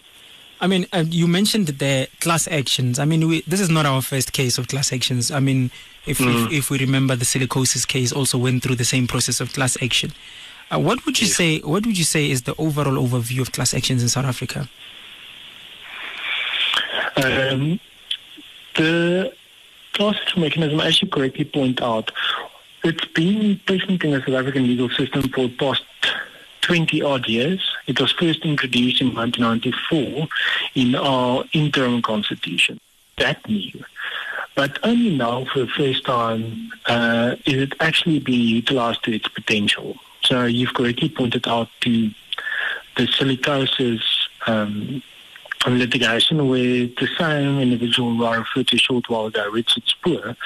I 0.60 0.66
mean, 0.66 0.86
uh, 0.92 1.04
you 1.06 1.26
mentioned 1.26 1.66
the 1.66 2.08
class 2.20 2.48
actions. 2.48 2.98
I 2.98 3.04
mean, 3.04 3.28
we, 3.28 3.42
this 3.42 3.60
is 3.60 3.68
not 3.68 3.86
our 3.86 4.00
first 4.00 4.32
case 4.32 4.56
of 4.58 4.68
class 4.68 4.92
actions. 4.92 5.30
I 5.30 5.40
mean, 5.40 5.70
if, 6.06 6.18
mm. 6.18 6.46
if, 6.46 6.52
if 6.52 6.70
we 6.70 6.78
remember, 6.78 7.16
the 7.16 7.24
silicosis 7.24 7.86
case 7.86 8.12
also 8.12 8.38
went 8.38 8.62
through 8.62 8.76
the 8.76 8.84
same 8.84 9.06
process 9.06 9.40
of 9.40 9.52
class 9.52 9.76
action. 9.82 10.12
Uh, 10.70 10.78
what 10.78 11.04
would 11.04 11.20
you 11.20 11.26
yes. 11.26 11.36
say? 11.36 11.60
What 11.60 11.86
would 11.86 11.98
you 11.98 12.04
say 12.04 12.30
is 12.30 12.42
the 12.42 12.54
overall 12.56 12.94
overview 12.94 13.40
of 13.40 13.52
class 13.52 13.74
actions 13.74 14.02
in 14.02 14.08
South 14.08 14.24
Africa? 14.24 14.68
Um, 17.16 17.78
the 18.76 19.32
class 19.92 20.16
action 20.20 20.40
mechanism, 20.40 20.80
as 20.80 21.00
you 21.02 21.08
correctly 21.08 21.44
point 21.44 21.82
out, 21.82 22.10
it's 22.82 23.04
been 23.06 23.60
present 23.66 24.02
in 24.04 24.10
the 24.12 24.20
South 24.20 24.34
African 24.34 24.66
legal 24.66 24.88
system 24.90 25.22
for 25.28 25.48
the 25.48 25.56
past 25.56 25.82
20 26.62 27.02
odd 27.02 27.26
years. 27.26 27.73
It 27.86 28.00
was 28.00 28.12
first 28.12 28.44
introduced 28.44 29.00
in 29.00 29.14
1994 29.14 30.28
in 30.74 30.94
our 30.94 31.44
interim 31.52 32.02
constitution. 32.02 32.80
That 33.18 33.46
new. 33.48 33.84
But 34.54 34.78
only 34.84 35.16
now, 35.16 35.44
for 35.46 35.60
the 35.60 35.66
first 35.66 36.04
time, 36.04 36.72
uh, 36.86 37.36
is 37.44 37.62
it 37.62 37.74
actually 37.80 38.20
being 38.20 38.46
utilized 38.46 39.02
to 39.04 39.12
its 39.12 39.28
potential. 39.28 39.96
So 40.22 40.44
you've 40.44 40.74
correctly 40.74 41.08
pointed 41.08 41.46
out 41.48 41.68
to 41.80 42.10
the 42.96 43.06
silicosis 43.06 44.02
um, 44.46 45.02
litigation 45.66 46.48
where 46.48 46.86
the 46.86 47.08
same 47.18 47.58
individual 47.58 48.14
who 48.14 48.24
I 48.24 48.36
referred 48.36 48.68
to 48.68 48.76
a 48.76 48.78
short 48.78 49.08
while 49.08 49.26
ago, 49.26 49.48
Richard 49.50 49.84
Spoor, 49.86 50.36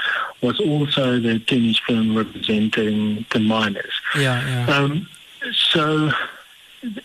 was 0.43 0.61
also 0.61 1.19
the 1.19 1.37
attorney's 1.37 1.79
firm 1.79 2.17
representing 2.17 3.27
the 3.31 3.41
miners. 3.41 3.93
Yeah, 4.17 4.67
yeah. 4.67 4.75
Um, 4.75 5.09
so 5.53 6.11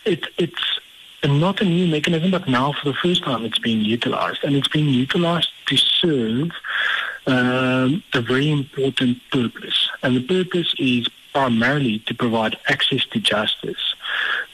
it, 0.04 0.26
it's 0.38 0.80
not 1.24 1.60
a 1.60 1.64
new 1.64 1.86
mechanism, 1.86 2.30
but 2.30 2.48
now 2.48 2.72
for 2.72 2.90
the 2.90 2.94
first 2.94 3.24
time 3.24 3.44
it's 3.44 3.58
being 3.58 3.80
utilized. 3.80 4.44
And 4.44 4.56
it's 4.56 4.68
being 4.68 4.88
utilized 4.88 5.50
to 5.66 5.76
serve 5.76 6.50
um, 7.26 8.02
a 8.12 8.20
very 8.20 8.50
important 8.50 9.18
purpose. 9.30 9.88
And 10.02 10.16
the 10.16 10.22
purpose 10.22 10.74
is 10.78 11.08
primarily 11.32 11.98
to 12.00 12.14
provide 12.14 12.56
access 12.68 13.04
to 13.06 13.18
justice 13.18 13.94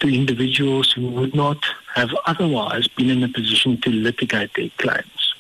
to 0.00 0.08
individuals 0.08 0.92
who 0.92 1.08
would 1.08 1.34
not 1.34 1.62
have 1.94 2.10
otherwise 2.26 2.88
been 2.88 3.10
in 3.10 3.22
a 3.22 3.28
position 3.28 3.80
to 3.82 3.90
litigate 3.90 4.54
their 4.54 4.70
claims. 4.78 5.34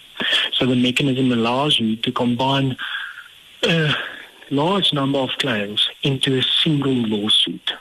So 0.52 0.66
the 0.66 0.76
mechanism 0.76 1.32
allows 1.32 1.80
you 1.80 1.96
to 1.96 2.12
combine 2.12 2.76
a 3.62 3.94
large 4.50 4.92
number 4.92 5.18
of 5.18 5.30
claims 5.38 5.88
into 6.02 6.36
a 6.36 6.42
single 6.42 6.92
lawsuit 6.92 7.72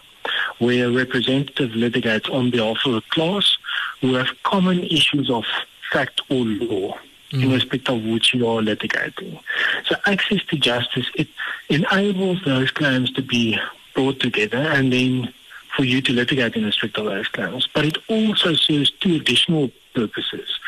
where 0.59 0.87
a 0.87 0.91
representative 0.91 1.71
litigates 1.71 2.31
on 2.33 2.51
behalf 2.51 2.77
of 2.85 2.95
a 2.95 3.01
class 3.09 3.57
who 4.01 4.13
have 4.13 4.27
common 4.43 4.83
issues 4.83 5.29
of 5.29 5.45
fact 5.91 6.21
or 6.29 6.45
law 6.45 6.97
mm. 7.31 7.43
in 7.43 7.51
respect 7.51 7.89
of 7.89 8.03
which 8.03 8.33
you 8.33 8.47
are 8.47 8.61
litigating. 8.61 9.39
So 9.85 9.95
access 10.05 10.43
to 10.45 10.57
justice, 10.57 11.09
it 11.15 11.27
enables 11.69 12.43
those 12.43 12.71
claims 12.71 13.11
to 13.13 13.21
be 13.21 13.59
brought 13.95 14.19
together 14.19 14.57
and 14.57 14.93
then 14.93 15.33
for 15.75 15.83
you 15.83 16.01
to 16.01 16.13
litigate 16.13 16.55
in 16.55 16.65
respect 16.65 16.97
of 16.97 17.05
those 17.05 17.27
claims. 17.27 17.67
But 17.73 17.85
it 17.85 17.97
also 18.07 18.53
serves 18.53 18.91
two 18.91 19.15
additional 19.15 19.71
purposes. 19.93 20.59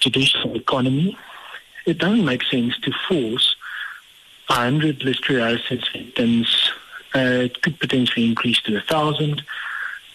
Judicial 0.00 0.56
economy. 0.56 1.16
It 1.86 1.98
doesn't 1.98 2.24
make 2.24 2.42
sense 2.44 2.78
to 2.80 2.92
force 3.08 3.56
100 4.48 5.00
listeriosis 5.00 5.90
victims 5.92 6.70
uh, 6.70 6.83
it 7.14 7.62
could 7.62 7.78
potentially 7.78 8.26
increase 8.26 8.60
to 8.62 8.76
a 8.76 8.80
thousand 8.80 9.42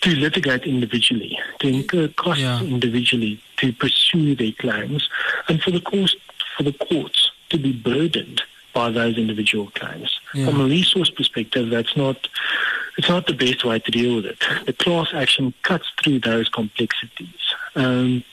to 0.02 0.16
litigate 0.16 0.64
individually, 0.64 1.38
to 1.60 1.68
incur 1.68 2.08
costs 2.10 2.41
yeah. 2.41 2.62
individually 2.62 3.41
to 3.58 3.74
pursue 3.74 4.36
their 4.36 4.54
claims, 4.54 5.10
and 5.47 5.62
for 5.62 5.72
the 5.72 5.82
course 5.82 6.16
for 6.56 6.64
the 6.64 6.74
courts 6.74 7.32
to 7.50 7.58
be 7.58 7.72
burdened 7.74 8.41
by 8.74 8.89
those 8.89 9.18
individual 9.18 9.68
claims. 9.72 10.20
Yeah. 10.34 10.45
From 10.45 10.62
a 10.62 10.66
resource 10.66 11.10
perspective, 11.10 11.70
that's 11.70 11.97
not 11.97 12.28
it's 12.97 13.10
not 13.10 13.28
the 13.28 13.34
best 13.34 13.64
way 13.64 13.80
to 13.80 13.91
deal 13.91 14.18
with 14.18 14.26
it. 14.26 14.39
The 14.66 14.74
class 14.74 15.10
action 15.14 15.54
cuts 15.64 15.91
through 16.04 16.20
those 16.20 16.50
complexities. 16.50 17.56
Um, 17.76 18.24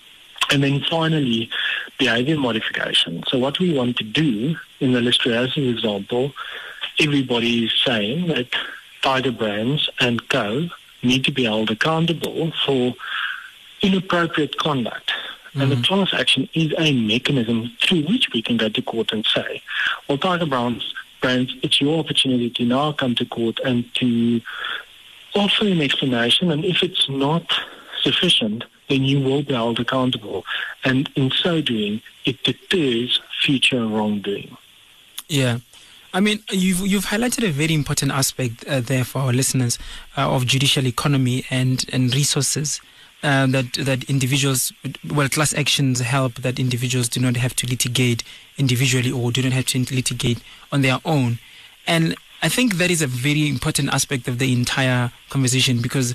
and 0.50 0.62
then 0.62 0.84
finally, 0.88 1.50
behavior 1.98 2.36
modification. 2.36 3.24
So 3.28 3.38
what 3.38 3.58
we 3.58 3.72
want 3.72 3.96
to 3.98 4.04
do 4.04 4.56
in 4.80 4.92
the 4.92 5.00
listeriosis 5.00 5.70
example 5.70 6.32
everybody 6.99 7.64
is 7.66 7.72
saying 7.84 8.28
that 8.28 8.49
Tiger 9.03 9.32
Brands 9.32 9.88
and 10.01 10.28
Co. 10.28 10.68
need 11.03 11.24
to 11.24 11.32
be 11.32 11.44
held 11.44 11.70
accountable 11.70 12.53
for 12.64 12.94
inappropriate 13.82 14.57
conduct. 14.57 15.11
Mm-hmm. 15.11 15.61
And 15.61 15.70
the 15.70 15.76
mm-hmm. 15.76 15.84
class 15.84 16.14
action 16.14 16.49
is 16.55 16.74
a 16.78 16.92
mechanism 16.92 17.70
through 17.80 18.03
which 18.03 18.32
we 18.32 18.42
can 18.42 18.57
go 18.57 18.68
to 18.68 18.82
court 18.82 19.12
and 19.12 19.24
say, 19.24 19.62
well, 20.09 20.18
Tiger 20.18 20.47
Brands, 20.47 20.94
brands 21.20 21.55
it's 21.62 21.80
your 21.80 21.99
opportunity 21.99 22.51
to 22.51 22.64
now 22.64 22.92
come 22.92 23.14
to 23.14 23.24
court 23.24 23.59
and 23.64 23.92
to 23.94 24.40
offer 25.34 25.66
an 25.66 25.80
explanation. 25.80 26.51
And 26.51 26.64
if 26.64 26.82
it's 26.82 27.09
not 27.09 27.53
sufficient, 28.01 28.64
then 28.88 29.03
you 29.03 29.20
will 29.20 29.42
be 29.42 29.55
held 29.55 29.80
accountable. 29.80 30.44
And 30.84 31.11
in 31.16 31.30
so 31.30 31.61
doing, 31.61 32.03
it 32.24 32.42
deters 32.44 33.20
future 33.42 33.84
wrongdoing. 33.86 34.57
Yeah. 35.28 35.59
I 36.12 36.20
mean, 36.20 36.42
you've 36.50 36.80
you've 36.80 37.07
highlighted 37.07 37.48
a 37.48 37.52
very 37.52 37.74
important 37.74 38.12
aspect 38.12 38.64
uh, 38.66 38.80
there 38.80 39.04
for 39.04 39.20
our 39.20 39.32
listeners 39.32 39.78
uh, 40.16 40.30
of 40.30 40.46
judicial 40.46 40.86
economy 40.86 41.44
and 41.50 41.84
and 41.92 42.14
resources. 42.14 42.80
Uh, 43.22 43.46
that 43.46 43.72
that 43.72 44.04
individuals, 44.04 44.72
well, 45.11 45.28
class 45.28 45.54
actions 45.54 46.00
help 46.00 46.34
that 46.34 46.59
individuals 46.59 47.09
do 47.09 47.18
not 47.18 47.36
have 47.36 47.57
to 47.57 47.66
litigate 47.66 48.22
individually 48.59 49.11
or 49.11 49.32
do 49.32 49.42
not 49.42 49.52
have 49.52 49.64
to 49.66 49.78
litigate 49.78 50.38
on 50.70 50.82
their 50.82 50.98
own, 51.04 51.38
and 51.86 52.14
I 52.42 52.48
think 52.48 52.74
that 52.74 52.90
is 52.90 53.02
a 53.02 53.07
very 53.07 53.48
important 53.48 53.88
aspect 53.92 54.28
of 54.28 54.38
the 54.38 54.52
entire 54.52 55.11
conversation 55.30 55.80
because 55.80 56.14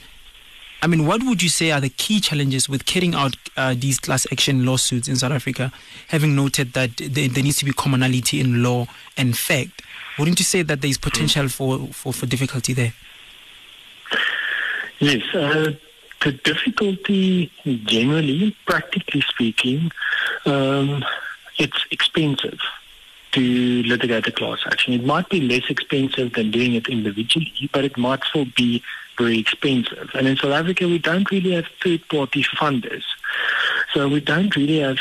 I 0.84 0.88
mean, 0.88 1.06
what 1.06 1.22
would 1.24 1.44
you 1.44 1.50
say 1.50 1.70
are 1.72 1.80
the 1.80 1.90
key 1.90 2.20
challenges 2.20 2.68
with 2.68 2.86
carrying 2.86 3.14
out 3.14 3.36
uh, 3.56 3.76
these 3.78 4.00
class 4.00 4.26
action 4.32 4.66
lawsuits 4.66 5.08
in 5.08 5.16
South 5.16 5.32
Africa, 5.32 5.72
having 6.08 6.36
noted 6.36 6.74
that 6.74 6.98
there, 6.98 7.28
there, 7.28 7.44
needs 7.44 7.58
to 7.58 7.66
be 7.66 7.72
commonality 7.72 8.40
in 8.40 8.64
law 8.64 8.88
and 9.16 9.38
fact? 9.38 9.84
Wouldn't 10.18 10.40
you 10.40 10.46
say 10.46 10.64
that 10.64 10.82
there 10.82 10.90
is 10.90 10.98
potential 10.98 11.50
for, 11.50 11.80
for, 11.88 12.14
for 12.14 12.26
difficulty 12.26 12.74
there? 12.74 12.94
Yes. 15.00 15.22
Uh, 15.36 15.74
the 16.24 16.32
difficulty, 16.32 17.52
generally, 17.66 18.56
practically 18.66 19.22
speaking, 19.22 19.92
um, 20.46 21.04
it's 21.58 21.86
expensive 21.92 22.60
to 23.34 23.84
litigate 23.84 24.28
a 24.28 24.32
class 24.32 24.60
action. 24.66 24.94
It 24.94 25.06
might 25.06 25.30
be 25.30 25.42
less 25.42 25.70
expensive 25.70 26.34
than 26.34 26.52
doing 26.52 26.74
it 26.74 26.88
individually, 26.88 27.70
but 27.72 27.86
it 27.86 27.98
might 27.98 28.24
still 28.24 28.46
be 28.56 28.84
very 29.22 29.40
expensive. 29.40 30.10
And 30.14 30.28
in 30.28 30.38
South 30.38 30.52
Africa, 30.52 30.88
we 30.88 31.00
don't 31.00 31.30
really 31.32 31.54
have 31.54 31.66
third-party 31.84 32.44
funders. 32.44 33.04
So 33.94 34.08
we 34.08 34.20
don't 34.20 34.56
really 34.56 34.80
have 34.80 34.98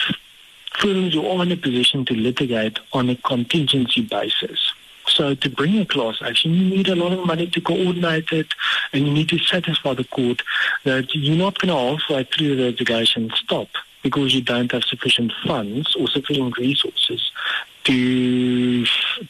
firms 0.79 1.15
who 1.15 1.27
are 1.27 1.43
in 1.43 1.53
a 1.53 1.57
position 1.57 2.05
to 2.07 2.15
litigate 2.15 2.79
on 2.93 3.11
a 3.11 3.17
contingency 3.17 4.03
basis. 4.03 4.73
So 5.07 5.35
to 5.35 5.51
bring 5.51 5.79
a 5.79 5.87
class 5.87 6.19
action, 6.23 6.53
you 6.55 6.77
need 6.77 6.89
a 6.89 6.95
lot 6.95 7.13
of 7.13 7.27
money 7.27 7.47
to 7.49 7.61
coordinate 7.61 8.31
it, 8.33 8.55
and 8.93 9.07
you 9.07 9.13
need 9.13 9.29
to 9.31 9.39
satisfy 9.39 9.95
the 9.95 10.05
court 10.05 10.43
that 10.85 11.15
you're 11.15 11.37
not 11.37 11.59
going 11.59 11.69
to 11.69 11.99
halfway 11.99 12.25
through 12.25 12.57
the 12.57 12.65
litigation 12.65 13.31
stop 13.35 13.69
because 14.03 14.35
you 14.35 14.41
don't 14.41 14.73
have 14.73 14.85
sufficient 14.85 15.33
funds 15.45 15.95
or 15.97 16.09
sufficient 16.09 16.57
resources 16.57 17.31
to 17.85 18.85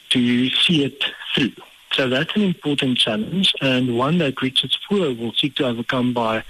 to 0.09 0.49
see 0.49 0.85
it 0.85 1.03
through. 1.33 1.51
So 1.93 2.07
that's 2.07 2.33
an 2.35 2.43
important 2.43 2.97
challenge 2.97 3.53
and 3.61 3.97
one 3.97 4.17
that 4.19 4.41
Richard 4.41 4.71
Spoor 4.71 5.13
will 5.13 5.33
seek 5.33 5.55
to 5.55 5.67
overcome 5.67 6.13
by 6.13 6.43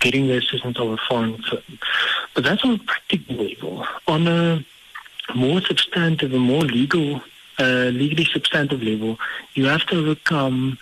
getting 0.00 0.26
the 0.26 0.38
assistance 0.38 0.78
of 0.78 0.88
a 0.90 0.96
foreign 0.96 1.36
firm. 1.42 1.62
But 2.34 2.44
that's 2.44 2.64
on 2.64 2.72
a 2.72 2.78
practical 2.78 3.36
level. 3.36 3.86
On 4.08 4.26
a 4.26 4.64
more 5.34 5.60
substantive 5.60 6.32
and 6.32 6.42
more 6.42 6.62
legal, 6.62 7.20
uh, 7.58 7.90
legally 7.92 8.24
substantive 8.24 8.82
level, 8.82 9.18
you 9.54 9.66
have 9.66 9.84
to 9.86 9.98
overcome, 9.98 10.78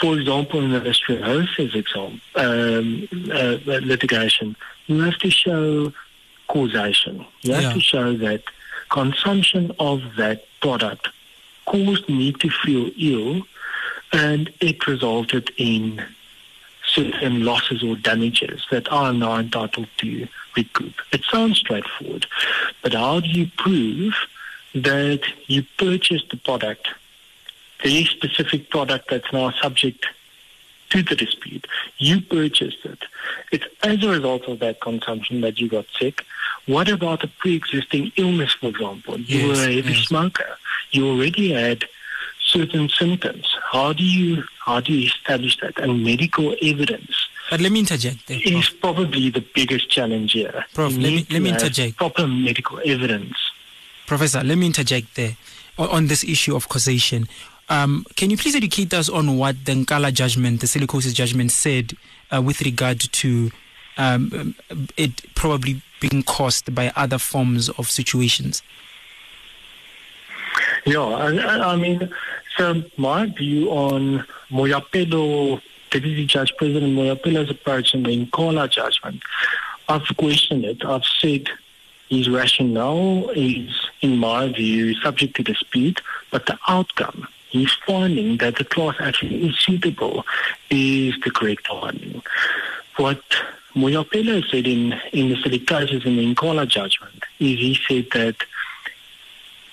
for 0.00 0.16
example, 0.18 0.62
in 0.62 0.70
the 0.70 0.80
listeriosis 0.80 1.74
example, 1.74 2.20
um, 2.36 3.08
uh, 3.32 3.58
litigation, 3.66 4.54
you 4.86 5.00
have 5.00 5.18
to 5.18 5.30
show 5.30 5.92
causation. 6.48 7.26
You 7.42 7.54
have 7.54 7.62
yeah. 7.64 7.72
to 7.72 7.80
show 7.80 8.16
that 8.18 8.42
consumption 8.88 9.72
of 9.80 10.00
that 10.16 10.44
product 10.60 11.08
caused 11.66 12.08
me 12.08 12.32
to 12.32 12.50
feel 12.50 12.90
ill 12.98 13.46
and 14.12 14.52
it 14.60 14.86
resulted 14.86 15.50
in 15.56 16.02
certain 16.84 17.44
losses 17.44 17.82
or 17.82 17.96
damages 17.96 18.64
that 18.70 18.90
am 18.90 19.18
now 19.18 19.38
entitled 19.38 19.88
to 19.98 20.28
recoup. 20.56 20.94
It 21.12 21.24
sounds 21.24 21.58
straightforward, 21.58 22.26
but 22.82 22.94
how 22.94 23.20
do 23.20 23.28
you 23.28 23.50
prove 23.56 24.14
that 24.74 25.22
you 25.46 25.64
purchased 25.78 26.30
the 26.30 26.36
product, 26.36 26.88
the 27.82 28.04
specific 28.04 28.70
product 28.70 29.10
that's 29.10 29.32
now 29.32 29.50
subject 29.50 30.06
to 30.90 31.02
the 31.02 31.16
dispute. 31.16 31.66
You 31.98 32.20
purchased 32.20 32.84
it. 32.84 32.98
It's 33.52 33.66
as 33.82 34.02
a 34.04 34.08
result 34.08 34.44
of 34.44 34.58
that 34.60 34.80
consumption 34.80 35.40
that 35.40 35.58
you 35.58 35.68
got 35.68 35.86
sick. 35.98 36.24
What 36.66 36.88
about 36.88 37.22
a 37.22 37.28
pre-existing 37.28 38.12
illness, 38.16 38.52
for 38.52 38.68
example? 38.68 39.18
You 39.20 39.48
yes, 39.48 39.56
were 39.56 39.64
a 39.64 39.74
heavy 39.76 39.94
yes. 39.94 40.08
smoker. 40.08 40.56
You 40.90 41.08
already 41.08 41.52
had 41.52 41.84
certain 42.40 42.88
symptoms. 42.88 43.46
How 43.70 43.92
do 43.92 44.04
you 44.04 44.44
how 44.64 44.80
do 44.80 44.92
you 44.92 45.06
establish 45.06 45.58
that? 45.60 45.78
And 45.78 46.04
medical 46.04 46.56
evidence. 46.62 47.28
But 47.50 47.60
let 47.60 47.70
me 47.70 47.80
interject 47.80 48.26
there. 48.26 48.40
Is 48.44 48.68
probably 48.68 49.30
the 49.30 49.44
biggest 49.54 49.88
challenge 49.90 50.32
here. 50.32 50.64
Prof, 50.74 50.92
let 50.92 51.00
me 51.00 51.26
let 51.30 51.42
me 51.42 51.50
interject. 51.50 51.96
Proper 51.96 52.26
medical 52.26 52.80
evidence. 52.84 53.36
Professor, 54.06 54.42
let 54.42 54.58
me 54.58 54.66
interject 54.66 55.14
there 55.14 55.36
on 55.78 56.06
this 56.06 56.24
issue 56.24 56.56
of 56.56 56.68
causation. 56.68 57.28
Um, 57.68 58.04
can 58.14 58.30
you 58.30 58.36
please 58.36 58.54
educate 58.54 58.94
us 58.94 59.08
on 59.08 59.36
what 59.36 59.64
the 59.64 59.72
Nkala 59.72 60.12
judgment, 60.12 60.60
the 60.60 60.66
silicosis 60.66 61.12
judgment, 61.12 61.50
said 61.50 61.94
uh, 62.34 62.40
with 62.40 62.60
regard 62.62 63.00
to 63.00 63.50
um, 63.96 64.54
it 64.96 65.34
probably 65.34 65.82
being 66.00 66.22
caused 66.22 66.74
by 66.74 66.92
other 66.96 67.18
forms 67.18 67.68
of 67.70 67.90
situations? 67.90 68.62
Yeah, 70.84 71.00
I, 71.00 71.72
I 71.72 71.76
mean, 71.76 72.08
so 72.56 72.82
my 72.96 73.26
view 73.26 73.70
on 73.70 74.24
Mojapelo, 74.50 75.60
Deputy 75.90 76.26
Judge 76.26 76.54
President 76.56 76.94
Mojapelo's 76.94 77.50
approach 77.50 77.94
in 77.94 78.02
the 78.02 78.68
judgment, 78.70 79.22
I've 79.88 80.06
questioned 80.16 80.64
it. 80.64 80.84
I've 80.84 81.04
said 81.04 81.48
his 82.08 82.28
rationale 82.28 83.30
is, 83.30 83.88
in 84.00 84.16
my 84.18 84.52
view, 84.52 84.94
subject 85.00 85.36
to 85.36 85.42
dispute, 85.42 86.00
but 86.30 86.46
the 86.46 86.58
outcome 86.68 87.28
he's 87.56 87.72
finding 87.86 88.36
that 88.38 88.56
the 88.56 88.64
class 88.64 88.96
actually 89.00 89.48
is 89.48 89.58
suitable 89.58 90.24
is 90.70 91.14
the 91.24 91.30
correct 91.30 91.66
finding. 91.66 92.22
What 92.96 93.22
Mojapelo 93.76 94.42
said 94.50 94.66
in, 94.66 94.94
in 95.12 95.28
the 95.28 95.36
silicosis 95.36 96.06
in 96.06 96.16
the 96.16 96.66
judgment 96.66 97.24
is 97.38 97.58
he 97.58 97.78
said 97.86 98.06
that 98.12 98.36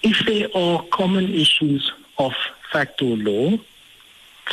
if 0.04 0.26
there 0.26 0.50
are 0.54 0.84
common 0.92 1.34
issues 1.34 1.90
of 2.18 2.34
fact 2.72 3.02
or 3.02 3.16
law, 3.16 3.58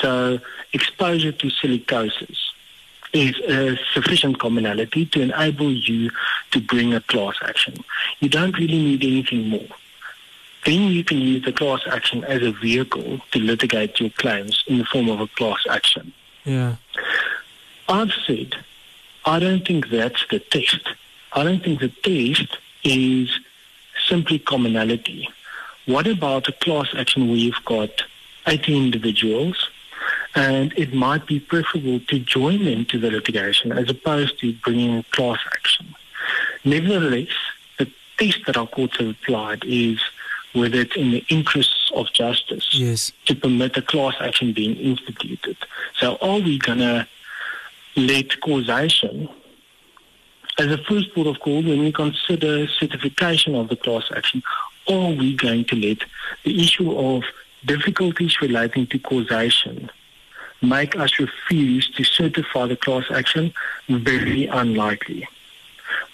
so 0.00 0.38
exposure 0.72 1.32
to 1.32 1.48
silicosis 1.48 2.38
is 3.12 3.36
a 3.40 3.76
sufficient 3.92 4.38
commonality 4.38 5.04
to 5.06 5.20
enable 5.20 5.72
you 5.72 6.10
to 6.52 6.60
bring 6.60 6.94
a 6.94 7.00
class 7.00 7.34
action. 7.42 7.74
You 8.20 8.28
don't 8.28 8.56
really 8.56 8.78
need 8.78 9.02
anything 9.02 9.48
more. 9.48 9.66
Then 10.64 10.82
you 10.82 11.02
can 11.02 11.18
use 11.18 11.44
the 11.44 11.52
class 11.52 11.80
action 11.90 12.22
as 12.22 12.42
a 12.42 12.52
vehicle 12.52 13.18
to 13.32 13.38
litigate 13.40 13.98
your 13.98 14.10
claims 14.10 14.62
in 14.68 14.78
the 14.78 14.84
form 14.84 15.08
of 15.08 15.20
a 15.20 15.26
class 15.26 15.66
action. 15.68 16.12
Yeah. 16.44 16.76
I've 17.88 18.12
said 18.12 18.54
I 19.30 19.38
don't 19.38 19.64
think 19.64 19.90
that's 19.90 20.26
the 20.28 20.40
test. 20.40 20.88
I 21.34 21.44
don't 21.44 21.62
think 21.62 21.78
the 21.78 21.88
test 21.88 22.58
is 22.82 23.30
simply 24.08 24.40
commonality. 24.40 25.28
What 25.86 26.08
about 26.08 26.48
a 26.48 26.52
class 26.52 26.88
action 26.96 27.28
where 27.28 27.36
you've 27.36 27.64
got 27.64 28.02
80 28.48 28.76
individuals 28.76 29.70
and 30.34 30.72
it 30.76 30.92
might 30.92 31.28
be 31.28 31.38
preferable 31.38 32.00
to 32.08 32.18
join 32.18 32.64
them 32.64 32.84
to 32.86 32.98
the 32.98 33.12
litigation 33.12 33.70
as 33.70 33.88
opposed 33.88 34.40
to 34.40 34.52
bringing 34.64 34.98
a 34.98 35.04
class 35.12 35.38
action? 35.54 35.94
Nevertheless, 36.64 37.36
the 37.78 37.88
test 38.18 38.40
that 38.46 38.56
our 38.56 38.66
courts 38.66 38.96
have 38.96 39.10
applied 39.10 39.62
is 39.64 40.00
whether 40.54 40.80
it's 40.80 40.96
in 40.96 41.12
the 41.12 41.24
interests 41.28 41.92
of 41.94 42.12
justice 42.12 42.68
yes. 42.72 43.12
to 43.26 43.36
permit 43.36 43.76
a 43.76 43.82
class 43.82 44.16
action 44.18 44.52
being 44.52 44.74
instituted. 44.74 45.56
So 46.00 46.18
are 46.20 46.40
we 46.40 46.58
going 46.58 46.78
to 46.78 47.06
let 47.96 48.40
causation 48.40 49.28
as 50.58 50.70
a 50.70 50.78
first 50.78 51.14
port 51.14 51.26
of 51.26 51.40
call 51.40 51.62
when 51.62 51.80
we 51.80 51.90
consider 51.90 52.68
certification 52.68 53.54
of 53.54 53.68
the 53.68 53.76
class 53.76 54.04
action, 54.14 54.42
are 54.88 55.10
we 55.10 55.34
going 55.34 55.64
to 55.64 55.76
let 55.76 55.98
the 56.44 56.62
issue 56.62 56.92
of 56.96 57.24
difficulties 57.64 58.40
relating 58.42 58.86
to 58.88 58.98
causation 58.98 59.90
make 60.60 60.94
us 60.96 61.18
refuse 61.18 61.88
to 61.90 62.04
certify 62.04 62.66
the 62.66 62.76
class 62.76 63.04
action? 63.10 63.54
Very 63.88 64.46
unlikely. 64.46 65.26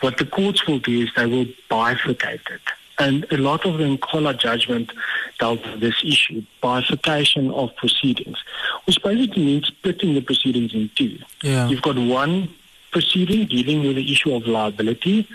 What 0.00 0.18
the 0.18 0.26
courts 0.26 0.66
will 0.66 0.78
do 0.78 1.02
is 1.02 1.10
they 1.16 1.26
will 1.26 1.46
bifurcate 1.68 2.48
it. 2.50 2.62
And 2.98 3.26
a 3.30 3.36
lot 3.36 3.66
of 3.66 3.78
the 3.78 3.84
Nkala 3.84 4.38
judgment 4.38 4.90
dealt 5.38 5.64
with 5.66 5.80
this 5.80 6.02
issue, 6.02 6.42
bifurcation 6.62 7.50
of 7.50 7.74
proceedings, 7.76 8.38
which 8.86 9.02
basically 9.02 9.44
means 9.44 9.66
splitting 9.66 10.14
the 10.14 10.22
proceedings 10.22 10.72
in 10.72 10.90
two. 10.94 11.18
Yeah. 11.42 11.68
You've 11.68 11.82
got 11.82 11.98
one 11.98 12.48
proceeding 12.92 13.46
dealing 13.46 13.86
with 13.86 13.96
the 13.96 14.12
issue 14.12 14.34
of 14.34 14.46
liability, 14.46 15.28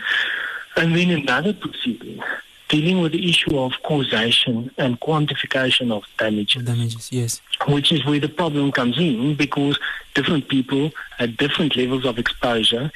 and 0.75 0.95
then 0.95 1.11
another 1.11 1.53
proceeding 1.53 2.21
dealing 2.69 3.01
with 3.01 3.11
the 3.11 3.29
issue 3.29 3.59
of 3.59 3.73
causation 3.83 4.71
and 4.77 4.97
quantification 5.01 5.91
of 5.91 6.05
damages. 6.17 6.63
Damages, 6.63 7.11
yes. 7.11 7.41
Which 7.67 7.91
is 7.91 8.05
where 8.05 8.19
the 8.19 8.29
problem 8.29 8.71
comes 8.71 8.97
in 8.97 9.35
because 9.35 9.77
different 10.15 10.47
people 10.47 10.91
at 11.19 11.35
different 11.35 11.75
levels 11.75 12.05
of 12.05 12.17
exposure, 12.17 12.89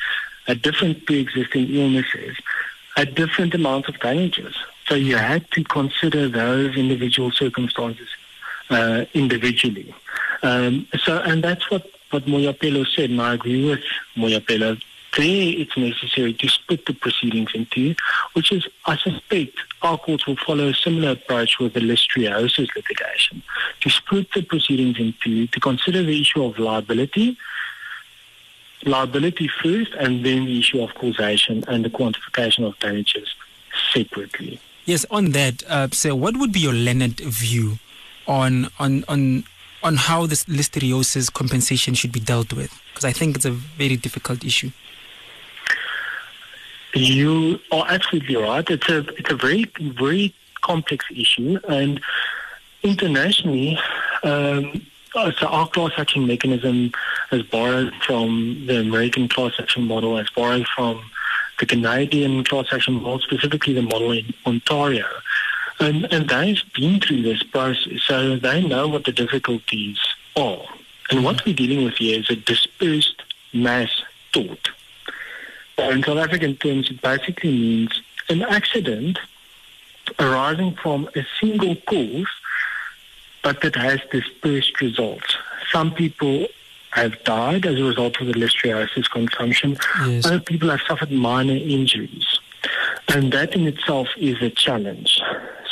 at 0.47 0.61
different 0.61 1.05
pre-existing 1.05 1.68
illnesses, 1.70 2.38
at 2.95 3.15
different 3.15 3.53
amounts 3.53 3.89
of 3.89 3.99
damages. 3.99 4.55
So 4.87 4.95
you 4.95 5.17
had 5.17 5.49
to 5.51 5.63
consider 5.63 6.29
those 6.29 6.77
individual 6.77 7.31
circumstances 7.31 8.07
uh, 8.69 9.05
individually. 9.13 9.93
Um, 10.43 10.87
so, 10.99 11.19
and 11.19 11.43
that's 11.43 11.69
what, 11.71 11.89
what 12.11 12.25
Mojapelo 12.25 12.85
said, 12.87 13.09
and 13.09 13.21
I 13.21 13.33
agree 13.33 13.67
with 13.69 13.83
Mojapelo. 14.15 14.81
There, 15.17 15.59
it's 15.61 15.77
necessary 15.77 16.33
to 16.33 16.49
split 16.49 16.85
the 16.85 16.93
proceedings 16.93 17.51
into, 17.53 17.95
which 18.33 18.51
is, 18.51 18.67
I 18.85 18.97
suspect, 18.97 19.57
our 19.81 19.97
courts 19.97 20.27
will 20.27 20.35
follow 20.35 20.67
a 20.67 20.73
similar 20.73 21.11
approach 21.11 21.57
with 21.57 21.73
the 21.73 21.79
listeriosis 21.79 22.75
litigation, 22.75 23.41
to 23.79 23.89
split 23.89 24.27
the 24.33 24.41
proceedings 24.41 24.99
into, 24.99 25.47
to 25.47 25.59
consider 25.61 26.03
the 26.03 26.19
issue 26.19 26.43
of 26.43 26.59
liability, 26.59 27.37
liability 28.86 29.49
first 29.61 29.93
and 29.93 30.25
then 30.25 30.45
the 30.45 30.59
issue 30.59 30.81
of 30.81 30.93
causation 30.95 31.63
and 31.67 31.83
the 31.83 31.89
quantification 31.89 32.65
of 32.65 32.77
damages 32.79 33.36
separately. 33.93 34.59
Yes, 34.86 35.05
on 35.09 35.31
that, 35.31 35.63
uh, 35.67 35.88
so 35.91 36.15
what 36.15 36.38
would 36.38 36.51
be 36.51 36.59
your 36.59 36.73
Leonard 36.73 37.19
view 37.19 37.79
on 38.27 38.69
on 38.79 39.03
on 39.07 39.43
on 39.83 39.95
how 39.95 40.25
this 40.25 40.45
listeriosis 40.45 41.31
compensation 41.31 41.93
should 41.93 42.11
be 42.11 42.19
dealt 42.19 42.53
with? 42.53 42.71
Because 42.89 43.05
I 43.05 43.11
think 43.11 43.36
it's 43.36 43.45
a 43.45 43.51
very 43.51 43.97
difficult 43.97 44.43
issue. 44.43 44.71
You 46.93 47.59
are 47.71 47.86
absolutely 47.89 48.36
right. 48.36 48.67
It's 48.69 48.88
a 48.89 48.99
it's 49.17 49.31
a 49.31 49.36
very 49.36 49.65
very 49.79 50.33
complex 50.61 51.05
issue, 51.11 51.59
and 51.67 51.99
internationally, 52.83 53.79
um, 54.23 54.86
uh, 55.16 55.32
so 55.39 55.47
our 55.47 55.68
class 55.68 55.91
action 55.97 56.28
mechanism 56.28 56.91
has 57.32 57.41
borrowed 57.43 57.93
from 58.05 58.66
the 58.68 58.80
American 58.80 59.28
class 59.28 59.53
action 59.59 59.84
model, 59.84 60.18
has 60.18 60.30
borrowed 60.30 60.68
from 60.68 61.03
the 61.59 61.66
Canadian 61.66 62.43
class 62.43 62.68
action 62.72 62.95
model, 62.95 63.20
specifically 63.20 63.74
the 63.74 63.82
model 63.82 64.11
in 64.11 64.34
Ontario. 64.45 65.05
And, 65.80 66.11
and 66.11 66.30
they've 66.30 66.61
been 66.74 66.99
through 66.99 67.22
this 67.22 67.43
process, 67.43 68.01
so 68.03 68.38
they 68.38 68.66
know 68.66 68.88
what 68.88 69.05
the 69.05 69.11
difficulties 69.11 69.99
are. 70.36 70.66
And 71.09 71.24
what 71.24 71.45
we're 71.45 71.55
dealing 71.55 71.84
with 71.84 71.95
here 71.95 72.20
is 72.20 72.30
a 72.30 72.36
dispersed 72.36 73.22
mass 73.53 73.89
tort. 74.32 74.70
In 75.78 76.03
South 76.03 76.18
African 76.18 76.55
terms, 76.55 76.89
it 76.89 77.01
basically 77.01 77.51
means 77.51 78.01
an 78.30 78.41
accident 78.43 79.20
arising 80.20 80.76
from 80.76 81.09
a 81.16 81.26
single 81.39 81.76
cause 81.76 82.28
but 83.45 83.61
that 83.61 83.75
has 83.75 83.99
dispersed 84.11 84.81
results. 84.81 85.37
Some 85.71 85.93
people 85.93 86.47
have 86.89 87.23
died 87.25 87.67
as 87.67 87.79
a 87.79 87.83
result 87.83 88.19
of 88.19 88.25
the 88.25 88.33
listeriosis 88.33 89.07
consumption. 89.11 89.77
Yes. 90.07 90.25
Other 90.25 90.39
people 90.39 90.71
have 90.71 90.81
suffered 90.81 91.11
minor 91.11 91.53
injuries. 91.53 92.39
And 93.07 93.31
that 93.33 93.53
in 93.53 93.67
itself 93.67 94.07
is 94.17 94.41
a 94.41 94.49
challenge. 94.49 95.21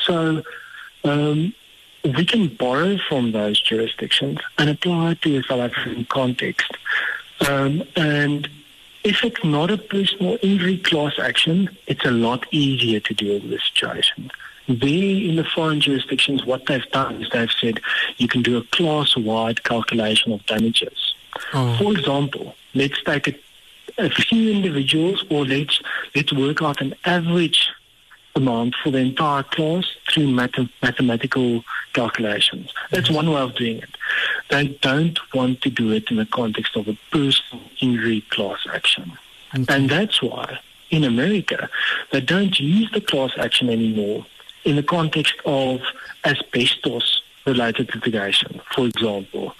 So 0.05 0.43
um, 1.03 1.55
we 2.03 2.25
can 2.25 2.49
borrow 2.49 2.99
from 3.09 3.31
those 3.31 3.59
jurisdictions 3.59 4.37
and 4.59 4.69
apply 4.69 5.13
it 5.13 5.23
to 5.23 5.37
a 5.37 5.43
South 5.43 5.61
African 5.61 6.05
context. 6.05 6.71
Um, 7.49 7.81
and 7.95 8.47
if 9.03 9.23
it's 9.23 9.43
not 9.43 9.71
a 9.71 9.79
personal 9.79 10.37
injury 10.43 10.77
class 10.77 11.17
action, 11.17 11.75
it's 11.87 12.05
a 12.05 12.11
lot 12.11 12.45
easier 12.51 12.99
to 12.99 13.13
deal 13.15 13.39
with 13.39 13.49
the 13.49 13.59
situation. 13.59 14.29
There 14.67 14.87
in 14.87 15.35
the 15.35 15.43
foreign 15.43 15.81
jurisdictions, 15.81 16.45
what 16.45 16.65
they've 16.67 16.89
done 16.91 17.21
is 17.21 17.29
they've 17.29 17.51
said 17.51 17.81
you 18.17 18.27
can 18.27 18.41
do 18.41 18.57
a 18.57 18.63
class-wide 18.63 19.63
calculation 19.63 20.31
of 20.31 20.45
damages. 20.45 21.15
Oh. 21.53 21.77
For 21.77 21.91
example, 21.91 22.55
let's 22.73 23.01
take 23.03 23.27
a, 23.27 23.35
a 23.97 24.09
few 24.09 24.51
individuals 24.51 25.25
or 25.29 25.45
let's, 25.45 25.81
let's 26.15 26.31
work 26.31 26.61
out 26.61 26.81
an 26.81 26.95
average 27.05 27.69
amount 28.35 28.75
for 28.81 28.89
the 28.89 28.99
entire 28.99 29.43
class 29.43 29.85
through 30.09 30.27
math- 30.27 30.69
mathematical 30.81 31.63
calculations. 31.93 32.73
That's 32.89 33.11
one 33.11 33.29
way 33.29 33.41
of 33.41 33.55
doing 33.55 33.77
it. 33.77 33.89
They 34.49 34.67
don't 34.81 35.19
want 35.33 35.61
to 35.61 35.69
do 35.69 35.91
it 35.91 36.09
in 36.09 36.17
the 36.17 36.25
context 36.25 36.75
of 36.75 36.87
a 36.87 36.97
personal 37.11 37.63
injury 37.79 38.21
class 38.29 38.65
action. 38.71 39.17
Okay. 39.53 39.65
And 39.75 39.89
that's 39.89 40.21
why 40.21 40.59
in 40.89 41.03
America, 41.03 41.69
they 42.11 42.21
don't 42.21 42.59
use 42.59 42.89
the 42.91 43.01
class 43.01 43.31
action 43.37 43.69
anymore 43.69 44.25
in 44.65 44.75
the 44.75 44.83
context 44.83 45.35
of 45.45 45.81
asbestos 46.25 47.21
related 47.45 47.93
litigation, 47.93 48.61
for 48.73 48.85
example, 48.85 49.55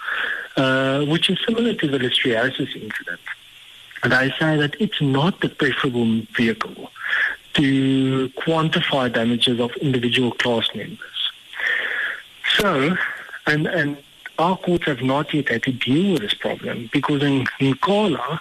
uh, 0.56 1.04
which 1.04 1.28
is 1.28 1.38
similar 1.46 1.74
to 1.74 1.86
the 1.88 1.98
listeriosis 1.98 2.74
incident. 2.74 3.20
And 4.02 4.14
I 4.14 4.30
say 4.38 4.56
that 4.56 4.76
it's 4.80 5.00
not 5.00 5.40
the 5.40 5.48
preferable 5.48 6.22
vehicle 6.36 6.90
to 7.54 8.28
quantify 8.36 9.12
damages 9.12 9.60
of 9.60 9.70
individual 9.76 10.32
class 10.32 10.68
members. 10.74 11.30
So, 12.58 12.96
and, 13.46 13.66
and 13.66 13.96
our 14.38 14.56
courts 14.56 14.84
have 14.86 15.02
not 15.02 15.32
yet 15.32 15.48
had 15.48 15.62
to 15.64 15.72
deal 15.72 16.14
with 16.14 16.22
this 16.22 16.34
problem 16.34 16.90
because 16.92 17.22
in, 17.22 17.46
in 17.60 17.74
Nkala, 17.74 18.40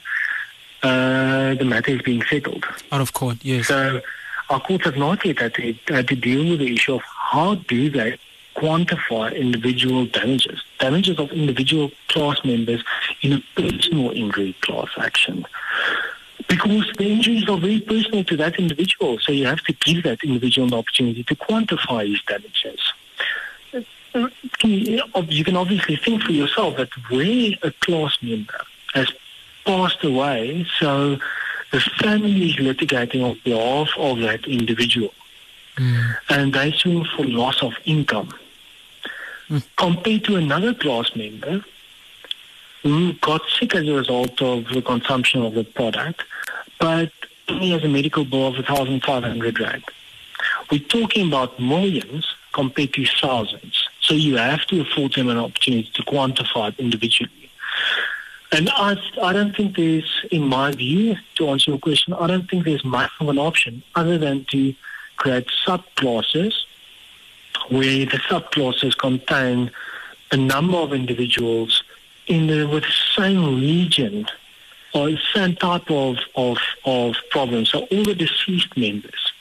uh, 0.84 1.55
the 1.55 1.66
matter 1.66 1.91
is 1.91 2.01
being 2.01 2.24
settled. 2.24 2.66
Out 2.91 3.01
of 3.01 3.14
court, 3.14 3.38
yes. 3.41 3.68
So 3.68 4.01
our 4.50 4.60
courts 4.60 4.86
have 4.86 4.98
not 4.98 5.26
yet 5.26 5.39
had 5.39 5.54
to, 5.56 5.74
had 5.88 6.08
to 6.08 6.16
deal 6.16 6.50
with 6.52 6.60
the 6.60 6.74
issue 6.74 6.96
of 6.96 7.02
how 7.02 7.56
do 7.56 7.89
they 7.89 8.18
quantify 8.56 9.36
individual 9.36 10.06
damages, 10.06 10.64
damages 10.80 11.20
of 11.20 11.32
individual 11.32 11.91
class 12.10 12.44
members 12.44 12.84
in 13.22 13.34
a 13.34 13.44
personal 13.56 14.12
injury 14.12 14.56
class 14.62 14.89
action. 14.98 15.46
Because 16.48 16.91
the 16.98 17.06
injuries 17.06 17.48
are 17.50 17.58
very 17.58 17.80
personal 17.80 18.24
to 18.26 18.38
that 18.38 18.60
individual, 18.60 19.18
so 19.20 19.32
you 19.32 19.46
have 19.46 19.62
to 19.62 19.74
give 19.74 20.04
that 20.04 20.24
individual 20.24 20.68
an 20.68 20.74
opportunity 20.74 21.24
to 21.24 21.36
quantify 21.36 22.08
his 22.08 22.22
damages. 22.24 22.94
Uh, 24.14 24.30
you 24.60 25.44
can 25.44 25.58
obviously 25.58 25.96
think 25.96 26.22
for 26.22 26.32
yourself 26.32 26.78
that 26.78 26.89
where 27.10 27.54
a 27.64 27.72
class 27.82 28.16
member 28.22 28.62
has 28.94 29.12
passed 29.66 30.04
away, 30.04 30.68
so 30.80 31.18
the 31.74 31.80
family 31.80 32.51
is 32.51 32.55
litigating 32.57 33.26
on 33.28 33.39
behalf 33.43 33.89
of 33.97 34.19
that 34.19 34.45
individual. 34.45 35.11
Mm. 35.76 36.17
And 36.30 36.53
they're 36.53 36.71
suing 36.71 37.03
for 37.03 37.26
loss 37.26 37.63
of 37.63 37.74
income. 37.84 38.32
Mm. 39.49 39.63
Compared 39.76 40.24
to 40.26 40.36
another 40.36 40.76
class 40.76 41.15
member 41.15 41.65
who 42.84 43.13
got 43.13 43.41
sick 43.49 43.74
as 43.74 43.88
a 43.88 43.93
result 43.93 44.39
of 44.39 44.65
the 44.67 44.84
consumption 44.84 45.41
of 45.41 45.55
the 45.55 45.63
product, 45.63 46.24
but 46.80 47.11
only 47.49 47.71
has 47.71 47.84
a 47.84 47.88
medical 47.88 48.24
bill 48.24 48.47
of 48.47 48.55
1,500 48.55 49.59
Rand. 49.59 49.84
We're 50.69 50.80
talking 50.80 51.28
about 51.28 51.59
millions 51.59 52.36
compared 52.53 52.93
to 52.93 53.05
thousands. 53.19 53.89
So 53.99 54.13
you 54.13 54.38
have 54.38 54.65
to 54.67 54.82
afford 54.82 55.13
them 55.13 55.30
an 55.30 55.39
opportunity 55.39 55.89
to 55.95 56.03
quantify 56.03 56.69
it 56.69 56.80
individually. 56.80 57.49
And 58.54 58.70
I, 58.70 58.95
I 59.22 59.34
don't 59.34 59.56
think 59.56 59.76
there's, 59.76 60.26
in 60.32 60.43
my 60.43 60.72
view, 60.72 61.16
to 61.36 61.49
answer 61.49 61.72
your 61.72 61.80
question, 61.80 62.14
I 62.14 62.28
don't 62.28 62.47
think 62.47 62.66
there's 62.66 62.86
much 62.86 63.10
of 63.20 63.28
an 63.28 63.39
option 63.39 63.82
other 63.95 64.20
than 64.20 64.45
to 64.51 64.76
create 65.16 65.47
subclasses 65.66 66.54
where 67.70 68.06
the 68.06 68.20
subclasses 68.30 68.95
contain 68.95 69.72
a 70.32 70.38
number 70.38 70.78
of 70.78 70.93
individuals 70.93 71.84
in 72.28 72.45
the 72.45 72.66
with 72.68 72.86
same 73.16 73.60
region 73.60 74.28
or 74.93 75.10
same 75.34 75.56
type 75.56 75.89
of, 75.89 76.18
of, 76.36 76.60
of 76.86 77.16
problem. 77.32 77.66
So 77.66 77.80
all 77.80 78.04
the 78.04 78.14
deceased 78.14 78.78
members 78.78 79.33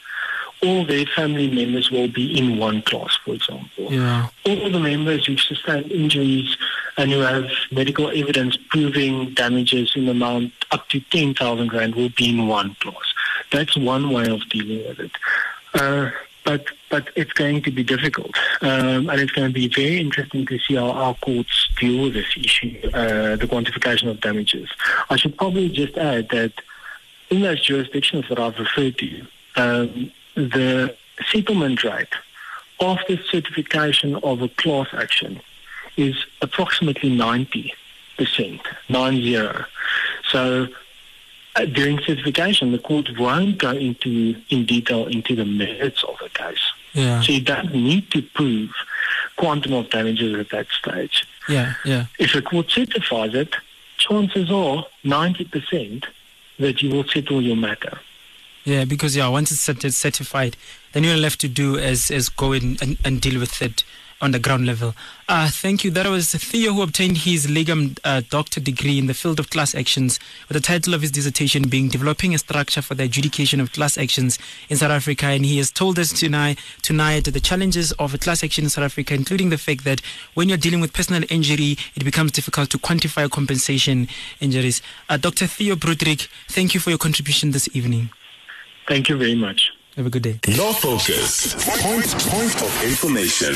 all 0.63 0.87
their 0.87 1.07
family 1.07 1.51
members 1.51 1.91
will 1.91 2.09
be 2.09 2.39
in 2.39 2.59
one 2.59 2.83
class, 2.83 3.19
for 3.25 3.35
example. 3.35 3.93
Yeah. 3.93 4.29
All 4.47 4.71
the 4.71 4.79
members 4.79 5.27
who 5.27 5.37
sustained 5.37 5.91
injuries 5.91 6.57
and 6.97 7.11
who 7.11 7.21
have 7.21 7.51
medical 7.73 8.09
evidence 8.11 8.57
proving 8.69 9.35
damages 9.35 9.93
in 9.97 10.05
the 10.07 10.13
amount 10.13 10.53
up 10.71 10.89
to 10.91 11.01
10,000 11.01 11.73
Rand 11.73 11.95
will 11.95 12.11
be 12.11 12.31
in 12.31 12.47
one 12.47 12.77
class. 12.77 12.95
That's 13.51 13.77
one 13.77 14.11
way 14.11 14.29
of 14.29 14.49
dealing 14.49 14.87
with 14.87 15.01
it. 15.01 15.13
Uh, 15.75 16.11
but 16.45 16.67
but 16.91 17.09
it's 17.15 17.33
going 17.33 17.63
to 17.63 17.71
be 17.71 17.85
difficult, 17.85 18.37
um, 18.63 19.09
and 19.09 19.21
it's 19.21 19.31
going 19.31 19.47
to 19.47 19.55
be 19.55 19.69
very 19.69 20.01
interesting 20.01 20.45
to 20.47 20.59
see 20.59 20.75
how 20.75 20.91
our 20.91 21.15
courts 21.15 21.69
deal 21.79 22.03
with 22.03 22.15
this 22.15 22.37
issue, 22.37 22.79
uh, 22.93 23.37
the 23.37 23.47
quantification 23.47 24.11
of 24.11 24.21
damages. 24.21 24.69
I 25.09 25.17
should 25.17 25.37
probably 25.39 25.69
just 25.69 25.97
add 25.97 26.31
that 26.31 26.53
in 27.31 27.43
those 27.43 27.63
jurisdictions 27.63 28.29
that 28.29 28.41
I've 28.41 28.59
referred 28.59 28.99
to, 28.99 29.27
um, 29.57 30.13
the 30.35 30.95
settlement 31.31 31.85
rate 31.85 32.13
after 32.81 33.17
certification 33.25 34.17
of 34.17 34.43
a 34.43 34.49
class 34.49 34.89
action 34.93 35.41
is 35.97 36.17
approximately 36.41 37.11
90%, 37.11 38.61
90. 38.89 39.65
So 40.31 40.69
uh, 41.55 41.65
during 41.67 42.01
certification, 42.01 42.73
the 42.73 42.79
court 42.79 43.09
won't 43.19 43.59
go 43.59 43.71
into 43.71 44.37
in 44.49 44.65
detail 44.65 45.07
into 45.07 45.37
the 45.37 45.45
merits 45.45 46.03
of 46.03 46.17
the 46.21 46.31
case. 46.31 46.73
Yeah. 46.95 47.21
So 47.23 47.33
you 47.33 47.41
don't 47.41 47.73
need 47.75 48.11
to 48.13 48.23
prove 48.23 48.71
quantum 49.37 49.75
of 49.75 49.91
damages 49.91 50.39
at 50.39 50.51
that 50.51 50.67
stage. 50.69 51.27
Yeah, 51.49 51.75
yeah. 51.85 52.07
If 52.19 52.33
the 52.33 52.43
court 52.43 52.71
certifies 52.71 53.35
it, 53.35 53.55
chances 53.99 54.51
are 54.51 54.87
90% 55.05 56.05
that 56.59 56.83
you 56.83 56.91
will 56.91 57.05
settle 57.05 57.43
your 57.43 57.57
matter. 57.57 57.99
Yeah, 58.65 58.85
because 58.85 59.17
yeah, 59.17 59.29
once 59.29 59.51
it's 59.51 59.97
certified, 59.97 60.57
then 60.93 61.05
you're 61.05 61.17
left 61.17 61.41
to 61.41 61.49
do 61.49 61.77
is 61.77 62.11
is 62.11 62.29
go 62.29 62.53
in 62.53 62.77
and, 62.81 62.97
and 63.05 63.21
deal 63.21 63.41
with 63.41 63.61
it 63.61 63.85
on 64.23 64.31
the 64.31 64.39
ground 64.39 64.65
level. 64.65 64.95
Uh, 65.29 65.51
thank 65.51 65.83
you. 65.83 65.91
That 65.91 66.07
was 66.07 66.33
Theo 66.33 66.73
who 66.73 66.83
obtained 66.83 67.19
his 67.19 67.51
legal 67.51 67.89
uh, 68.05 68.23
doctor 68.31 68.61
degree 68.61 68.97
in 68.97 69.09
the 69.09 69.15
field 69.15 69.41
of 69.41 69.51
class 69.51 69.75
actions 69.75 70.21
with 70.49 70.57
the 70.57 70.63
title 70.63 70.95
of 70.95 71.01
his 71.01 71.11
dissertation 71.11 71.69
being 71.69 71.89
Developing 71.89 72.33
a 72.33 72.39
Structure 72.39 72.83
for 72.83 72.95
the 72.95 73.03
Adjudication 73.03 73.59
of 73.59 73.73
Class 73.73 73.99
Actions 73.99 74.39
in 74.69 74.77
South 74.77 74.93
Africa. 74.93 75.27
And 75.27 75.45
he 75.45 75.59
has 75.59 75.73
told 75.73 75.99
us 75.99 76.13
tonight, 76.13 76.61
tonight 76.83 77.25
the 77.25 77.41
challenges 77.41 77.91
of 77.93 78.15
a 78.15 78.19
class 78.19 78.45
action 78.45 78.65
in 78.65 78.71
South 78.71 78.85
Africa, 78.85 79.13
including 79.13 79.51
the 79.51 79.59
fact 79.59 79.83
that 79.85 80.01
when 80.35 80.49
you're 80.49 80.57
dealing 80.57 80.81
with 80.81 80.93
personal 80.93 81.25
injury, 81.29 81.77
it 81.97 82.05
becomes 82.05 82.31
difficult 82.31 82.71
to 82.71 82.79
quantify 82.79 83.29
compensation 83.29 84.07
injuries. 84.41 84.81
Uh, 85.09 85.17
Dr. 85.17 85.49
Theo 85.49 85.75
Broodryk, 85.75 86.29
thank 86.49 86.75
you 86.75 86.81
for 86.81 86.91
your 86.91 86.99
contribution 86.99 87.51
this 87.51 87.69
evening. 87.75 88.11
Thank 88.89 89.09
you 89.09 89.17
very 89.17 89.35
much. 89.35 89.71
Have 89.97 90.07
a 90.07 90.11
good 90.11 90.23
day. 90.23 90.41
Law 90.57 90.73
Focus. 90.73 91.55
Point, 91.83 92.09
point 92.29 92.63
of 92.63 92.85
information. 92.85 93.55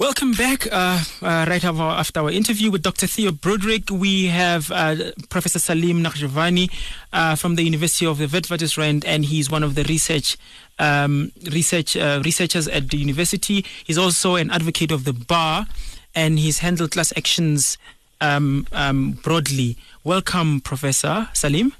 Welcome 0.00 0.32
back. 0.32 0.66
Uh, 0.72 0.98
uh, 1.20 1.44
right 1.46 1.62
after 1.62 2.20
our 2.20 2.30
interview 2.30 2.70
with 2.70 2.82
Dr. 2.82 3.06
Theo 3.06 3.30
Broodryk, 3.32 3.90
we 3.90 4.28
have 4.28 4.70
uh, 4.72 5.12
Professor 5.28 5.58
Salim 5.58 6.02
Nakhjavani 6.02 6.70
uh, 7.12 7.36
from 7.36 7.56
the 7.56 7.62
University 7.62 8.06
of 8.06 8.16
the 8.16 8.26
Witwatersrand, 8.26 9.04
and 9.06 9.26
he's 9.26 9.50
one 9.50 9.62
of 9.62 9.74
the 9.74 9.84
research 9.84 10.38
um, 10.78 11.32
research 11.52 11.96
uh, 11.96 12.22
researchers 12.24 12.66
at 12.66 12.88
the 12.88 12.96
university. 12.96 13.64
He's 13.84 13.98
also 13.98 14.36
an 14.36 14.50
advocate 14.50 14.90
of 14.90 15.04
the 15.04 15.12
bar, 15.12 15.66
and 16.14 16.38
he's 16.38 16.60
handled 16.60 16.92
class 16.92 17.12
actions 17.14 17.76
um, 18.22 18.66
um, 18.72 19.12
broadly. 19.22 19.76
Welcome, 20.02 20.62
Professor 20.62 21.28
Salim. 21.34 21.74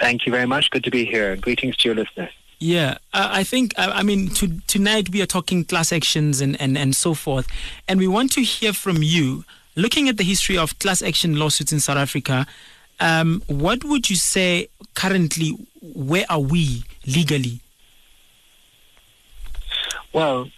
Thank 0.00 0.26
you 0.26 0.32
very 0.32 0.46
much. 0.46 0.70
Good 0.70 0.84
to 0.84 0.90
be 0.90 1.04
here. 1.04 1.36
Greetings 1.36 1.76
to 1.78 1.88
your 1.88 1.94
listeners. 1.94 2.30
Yeah, 2.58 2.98
uh, 3.12 3.28
I 3.30 3.44
think, 3.44 3.74
uh, 3.76 3.90
I 3.92 4.02
mean, 4.02 4.28
to, 4.30 4.60
tonight 4.66 5.10
we 5.10 5.20
are 5.20 5.26
talking 5.26 5.64
class 5.64 5.92
actions 5.92 6.40
and, 6.40 6.58
and, 6.60 6.78
and 6.78 6.96
so 6.96 7.12
forth. 7.12 7.46
And 7.88 7.98
we 7.98 8.06
want 8.06 8.32
to 8.32 8.42
hear 8.42 8.72
from 8.72 9.02
you, 9.02 9.44
looking 9.76 10.08
at 10.08 10.16
the 10.16 10.24
history 10.24 10.56
of 10.56 10.78
class 10.78 11.02
action 11.02 11.36
lawsuits 11.36 11.72
in 11.72 11.80
South 11.80 11.98
Africa, 11.98 12.46
um, 13.00 13.42
what 13.48 13.84
would 13.84 14.08
you 14.08 14.16
say 14.16 14.68
currently, 14.94 15.50
where 15.82 16.24
are 16.30 16.40
we 16.40 16.84
legally? 17.06 17.60
Well, 20.12 20.48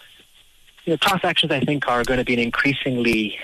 you 0.84 0.92
know, 0.92 0.98
class 0.98 1.24
actions, 1.24 1.50
I 1.50 1.60
think, 1.60 1.88
are 1.88 2.04
going 2.04 2.18
to 2.18 2.24
be 2.24 2.34
an 2.34 2.40
increasingly 2.40 3.38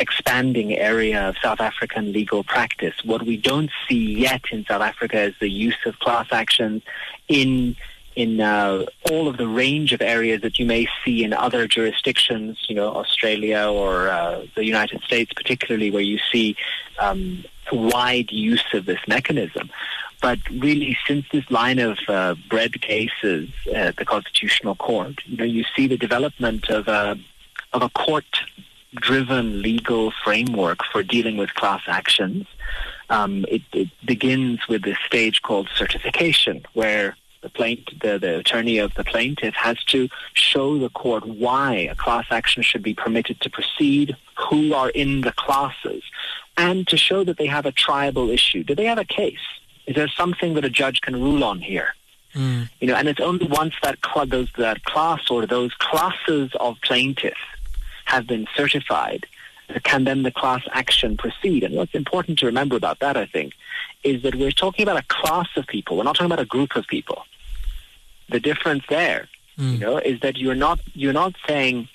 expanding 0.00 0.76
area 0.76 1.28
of 1.28 1.36
South 1.42 1.60
African 1.60 2.12
legal 2.12 2.42
practice. 2.42 2.94
What 3.04 3.22
we 3.22 3.36
don't 3.36 3.70
see 3.86 4.16
yet 4.16 4.42
in 4.50 4.64
South 4.64 4.82
Africa 4.82 5.20
is 5.20 5.34
the 5.38 5.50
use 5.50 5.76
of 5.86 5.98
class 6.00 6.28
actions 6.32 6.82
in 7.28 7.76
in 8.16 8.40
uh, 8.40 8.84
all 9.10 9.28
of 9.28 9.36
the 9.36 9.46
range 9.46 9.92
of 9.92 10.02
areas 10.02 10.42
that 10.42 10.58
you 10.58 10.66
may 10.66 10.88
see 11.04 11.22
in 11.22 11.32
other 11.32 11.68
jurisdictions, 11.68 12.58
you 12.68 12.74
know, 12.74 12.88
Australia 12.88 13.68
or 13.70 14.08
uh, 14.08 14.42
the 14.56 14.64
United 14.64 15.00
States, 15.02 15.32
particularly 15.32 15.90
where 15.92 16.02
you 16.02 16.18
see 16.32 16.56
um, 16.98 17.44
wide 17.70 18.30
use 18.32 18.64
of 18.74 18.84
this 18.84 18.98
mechanism. 19.06 19.70
But 20.20 20.38
really, 20.50 20.98
since 21.06 21.24
this 21.32 21.48
line 21.50 21.78
of 21.78 21.98
uh, 22.08 22.34
bread 22.48 22.82
cases 22.82 23.48
at 23.72 23.96
the 23.96 24.04
Constitutional 24.04 24.74
Court, 24.74 25.14
you 25.24 25.36
know, 25.36 25.44
you 25.44 25.64
see 25.74 25.86
the 25.86 25.96
development 25.96 26.68
of 26.68 26.88
a 26.88 27.18
of 27.72 27.82
a 27.82 27.88
court 27.90 28.26
driven 28.94 29.62
legal 29.62 30.12
framework 30.24 30.80
for 30.92 31.02
dealing 31.02 31.36
with 31.36 31.54
class 31.54 31.82
actions. 31.86 32.46
Um, 33.08 33.44
it, 33.48 33.62
it, 33.72 33.88
begins 34.04 34.66
with 34.68 34.82
this 34.82 34.98
stage 35.06 35.42
called 35.42 35.68
certification, 35.74 36.64
where 36.74 37.16
the 37.42 37.48
plaintiff, 37.48 37.98
the, 38.00 38.18
the 38.18 38.38
attorney 38.38 38.78
of 38.78 38.94
the 38.94 39.04
plaintiff 39.04 39.54
has 39.54 39.82
to 39.84 40.08
show 40.34 40.78
the 40.78 40.90
court 40.90 41.26
why 41.26 41.74
a 41.74 41.94
class 41.94 42.26
action 42.30 42.62
should 42.62 42.82
be 42.82 42.94
permitted 42.94 43.40
to 43.40 43.50
proceed, 43.50 44.16
who 44.36 44.74
are 44.74 44.90
in 44.90 45.22
the 45.22 45.32
classes, 45.32 46.02
and 46.56 46.86
to 46.88 46.96
show 46.96 47.24
that 47.24 47.38
they 47.38 47.46
have 47.46 47.66
a 47.66 47.72
triable 47.72 48.32
issue. 48.32 48.62
Do 48.62 48.74
they 48.74 48.86
have 48.86 48.98
a 48.98 49.04
case? 49.04 49.38
Is 49.86 49.96
there 49.96 50.08
something 50.08 50.54
that 50.54 50.64
a 50.64 50.70
judge 50.70 51.00
can 51.00 51.20
rule 51.20 51.42
on 51.42 51.60
here? 51.60 51.94
Mm. 52.34 52.68
You 52.80 52.88
know, 52.88 52.94
and 52.94 53.08
it's 53.08 53.20
only 53.20 53.46
once 53.46 53.74
that 53.82 53.98
cl- 54.04 54.26
those 54.26 54.48
that 54.56 54.84
class 54.84 55.30
or 55.30 55.46
those 55.46 55.74
classes 55.74 56.50
of 56.60 56.76
plaintiffs 56.82 57.40
have 58.10 58.26
been 58.26 58.46
certified, 58.56 59.26
can 59.84 60.04
then 60.04 60.24
the 60.24 60.32
class 60.32 60.62
action 60.72 61.16
proceed? 61.16 61.62
And 61.62 61.74
what's 61.76 61.94
important 61.94 62.38
to 62.40 62.46
remember 62.46 62.76
about 62.76 62.98
that, 63.00 63.16
I 63.16 63.26
think, 63.26 63.52
is 64.02 64.22
that 64.22 64.34
we're 64.34 64.50
talking 64.50 64.82
about 64.82 64.96
a 64.96 65.06
class 65.06 65.48
of 65.56 65.66
people. 65.66 65.96
We're 65.96 66.04
not 66.04 66.16
talking 66.16 66.32
about 66.32 66.40
a 66.40 66.52
group 66.56 66.74
of 66.74 66.86
people. 66.88 67.22
The 68.28 68.40
difference 68.40 68.84
there, 68.88 69.28
mm. 69.58 69.72
you 69.72 69.78
know, 69.78 69.98
is 69.98 70.20
that 70.20 70.36
you're 70.36 70.54
not 70.54 70.80
you're 70.94 71.12
not 71.12 71.34
saying 71.46 71.88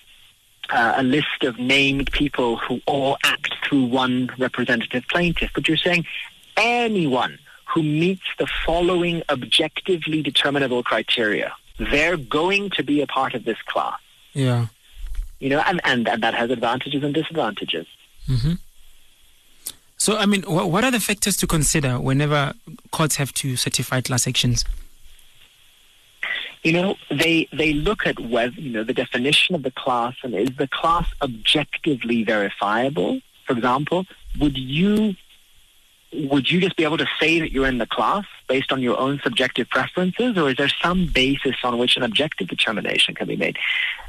uh, 0.70 0.94
a 0.98 1.04
list 1.04 1.44
of 1.44 1.60
named 1.60 2.12
people 2.12 2.58
who 2.58 2.82
all 2.86 3.18
act 3.24 3.54
through 3.64 3.86
one 3.86 4.30
representative 4.38 5.04
plaintiff, 5.10 5.52
but 5.54 5.68
you're 5.68 5.78
saying 5.78 6.06
anyone 6.58 7.38
who 7.66 7.84
meets 7.84 8.28
the 8.40 8.48
following 8.66 9.22
objectively 9.30 10.22
determinable 10.22 10.82
criteria, 10.84 11.54
they're 11.78 12.18
going 12.18 12.70
to 12.70 12.84
be 12.84 13.02
a 13.02 13.08
part 13.08 13.34
of 13.34 13.44
this 13.44 13.62
class. 13.64 14.00
Yeah 14.34 14.68
you 15.40 15.50
know, 15.50 15.62
and, 15.66 15.82
and, 15.84 16.08
and 16.08 16.24
that 16.24 16.34
has 16.34 16.50
advantages 16.50 17.04
and 17.04 17.14
disadvantages. 17.14 17.88
Mm-hmm. 18.28 18.54
So, 19.98 20.18
I 20.18 20.26
mean, 20.26 20.44
wh- 20.44 20.70
what 20.70 20.84
are 20.84 20.92
the 20.92 21.00
factors 21.00 21.38
to 21.38 21.48
consider 21.48 22.00
whenever 22.00 22.54
courts 22.92 23.16
have 23.16 23.34
to 23.34 23.56
certify 23.56 24.02
class 24.02 24.28
actions? 24.28 24.66
You 26.64 26.74
know, 26.74 26.96
they 27.12 27.48
they 27.54 27.74
look 27.74 28.08
at 28.08 28.20
whether 28.20 28.60
you 28.60 28.72
know 28.72 28.84
the 28.84 28.94
definition 28.94 29.54
of 29.54 29.62
the 29.62 29.70
class 29.72 30.16
and 30.24 30.34
is 30.34 30.50
the 30.58 30.68
class 30.68 31.08
objectively 31.22 32.24
verifiable. 32.24 33.22
For 33.46 33.54
example, 33.54 34.06
would 34.40 34.58
you 34.58 35.16
would 36.12 36.50
you 36.50 36.60
just 36.60 36.76
be 36.76 36.84
able 36.84 36.98
to 36.98 37.08
say 37.20 37.40
that 37.40 37.52
you're 37.52 37.68
in 37.68 37.78
the 37.78 37.86
class 37.86 38.26
based 38.48 38.72
on 38.72 38.82
your 38.82 38.98
own 38.98 39.20
subjective 39.24 39.70
preferences, 39.70 40.38
or 40.38 40.50
is 40.50 40.58
there 40.58 40.72
some 40.82 41.08
basis 41.08 41.56
on 41.64 41.78
which 41.78 41.98
an 41.98 42.04
objective 42.04 42.48
determination 42.48 43.14
can 43.14 43.28
be 43.28 43.36
made? 43.36 43.58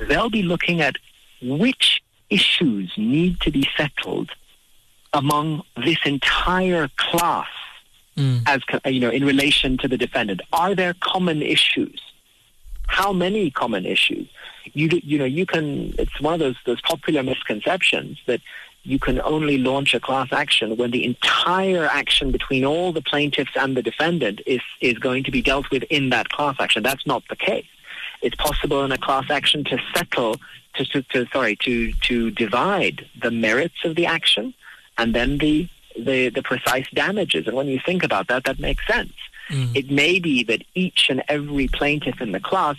They'll 0.01 0.31
be 0.31 0.43
looking 0.43 0.81
at 0.81 0.97
which 1.43 2.03
issues 2.31 2.93
need 2.97 3.41
to 3.41 3.51
be 3.51 3.69
settled 3.77 4.31
among 5.13 5.63
this 5.77 5.99
entire 6.05 6.89
class 6.97 7.49
mm. 8.17 8.43
as 8.47 8.61
you 8.93 9.01
know 9.01 9.11
in 9.11 9.25
relation 9.25 9.79
to 9.79 9.89
the 9.89 9.97
defendant? 9.97 10.41
Are 10.53 10.75
there 10.75 10.95
common 11.01 11.43
issues? 11.43 12.01
How 12.89 13.13
many 13.13 13.51
common 13.51 13.87
issues? 13.87 14.29
You 14.73 14.89
you 15.03 15.19
know 15.19 15.25
you 15.25 15.47
can 15.47 15.95
it's 15.99 16.21
one 16.21 16.35
of 16.35 16.41
those 16.41 16.57
those 16.67 16.81
popular 16.83 17.23
misconceptions 17.23 18.19
that 18.27 18.41
you 18.83 19.01
can 19.01 19.21
only 19.23 19.59
launch 19.59 19.95
a 19.95 20.01
class 20.01 20.29
action 20.33 20.77
when 20.77 20.93
the 20.93 21.05
entire 21.05 21.87
action 21.87 22.31
between 22.31 22.65
all 22.65 22.93
the 22.93 23.03
plaintiffs 23.03 23.51
and 23.57 23.77
the 23.77 23.83
defendant 23.83 24.41
is 24.47 24.61
is 24.81 24.99
going 24.99 25.25
to 25.25 25.31
be 25.31 25.43
dealt 25.43 25.71
with 25.71 25.83
in 25.85 26.11
that 26.11 26.29
class 26.29 26.57
action. 26.59 26.83
That's 26.83 27.07
not 27.07 27.23
the 27.29 27.37
case 27.37 27.67
it's 28.23 28.37
possible 28.37 28.85
in 28.85 28.93
a 28.93 28.99
class 28.99 29.31
action 29.31 29.65
to 29.65 29.79
settle 29.95 30.37
to, 30.75 30.85
to, 30.85 31.03
to 31.03 31.27
sorry 31.33 31.57
to 31.57 31.93
to 31.93 32.31
divide 32.31 33.07
the 33.21 33.31
merits 33.31 33.85
of 33.85 33.97
the 33.97 34.07
action 34.07 34.55
and 34.99 35.15
then 35.15 35.39
the 35.39 35.69
the, 35.99 36.29
the 36.29 36.43
precise 36.43 36.87
damages. 36.93 37.47
And 37.47 37.57
when 37.57 37.69
you 37.69 37.81
think 37.85 38.03
about 38.03 38.29
that, 38.29 38.45
that 38.45 38.59
makes 38.59 38.87
sense. 38.87 39.13
Mm. 39.49 39.77
It 39.77 39.91
may 39.91 40.19
be 40.19 40.45
that 40.45 40.63
each 40.75 41.09
and 41.09 41.23
every 41.29 41.69
plaintiff 41.69 42.21
in 42.21 42.33
the 42.33 42.41
class, 42.41 42.77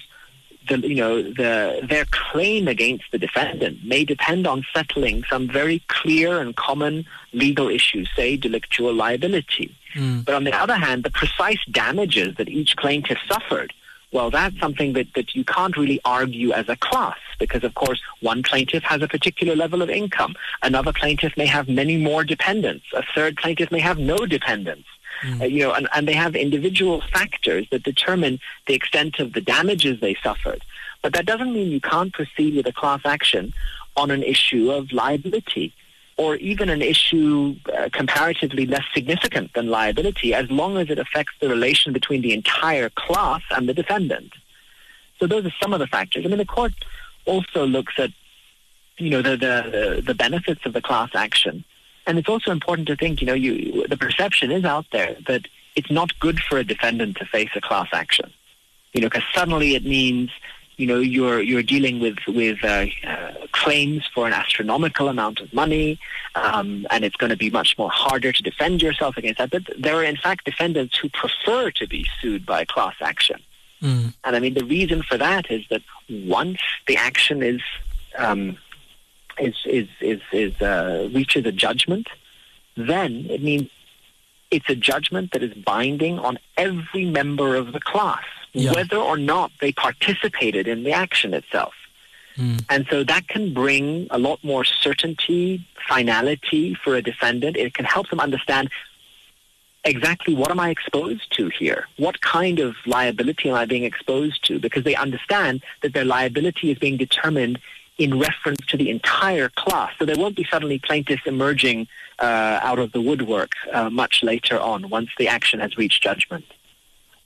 the, 0.67 0.77
you 0.79 0.95
know, 0.95 1.21
the, 1.23 1.79
their 1.87 2.05
claim 2.11 2.67
against 2.67 3.05
the 3.11 3.17
defendant 3.17 3.83
may 3.85 4.03
depend 4.03 4.45
on 4.45 4.65
settling 4.73 5.23
some 5.29 5.47
very 5.47 5.81
clear 5.87 6.39
and 6.39 6.55
common 6.55 7.05
legal 7.33 7.69
issues, 7.69 8.09
say 8.15 8.37
delictual 8.37 8.93
liability. 8.93 9.73
Mm. 9.95 10.25
But 10.25 10.35
on 10.35 10.43
the 10.43 10.53
other 10.53 10.75
hand, 10.75 11.03
the 11.03 11.11
precise 11.11 11.63
damages 11.71 12.35
that 12.35 12.49
each 12.49 12.75
plaintiff 12.77 13.19
suffered 13.27 13.73
well, 14.11 14.29
that's 14.29 14.57
something 14.59 14.93
that, 14.93 15.13
that 15.15 15.35
you 15.35 15.43
can't 15.43 15.75
really 15.75 15.99
argue 16.05 16.53
as 16.53 16.69
a 16.69 16.77
class 16.77 17.17
because, 17.39 17.63
of 17.63 17.75
course, 17.75 18.01
one 18.21 18.41
plaintiff 18.41 18.83
has 18.83 19.01
a 19.01 19.07
particular 19.07 19.55
level 19.55 19.81
of 19.81 19.89
income. 19.89 20.35
Another 20.63 20.93
plaintiff 20.93 21.35
may 21.35 21.45
have 21.45 21.67
many 21.67 21.97
more 21.97 22.23
dependents. 22.23 22.85
A 22.93 23.03
third 23.13 23.37
plaintiff 23.37 23.71
may 23.71 23.79
have 23.79 23.97
no 23.97 24.17
dependents. 24.25 24.87
Mm. 25.23 25.41
Uh, 25.41 25.45
you 25.45 25.63
know, 25.63 25.73
and, 25.73 25.89
and 25.93 26.07
they 26.07 26.13
have 26.13 26.35
individual 26.35 27.01
factors 27.11 27.67
that 27.71 27.83
determine 27.83 28.39
the 28.67 28.75
extent 28.75 29.19
of 29.19 29.33
the 29.33 29.41
damages 29.41 29.99
they 29.99 30.15
suffered. 30.23 30.63
But 31.01 31.13
that 31.13 31.25
doesn't 31.25 31.53
mean 31.53 31.69
you 31.69 31.81
can't 31.81 32.13
proceed 32.13 32.55
with 32.55 32.67
a 32.67 32.73
class 32.73 33.01
action 33.03 33.53
on 33.95 34.11
an 34.11 34.23
issue 34.23 34.71
of 34.71 34.91
liability 34.91 35.73
or 36.17 36.35
even 36.37 36.69
an 36.69 36.81
issue 36.81 37.55
uh, 37.77 37.89
comparatively 37.93 38.65
less 38.65 38.83
significant 38.93 39.53
than 39.53 39.67
liability 39.67 40.33
as 40.33 40.49
long 40.49 40.77
as 40.77 40.89
it 40.89 40.97
affects 40.97 41.33
the 41.39 41.47
relation 41.47 41.93
between 41.93 42.21
the 42.21 42.33
entire 42.33 42.89
class 42.89 43.41
and 43.51 43.69
the 43.69 43.73
defendant. 43.73 44.33
So 45.19 45.27
those 45.27 45.45
are 45.45 45.53
some 45.61 45.73
of 45.73 45.79
the 45.79 45.87
factors. 45.87 46.25
I 46.25 46.27
mean, 46.27 46.39
the 46.39 46.45
court 46.45 46.73
also 47.25 47.65
looks 47.65 47.93
at, 47.97 48.11
you 48.97 49.11
know, 49.11 49.21
the, 49.21 49.37
the, 49.37 50.01
the 50.03 50.15
benefits 50.15 50.65
of 50.65 50.73
the 50.73 50.81
class 50.81 51.11
action. 51.13 51.63
And 52.07 52.17
it's 52.17 52.29
also 52.29 52.51
important 52.51 52.87
to 52.87 52.95
think, 52.95 53.21
you 53.21 53.27
know, 53.27 53.33
you, 53.33 53.87
the 53.87 53.97
perception 53.97 54.51
is 54.51 54.65
out 54.65 54.85
there 54.91 55.17
that 55.27 55.43
it's 55.75 55.91
not 55.91 56.17
good 56.19 56.39
for 56.39 56.57
a 56.57 56.63
defendant 56.63 57.17
to 57.17 57.25
face 57.25 57.49
a 57.55 57.61
class 57.61 57.89
action. 57.93 58.31
You 58.93 59.01
know, 59.01 59.09
because 59.09 59.23
suddenly 59.35 59.75
it 59.75 59.85
means 59.85 60.31
you 60.77 60.85
know 60.85 60.99
you're 60.99 61.41
you're 61.41 61.63
dealing 61.63 61.99
with 61.99 62.17
with 62.27 62.63
uh, 62.63 62.85
uh, 63.03 63.33
claims 63.51 64.07
for 64.13 64.27
an 64.27 64.33
astronomical 64.33 65.09
amount 65.09 65.39
of 65.39 65.51
money, 65.51 65.99
um, 66.35 66.85
and 66.91 67.03
it's 67.03 67.15
going 67.15 67.31
to 67.31 67.37
be 67.37 67.49
much 67.49 67.77
more 67.77 67.89
harder 67.89 68.31
to 68.31 68.43
defend 68.43 68.81
yourself 68.81 69.17
against 69.17 69.39
that. 69.39 69.49
But 69.49 69.63
there 69.77 69.95
are 69.95 70.03
in 70.03 70.17
fact 70.17 70.45
defendants 70.45 70.97
who 70.97 71.09
prefer 71.09 71.71
to 71.71 71.87
be 71.87 72.05
sued 72.21 72.45
by 72.45 72.63
class 72.65 72.95
action, 73.01 73.41
mm. 73.81 74.13
and 74.23 74.35
I 74.35 74.39
mean 74.39 74.53
the 74.53 74.65
reason 74.65 75.01
for 75.01 75.17
that 75.17 75.49
is 75.49 75.65
that 75.69 75.81
once 76.09 76.61
the 76.85 76.95
action 76.95 77.41
is 77.41 77.61
um, 78.15 78.57
is 79.39 79.55
is 79.65 79.87
is, 79.99 80.21
is 80.31 80.61
uh, 80.61 81.09
reaches 81.11 81.45
a 81.47 81.51
judgment, 81.51 82.07
then 82.75 83.25
it 83.29 83.41
means 83.41 83.69
it's 84.51 84.69
a 84.69 84.75
judgment 84.75 85.31
that 85.31 85.41
is 85.41 85.53
binding 85.55 86.19
on 86.19 86.37
every 86.55 87.05
member 87.05 87.55
of 87.55 87.73
the 87.73 87.79
class 87.79 88.23
yeah. 88.53 88.73
whether 88.73 88.97
or 88.97 89.17
not 89.17 89.51
they 89.61 89.71
participated 89.71 90.67
in 90.67 90.83
the 90.83 90.91
action 90.91 91.33
itself. 91.33 91.73
Mm. 92.37 92.63
And 92.69 92.85
so 92.89 93.03
that 93.03 93.27
can 93.27 93.53
bring 93.53 94.07
a 94.11 94.19
lot 94.19 94.43
more 94.43 94.63
certainty, 94.63 95.65
finality 95.87 96.75
for 96.75 96.95
a 96.95 97.01
defendant. 97.01 97.57
It 97.57 97.73
can 97.73 97.85
help 97.85 98.09
them 98.09 98.19
understand 98.19 98.69
exactly 99.83 100.35
what 100.35 100.51
am 100.51 100.59
I 100.59 100.69
exposed 100.69 101.31
to 101.37 101.49
here? 101.49 101.87
What 101.97 102.21
kind 102.21 102.59
of 102.59 102.75
liability 102.85 103.49
am 103.49 103.55
I 103.55 103.65
being 103.65 103.83
exposed 103.83 104.43
to? 104.45 104.59
Because 104.59 104.83
they 104.83 104.95
understand 104.95 105.63
that 105.81 105.93
their 105.93 106.05
liability 106.05 106.71
is 106.71 106.77
being 106.77 106.97
determined 106.97 107.59
in 107.97 108.19
reference 108.19 108.63
to 108.67 108.77
the 108.77 108.89
entire 108.89 109.49
class. 109.49 109.91
So 109.97 110.05
there 110.05 110.17
won't 110.17 110.35
be 110.35 110.43
suddenly 110.43 110.77
plaintiffs 110.77 111.25
emerging 111.25 111.87
uh, 112.19 112.59
out 112.61 112.79
of 112.79 112.91
the 112.91 113.01
woodwork 113.01 113.53
uh, 113.73 113.89
much 113.89 114.23
later 114.23 114.59
on 114.59 114.89
once 114.89 115.09
the 115.17 115.27
action 115.27 115.59
has 115.59 115.77
reached 115.77 116.03
judgment. 116.03 116.45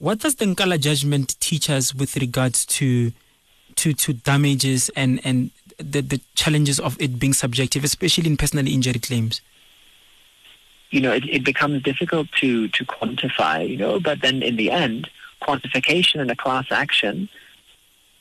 What 0.01 0.17
does 0.17 0.33
the 0.33 0.45
Nkala 0.45 0.79
judgment 0.79 1.39
teach 1.39 1.69
us 1.69 1.93
with 1.93 2.15
regards 2.15 2.65
to 2.77 3.11
to 3.75 3.93
to 3.93 4.13
damages 4.13 4.89
and 4.95 5.21
and 5.23 5.51
the, 5.77 6.01
the 6.01 6.19
challenges 6.33 6.79
of 6.79 6.99
it 6.99 7.19
being 7.19 7.33
subjective, 7.33 7.83
especially 7.83 8.25
in 8.25 8.35
personal 8.35 8.67
injury 8.67 8.97
claims? 8.97 9.41
You 10.89 11.01
know, 11.01 11.11
it, 11.13 11.29
it 11.29 11.45
becomes 11.45 11.83
difficult 11.83 12.31
to 12.39 12.67
to 12.69 12.83
quantify. 12.83 13.69
You 13.69 13.77
know, 13.77 13.99
but 13.99 14.23
then 14.23 14.41
in 14.41 14.55
the 14.55 14.71
end, 14.71 15.07
quantification 15.39 16.19
in 16.19 16.31
a 16.31 16.35
class 16.35 16.65
action 16.71 17.29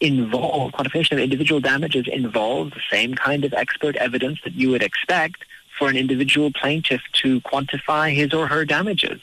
involve 0.02 0.72
quantification 0.72 1.12
of 1.12 1.20
individual 1.20 1.62
damages 1.62 2.06
involves 2.08 2.74
the 2.74 2.82
same 2.90 3.14
kind 3.14 3.42
of 3.42 3.54
expert 3.54 3.96
evidence 3.96 4.38
that 4.44 4.52
you 4.52 4.68
would 4.68 4.82
expect 4.82 5.46
for 5.78 5.88
an 5.88 5.96
individual 5.96 6.52
plaintiff 6.52 7.00
to 7.22 7.40
quantify 7.40 8.14
his 8.14 8.34
or 8.34 8.48
her 8.48 8.66
damages. 8.66 9.22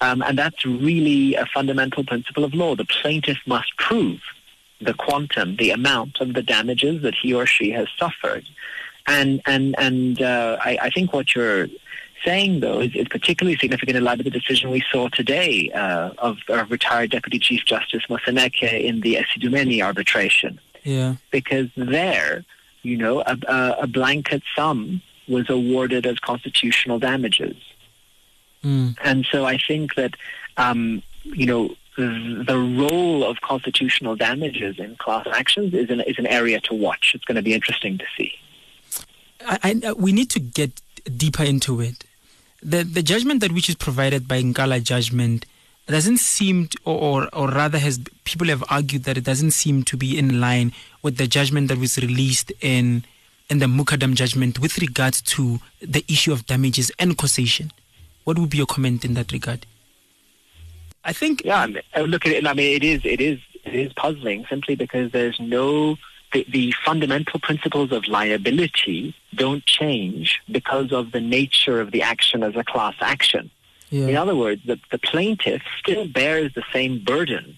Um, 0.00 0.22
and 0.22 0.38
that's 0.38 0.64
really 0.64 1.34
a 1.34 1.46
fundamental 1.46 2.04
principle 2.04 2.44
of 2.44 2.54
law. 2.54 2.74
The 2.74 2.84
plaintiff 2.84 3.38
must 3.46 3.76
prove 3.76 4.20
the 4.80 4.94
quantum, 4.94 5.56
the 5.56 5.70
amount 5.70 6.20
of 6.20 6.34
the 6.34 6.42
damages 6.42 7.02
that 7.02 7.14
he 7.14 7.32
or 7.32 7.46
she 7.46 7.70
has 7.70 7.88
suffered. 7.98 8.44
And 9.06 9.40
and 9.46 9.74
and 9.78 10.20
uh, 10.22 10.56
I, 10.60 10.78
I, 10.82 10.90
think 10.90 11.12
what 11.12 11.34
you're 11.34 11.68
saying, 12.24 12.60
though, 12.60 12.80
is, 12.80 12.94
is, 12.94 13.06
particularly 13.08 13.56
significant 13.58 13.98
in 13.98 14.04
light 14.04 14.18
of 14.18 14.24
the 14.24 14.30
decision 14.30 14.70
we 14.70 14.82
saw 14.90 15.08
today 15.08 15.70
uh, 15.72 16.10
of, 16.18 16.38
of, 16.48 16.70
retired 16.70 17.10
Deputy 17.10 17.38
Chief 17.38 17.66
Justice 17.66 18.04
Moseneke 18.08 18.82
in 18.82 19.00
the 19.02 19.16
Esidimeni 19.16 19.84
arbitration. 19.84 20.58
Yeah. 20.84 21.16
Because 21.30 21.68
there, 21.76 22.46
you 22.82 22.96
know, 22.96 23.20
a, 23.26 23.76
a 23.80 23.86
blanket 23.86 24.42
sum 24.56 25.02
was 25.28 25.50
awarded 25.50 26.06
as 26.06 26.18
constitutional 26.18 26.98
damages. 26.98 27.56
Mm. 28.64 28.96
And 29.02 29.26
so 29.30 29.44
I 29.44 29.58
think 29.58 29.94
that, 29.94 30.14
um, 30.56 31.02
you 31.22 31.46
know, 31.46 31.76
the 31.96 32.58
role 32.76 33.22
of 33.22 33.40
constitutional 33.40 34.16
damages 34.16 34.78
in 34.78 34.96
class 34.96 35.26
actions 35.32 35.72
is 35.74 35.90
an, 35.90 36.00
is 36.00 36.18
an 36.18 36.26
area 36.26 36.60
to 36.62 36.74
watch. 36.74 37.12
It's 37.14 37.24
going 37.24 37.36
to 37.36 37.42
be 37.42 37.54
interesting 37.54 37.98
to 37.98 38.04
see. 38.16 38.32
I, 39.46 39.80
I, 39.86 39.92
we 39.92 40.12
need 40.12 40.30
to 40.30 40.40
get 40.40 40.80
deeper 41.16 41.44
into 41.44 41.80
it. 41.80 42.04
The, 42.62 42.82
the 42.82 43.02
judgment 43.02 43.40
that 43.42 43.52
which 43.52 43.68
is 43.68 43.74
provided 43.74 44.26
by 44.26 44.42
Nkala 44.42 44.82
judgment 44.82 45.46
doesn't 45.86 46.16
seem, 46.16 46.68
to, 46.68 46.78
or, 46.84 47.28
or 47.34 47.48
rather, 47.48 47.78
has 47.78 48.00
people 48.24 48.46
have 48.48 48.64
argued 48.70 49.04
that 49.04 49.18
it 49.18 49.24
doesn't 49.24 49.50
seem 49.50 49.82
to 49.84 49.96
be 49.96 50.18
in 50.18 50.40
line 50.40 50.72
with 51.02 51.18
the 51.18 51.26
judgment 51.26 51.68
that 51.68 51.78
was 51.78 51.98
released 51.98 52.52
in 52.60 53.04
in 53.50 53.58
the 53.58 53.66
Mukaddam 53.66 54.14
judgment 54.14 54.58
with 54.58 54.78
regards 54.78 55.20
to 55.20 55.60
the 55.82 56.02
issue 56.08 56.32
of 56.32 56.46
damages 56.46 56.90
and 56.98 57.18
causation. 57.18 57.70
What 58.24 58.38
would 58.38 58.50
be 58.50 58.58
your 58.58 58.66
comment 58.66 59.04
in 59.04 59.14
that 59.14 59.32
regard? 59.32 59.66
I 61.04 61.12
think 61.12 61.42
yeah. 61.44 61.66
Uh, 61.96 62.00
look 62.02 62.26
at 62.26 62.32
it. 62.32 62.46
I 62.46 62.54
mean, 62.54 62.74
it 62.76 62.84
is 62.84 63.02
it 63.04 63.20
is 63.20 63.38
it 63.64 63.74
is 63.74 63.92
puzzling 63.92 64.46
simply 64.48 64.74
because 64.74 65.12
there's 65.12 65.38
no 65.38 65.96
the, 66.32 66.46
the 66.48 66.74
fundamental 66.84 67.38
principles 67.40 67.92
of 67.92 68.08
liability 68.08 69.14
don't 69.34 69.64
change 69.66 70.40
because 70.50 70.92
of 70.92 71.12
the 71.12 71.20
nature 71.20 71.80
of 71.80 71.92
the 71.92 72.02
action 72.02 72.42
as 72.42 72.56
a 72.56 72.64
class 72.64 72.94
action. 73.00 73.50
Yeah. 73.90 74.08
In 74.08 74.16
other 74.16 74.34
words, 74.34 74.62
the, 74.66 74.78
the 74.90 74.98
plaintiff 74.98 75.62
still 75.78 76.08
bears 76.08 76.52
the 76.54 76.64
same 76.72 77.04
burden. 77.04 77.56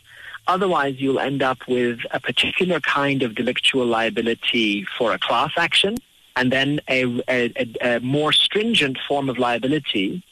Otherwise, 0.49 0.97
you'll 0.99 1.19
end 1.19 1.43
up 1.43 1.59
with 1.67 2.01
a 2.11 2.21
particular 2.21 2.79
kind 2.81 3.23
of 3.23 3.35
delictual 3.35 3.87
liability 3.87 4.87
for 4.97 5.13
a 5.13 5.19
class 5.19 5.53
action, 5.57 5.97
and 6.37 6.53
then 6.53 6.81
a, 6.89 7.23
a, 7.29 7.53
a 7.81 8.01
more 8.01 8.33
stringent 8.33 8.99
form 9.09 9.29
of 9.29 9.39
liability 9.39 10.23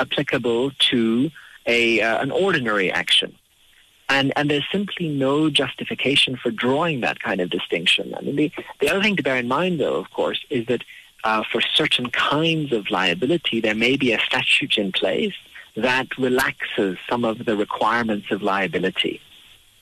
applicable 0.00 0.72
to 0.90 1.30
a, 1.66 2.00
uh, 2.00 2.22
an 2.22 2.30
ordinary 2.30 2.90
action. 2.90 3.34
And, 4.08 4.32
and 4.34 4.50
there's 4.50 4.66
simply 4.72 5.08
no 5.08 5.50
justification 5.50 6.36
for 6.36 6.50
drawing 6.50 7.00
that 7.00 7.20
kind 7.20 7.40
of 7.40 7.48
distinction. 7.48 8.12
I 8.16 8.20
mean, 8.22 8.36
the, 8.36 8.52
the 8.80 8.90
other 8.90 9.02
thing 9.02 9.16
to 9.16 9.22
bear 9.22 9.36
in 9.36 9.46
mind, 9.46 9.78
though, 9.78 9.96
of 9.96 10.10
course, 10.10 10.44
is 10.50 10.66
that 10.66 10.82
uh, 11.22 11.44
for 11.50 11.60
certain 11.60 12.10
kinds 12.10 12.72
of 12.72 12.90
liability, 12.90 13.60
there 13.60 13.74
may 13.74 13.96
be 13.96 14.12
a 14.12 14.18
statute 14.18 14.78
in 14.78 14.90
place 14.90 15.34
that 15.76 16.08
relaxes 16.18 16.98
some 17.08 17.24
of 17.24 17.44
the 17.44 17.56
requirements 17.56 18.32
of 18.32 18.42
liability. 18.42 19.20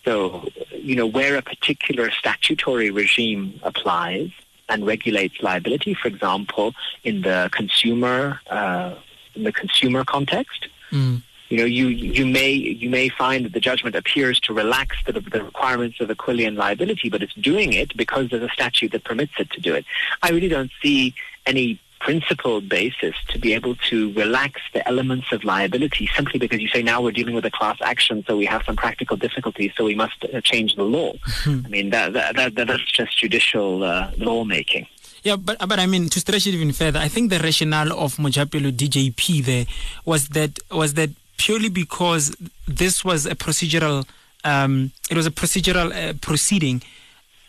So, 0.05 0.49
you 0.73 0.95
know, 0.97 1.07
where 1.07 1.37
a 1.37 1.43
particular 1.43 2.11
statutory 2.11 2.91
regime 2.91 3.61
applies 3.63 4.31
and 4.69 4.87
regulates 4.87 5.43
liability, 5.43 5.95
for 5.95 6.09
example, 6.09 6.75
in 7.03 7.23
the 7.23 7.49
consumer 7.53 8.41
uh, 8.51 8.95
in 9.39 9.45
the 9.45 9.53
consumer 9.53 10.05
context, 10.05 10.69
mm. 10.91 11.23
you 11.49 11.57
know, 11.57 11.65
you 11.65 11.89
you 11.89 12.27
may 12.27 12.51
you 12.51 12.91
may 12.91 13.09
find 13.09 13.45
that 13.45 13.53
the 13.53 13.61
judgment 13.61 13.97
appears 13.97 14.39
to 14.41 14.53
relax 14.53 14.97
the, 15.07 15.13
the 15.13 15.43
requirements 15.43 16.01
of 16.01 16.09
Aquilian 16.09 16.57
liability, 16.57 17.09
but 17.09 17.23
it's 17.23 17.35
doing 17.35 17.73
it 17.73 17.97
because 17.97 18.29
there's 18.31 18.43
a 18.43 18.49
statute 18.51 18.93
that 18.93 19.05
permits 19.05 19.33
it 19.39 19.51
to 19.53 19.61
do 19.61 19.75
it. 19.75 19.85
I 20.23 20.31
really 20.31 20.49
don't 20.49 20.71
see 20.83 21.15
any 21.47 21.81
principled 22.01 22.69
basis 22.69 23.15
to 23.29 23.39
be 23.39 23.53
able 23.55 23.75
to 23.75 24.13
relax 24.13 24.61
the 24.73 24.87
elements 24.87 25.33
of 25.33 25.45
liability 25.45 26.09
simply 26.15 26.39
because 26.39 26.61
you 26.61 26.69
say 26.69 26.83
now 26.83 27.03
we're 27.03 27.11
dealing 27.13 27.35
with 27.35 27.45
a 27.45 27.51
class 27.51 27.77
action, 27.83 28.25
so 28.27 28.37
we 28.37 28.47
have 28.47 28.63
some 28.65 28.77
practical 28.77 29.17
difficulties, 29.17 29.73
so 29.77 29.85
we 29.85 29.95
must 29.95 30.25
uh, 30.25 30.41
change 30.41 30.77
the 30.77 30.85
law. 30.85 31.13
Mm-hmm. 31.15 31.61
I 31.67 31.69
mean, 31.69 31.91
that, 31.91 32.13
that, 32.13 32.37
that, 32.37 32.55
that's 32.55 32.93
just 32.93 33.19
judicial 33.19 33.83
uh, 33.83 34.11
lawmaking. 34.17 34.87
Yeah, 35.23 35.37
but 35.37 35.59
but 35.69 35.79
I 35.79 35.87
mean 35.87 36.09
to 36.09 36.21
stretch 36.21 36.47
it 36.47 36.55
even 36.55 36.73
further, 36.73 36.99
I 36.99 37.09
think 37.09 37.31
the 37.31 37.39
rationale 37.39 37.93
of 37.93 38.17
Mojapelo 38.17 38.71
DJP 38.73 39.45
there 39.45 39.67
was 40.05 40.29
that 40.31 40.59
was 40.71 40.95
that 40.95 41.11
purely 41.39 41.69
because 41.69 42.35
this 42.67 43.05
was 43.05 43.27
a 43.27 43.35
procedural, 43.35 44.07
um, 44.45 44.93
it 45.11 45.17
was 45.17 45.27
a 45.27 45.31
procedural 45.31 45.93
uh, 45.95 46.13
proceeding. 46.21 46.83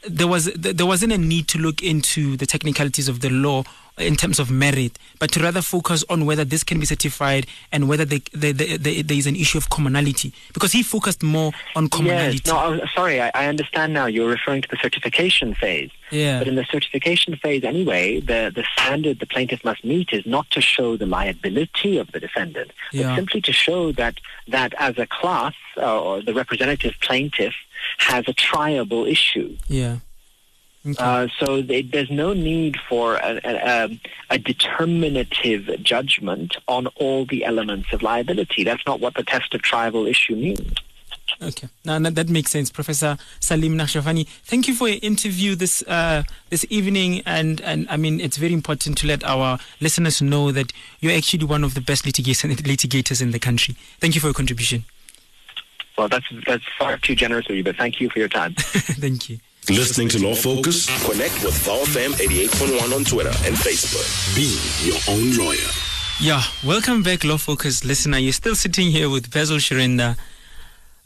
There 0.07 0.27
was 0.27 0.45
there 0.53 0.85
wasn't 0.85 1.13
a 1.13 1.17
need 1.17 1.47
to 1.49 1.57
look 1.57 1.83
into 1.83 2.37
the 2.37 2.45
technicalities 2.45 3.07
of 3.07 3.19
the 3.19 3.29
law 3.29 3.63
in 3.99 4.15
terms 4.15 4.39
of 4.39 4.49
merit, 4.49 4.97
but 5.19 5.31
to 5.31 5.41
rather 5.41 5.61
focus 5.61 6.03
on 6.09 6.25
whether 6.25 6.45
this 6.45 6.63
can 6.63 6.79
be 6.79 6.85
certified 6.85 7.45
and 7.71 7.87
whether 7.87 8.05
they, 8.05 8.21
they, 8.33 8.51
they, 8.51 9.01
there 9.01 9.17
is 9.17 9.27
an 9.27 9.35
issue 9.35 9.57
of 9.57 9.69
commonality. 9.69 10.33
Because 10.53 10.71
he 10.71 10.83
focused 10.83 11.21
more 11.21 11.51
on 11.75 11.89
commonality. 11.89 12.41
Yes, 12.45 12.47
no, 12.47 12.79
sorry, 12.95 13.21
I, 13.21 13.31
I, 13.33 13.47
understand 13.47 13.93
now. 13.93 14.05
You're 14.05 14.29
referring 14.29 14.61
to 14.61 14.67
the 14.69 14.77
certification 14.77 15.53
phase. 15.53 15.91
Yeah. 16.11 16.39
But 16.39 16.47
in 16.47 16.55
the 16.55 16.65
certification 16.65 17.35
phase, 17.35 17.63
anyway, 17.63 18.19
the, 18.19 18.51
the 18.53 18.65
standard 18.73 19.19
the 19.19 19.27
plaintiff 19.27 19.63
must 19.63 19.83
meet 19.83 20.09
is 20.11 20.25
not 20.25 20.49
to 20.51 20.61
show 20.61 20.97
the 20.97 21.05
liability 21.05 21.97
of 21.97 22.11
the 22.11 22.19
defendant, 22.19 22.71
but 22.91 22.99
yeah. 22.99 23.15
simply 23.15 23.41
to 23.41 23.53
show 23.53 23.91
that 23.93 24.19
that 24.47 24.73
as 24.79 24.97
a 24.97 25.05
class 25.05 25.53
uh, 25.77 26.01
or 26.01 26.21
the 26.21 26.33
representative 26.33 26.95
plaintiff 27.01 27.53
has 27.97 28.27
a 28.27 28.33
triable 28.33 29.09
issue. 29.09 29.57
Yeah. 29.67 29.97
Okay. 30.85 30.95
Uh, 30.97 31.27
so 31.39 31.61
they, 31.61 31.81
there's 31.81 32.09
no 32.09 32.33
need 32.33 32.77
for 32.87 33.15
a, 33.15 33.41
a, 33.43 33.99
a, 34.29 34.37
determinative 34.37 35.83
judgment 35.83 36.55
on 36.69 36.87
all 36.95 37.25
the 37.25 37.43
elements 37.43 37.91
of 37.91 38.01
liability. 38.01 38.63
That's 38.63 38.85
not 38.87 39.01
what 39.01 39.15
the 39.15 39.23
test 39.23 39.53
of 39.53 39.61
triable 39.61 40.09
issue 40.09 40.37
means. 40.37 40.73
Okay, 41.41 41.69
now 41.85 41.99
that 41.99 42.29
makes 42.29 42.51
sense, 42.51 42.71
Professor 42.71 43.17
Salim 43.39 43.77
Nakhjavani. 43.77 44.27
Thank 44.43 44.67
you 44.67 44.73
for 44.73 44.89
your 44.89 44.99
interview 45.01 45.55
this 45.55 45.83
uh, 45.83 46.23
this 46.49 46.65
evening, 46.69 47.21
and 47.25 47.61
and 47.61 47.87
I 47.89 47.97
mean 47.97 48.19
it's 48.19 48.37
very 48.37 48.53
important 48.53 48.97
to 48.99 49.07
let 49.07 49.23
our 49.23 49.59
listeners 49.79 50.21
know 50.21 50.51
that 50.51 50.73
you're 50.99 51.15
actually 51.15 51.45
one 51.45 51.63
of 51.63 51.75
the 51.75 51.81
best 51.81 52.05
litigators 52.05 53.21
in 53.21 53.31
the 53.31 53.39
country. 53.39 53.75
Thank 53.99 54.15
you 54.15 54.21
for 54.21 54.27
your 54.27 54.33
contribution. 54.33 54.85
Well, 55.99 56.07
that's 56.07 56.27
that's 56.47 56.63
far 56.77 56.95
too 56.97 57.13
generous 57.13 57.49
of 57.49 57.57
you, 57.57 57.63
but 57.65 57.75
thank 57.75 57.99
you 57.99 58.09
for 58.09 58.19
your 58.19 58.29
time. 58.29 58.53
thank 58.55 59.29
you. 59.29 59.37
Listening 59.67 60.07
to 60.07 60.23
Law 60.25 60.33
Focus? 60.33 60.85
Connect 61.05 61.43
with 61.43 61.53
VowFM 61.65 62.13
88.1 62.13 62.95
on 62.95 63.03
Twitter 63.03 63.33
and 63.45 63.53
Facebook. 63.53 64.07
Be 64.33 64.47
your 64.87 64.97
own 65.09 65.35
lawyer. 65.35 65.69
Yeah, 66.21 66.41
welcome 66.65 67.03
back, 67.03 67.25
Law 67.25 67.35
Focus 67.35 67.83
listener. 67.83 68.17
You're 68.17 68.31
still 68.31 68.55
sitting 68.55 68.91
here 68.91 69.09
with 69.09 69.29
Basil 69.29 69.57
Shirinda. 69.57 70.17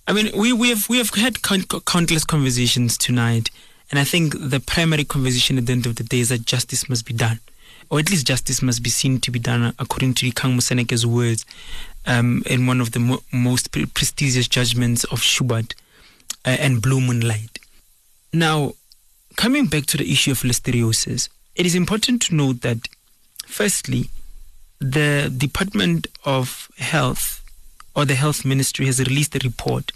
I 0.07 0.13
mean, 0.13 0.29
we, 0.37 0.53
we 0.53 0.69
have 0.69 0.87
we 0.87 0.99
have 0.99 1.09
had 1.09 1.41
countless 1.41 2.23
conversations 2.23 2.95
tonight, 2.95 3.49
and 3.89 3.99
I 3.99 4.03
think 4.03 4.35
the 4.39 4.59
primary 4.59 5.05
conversation 5.05 5.57
at 5.57 5.65
the 5.65 5.71
end 5.71 5.87
of 5.87 5.95
the 5.95 6.03
day 6.03 6.19
is 6.19 6.29
that 6.29 6.45
justice 6.45 6.87
must 6.87 7.07
be 7.07 7.15
done, 7.15 7.39
or 7.89 7.97
at 7.97 8.11
least 8.11 8.27
justice 8.27 8.61
must 8.61 8.83
be 8.83 8.91
seen 8.91 9.19
to 9.21 9.31
be 9.31 9.39
done, 9.39 9.73
according 9.79 10.13
to 10.15 10.31
Kang 10.33 10.55
Moseneke's 10.55 11.03
words, 11.03 11.47
um, 12.05 12.43
in 12.45 12.67
one 12.67 12.81
of 12.81 12.91
the 12.91 12.99
mo- 12.99 13.23
most 13.31 13.71
pre- 13.71 13.85
prestigious 13.85 14.47
judgments 14.47 15.03
of 15.05 15.21
Schubert 15.21 15.75
uh, 16.45 16.57
and 16.59 16.81
Blue 16.81 17.01
Moonlight. 17.01 17.59
Now, 18.31 18.73
coming 19.35 19.67
back 19.67 19.85
to 19.87 19.97
the 19.97 20.11
issue 20.11 20.31
of 20.31 20.39
listeriosis, 20.39 21.29
it 21.55 21.65
is 21.65 21.75
important 21.75 22.21
to 22.23 22.35
note 22.35 22.61
that, 22.61 22.87
firstly, 23.45 24.09
the 24.79 25.33
Department 25.35 26.07
of 26.25 26.69
Health 26.77 27.41
or 27.95 28.05
the 28.05 28.15
Health 28.15 28.43
Ministry 28.43 28.85
has 28.87 28.99
released 28.99 29.35
a 29.35 29.39
report 29.43 29.91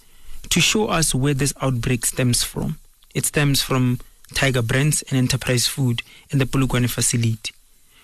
to 0.49 0.62
show 0.62 0.88
us 0.88 1.14
where 1.14 1.34
this 1.34 1.53
outbreak 1.62 2.05
stems 2.05 2.43
from. 2.43 2.78
It 3.14 3.26
stems 3.26 3.62
from 3.62 3.99
Tiger 4.34 4.62
Brands 4.62 5.01
and 5.10 5.18
Enterprise 5.18 5.68
Food 5.68 6.03
in 6.30 6.39
the 6.39 6.45
Polokwane 6.45 6.89
facility. 6.89 7.53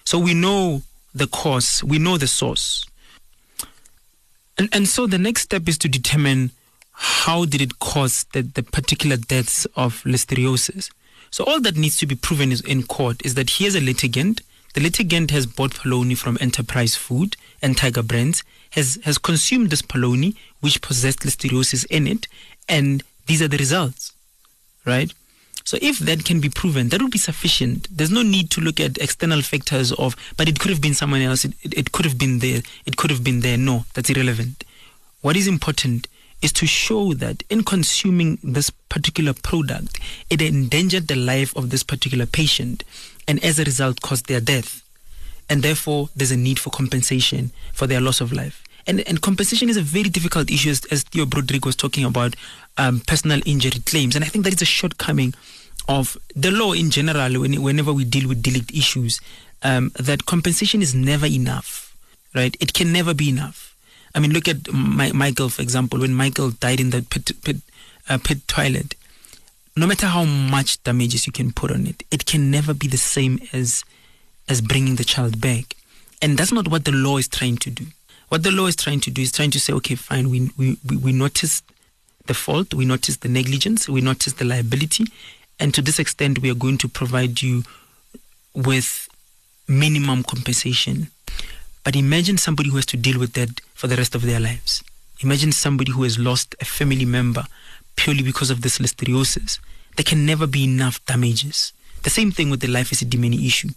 So 0.03 0.17
we 0.19 0.33
know 0.33 0.81
the 1.13 1.27
cause, 1.27 1.83
we 1.83 1.99
know 1.99 2.17
the 2.17 2.27
source. 2.27 2.85
And, 4.57 4.69
and 4.71 4.87
so 4.87 5.07
the 5.07 5.17
next 5.17 5.41
step 5.43 5.67
is 5.67 5.77
to 5.79 5.89
determine 5.89 6.51
how 6.91 7.45
did 7.45 7.61
it 7.61 7.79
cause 7.79 8.25
the, 8.33 8.43
the 8.43 8.63
particular 8.63 9.17
deaths 9.17 9.65
of 9.75 10.03
listeriosis? 10.03 10.91
So 11.31 11.43
all 11.45 11.59
that 11.61 11.75
needs 11.75 11.97
to 11.97 12.05
be 12.05 12.15
proven 12.15 12.51
is 12.51 12.61
in 12.61 12.83
court 12.83 13.25
is 13.25 13.33
that 13.35 13.49
here's 13.49 13.75
a 13.75 13.81
litigant. 13.81 14.41
The 14.75 14.81
litigant 14.81 15.31
has 15.31 15.47
bought 15.47 15.71
polony 15.71 16.17
from 16.17 16.37
Enterprise 16.39 16.95
Food 16.95 17.35
and 17.61 17.75
Tiger 17.75 18.03
Brands, 18.03 18.43
has, 18.71 18.99
has 19.03 19.17
consumed 19.17 19.69
this 19.69 19.81
polony 19.81 20.35
which 20.61 20.81
possessed 20.81 21.19
listeriosis 21.19 21.85
in 21.89 22.07
it, 22.07 22.27
and 22.69 23.03
these 23.25 23.41
are 23.41 23.47
the 23.47 23.57
results, 23.57 24.13
right? 24.85 25.13
So 25.65 25.77
if 25.81 25.99
that 25.99 26.25
can 26.25 26.41
be 26.41 26.49
proven, 26.49 26.89
that 26.89 27.01
would 27.01 27.11
be 27.11 27.17
sufficient. 27.17 27.87
There's 27.89 28.11
no 28.11 28.21
need 28.21 28.49
to 28.51 28.61
look 28.61 28.79
at 28.79 28.97
external 28.97 29.41
factors 29.41 29.93
of, 29.93 30.15
but 30.35 30.49
it 30.49 30.59
could 30.59 30.71
have 30.71 30.81
been 30.81 30.93
someone 30.93 31.21
else, 31.21 31.45
it, 31.45 31.53
it, 31.63 31.73
it 31.77 31.91
could 31.91 32.05
have 32.05 32.17
been 32.17 32.39
there, 32.39 32.61
it 32.85 32.97
could 32.97 33.11
have 33.11 33.23
been 33.23 33.39
there. 33.39 33.57
No, 33.57 33.85
that's 33.93 34.09
irrelevant. 34.09 34.65
What 35.21 35.37
is 35.37 35.47
important 35.47 36.07
is 36.41 36.51
to 36.51 36.67
show 36.67 37.13
that 37.13 37.43
in 37.49 37.63
consuming 37.63 38.37
this 38.43 38.69
particular 38.69 39.33
product, 39.33 39.99
it 40.29 40.41
endangered 40.41 41.07
the 41.07 41.15
life 41.15 41.55
of 41.55 41.69
this 41.69 41.83
particular 41.83 42.25
patient 42.25 42.83
and 43.27 43.41
as 43.43 43.57
a 43.57 43.63
result 43.63 44.01
caused 44.01 44.27
their 44.27 44.41
death. 44.41 44.81
And 45.49 45.63
therefore, 45.63 46.09
there's 46.15 46.31
a 46.31 46.37
need 46.37 46.59
for 46.59 46.69
compensation 46.69 47.51
for 47.73 47.87
their 47.87 48.01
loss 48.01 48.19
of 48.19 48.33
life. 48.33 48.62
And, 48.85 49.01
and 49.07 49.21
compensation 49.21 49.69
is 49.69 49.77
a 49.77 49.81
very 49.81 50.09
difficult 50.09 50.51
issue, 50.51 50.69
as, 50.69 50.85
as 50.85 51.03
Theo 51.03 51.25
Broodryk 51.25 51.65
was 51.65 51.75
talking 51.75 52.03
about 52.03 52.35
um, 52.77 53.01
personal 53.01 53.41
injury 53.45 53.79
claims. 53.85 54.15
And 54.15 54.25
I 54.25 54.27
think 54.27 54.43
that 54.45 54.53
is 54.53 54.61
a 54.61 54.65
shortcoming 54.65 55.33
of 55.87 56.17
the 56.35 56.51
law 56.51 56.73
in 56.73 56.89
general 56.89 57.39
when, 57.39 57.61
whenever 57.61 57.93
we 57.93 58.03
deal 58.03 58.27
with 58.27 58.41
delict 58.41 58.71
issues, 58.71 59.21
um, 59.63 59.91
that 59.95 60.25
compensation 60.25 60.81
is 60.81 60.93
never 60.93 61.25
enough, 61.25 61.95
right? 62.35 62.55
It 62.59 62.73
can 62.73 62.91
never 62.91 63.13
be 63.13 63.29
enough 63.29 63.73
I 64.15 64.19
mean, 64.19 64.31
look 64.31 64.47
at 64.47 64.71
My- 64.71 65.11
Michael, 65.11 65.49
for 65.49 65.61
example. 65.61 65.99
When 65.99 66.13
Michael 66.13 66.51
died 66.51 66.79
in 66.79 66.91
the 66.91 67.01
pit, 67.01 67.31
pit, 67.43 67.57
uh, 68.09 68.19
pit 68.23 68.47
toilet, 68.47 68.95
no 69.75 69.87
matter 69.87 70.07
how 70.07 70.23
much 70.23 70.81
damages 70.83 71.25
you 71.25 71.33
can 71.33 71.51
put 71.51 71.71
on 71.71 71.87
it, 71.87 72.03
it 72.11 72.25
can 72.25 72.51
never 72.51 72.73
be 72.73 72.87
the 72.87 72.97
same 72.97 73.39
as 73.51 73.83
as 74.47 74.61
bringing 74.61 74.97
the 74.97 75.05
child 75.05 75.39
back. 75.39 75.75
And 76.21 76.37
that's 76.37 76.51
not 76.51 76.67
what 76.67 76.85
the 76.85 76.91
law 76.91 77.17
is 77.17 77.27
trying 77.27 77.57
to 77.57 77.71
do. 77.71 77.85
What 78.29 78.43
the 78.43 78.51
law 78.51 78.65
is 78.67 78.75
trying 78.75 78.99
to 79.01 79.11
do 79.11 79.21
is 79.21 79.31
trying 79.31 79.51
to 79.51 79.59
say, 79.59 79.73
okay, 79.73 79.95
fine, 79.95 80.29
we 80.29 80.51
we, 80.57 80.77
we 80.97 81.11
notice 81.11 81.61
the 82.25 82.33
fault, 82.33 82.73
we 82.73 82.85
notice 82.85 83.17
the 83.17 83.29
negligence, 83.29 83.89
we 83.89 84.01
notice 84.01 84.33
the 84.33 84.45
liability, 84.45 85.05
and 85.59 85.73
to 85.73 85.81
this 85.81 85.99
extent, 85.99 86.39
we 86.39 86.49
are 86.49 86.55
going 86.55 86.77
to 86.79 86.87
provide 86.87 87.41
you 87.41 87.63
with 88.55 89.07
minimum 89.67 90.23
compensation 90.23 91.07
but 91.83 91.95
imagine 91.95 92.37
somebody 92.37 92.69
who 92.69 92.77
has 92.77 92.85
to 92.87 92.97
deal 92.97 93.19
with 93.19 93.33
that 93.33 93.59
for 93.73 93.87
the 93.87 93.97
rest 93.97 94.15
of 94.15 94.21
their 94.21 94.39
lives. 94.39 94.83
Imagine 95.21 95.51
somebody 95.51 95.91
who 95.91 96.03
has 96.03 96.17
lost 96.17 96.55
a 96.61 96.65
family 96.65 97.05
member 97.05 97.45
purely 97.95 98.23
because 98.23 98.49
of 98.49 98.61
this 98.61 98.79
listeriosis. 98.79 99.59
There 99.97 100.03
can 100.03 100.25
never 100.25 100.47
be 100.47 100.63
enough 100.63 101.05
damages. 101.05 101.73
The 102.03 102.09
same 102.09 102.31
thing 102.31 102.49
with 102.49 102.61
the 102.61 102.67
Life 102.67 102.91
Esidimeni 102.91 103.45
issue. 103.45 103.69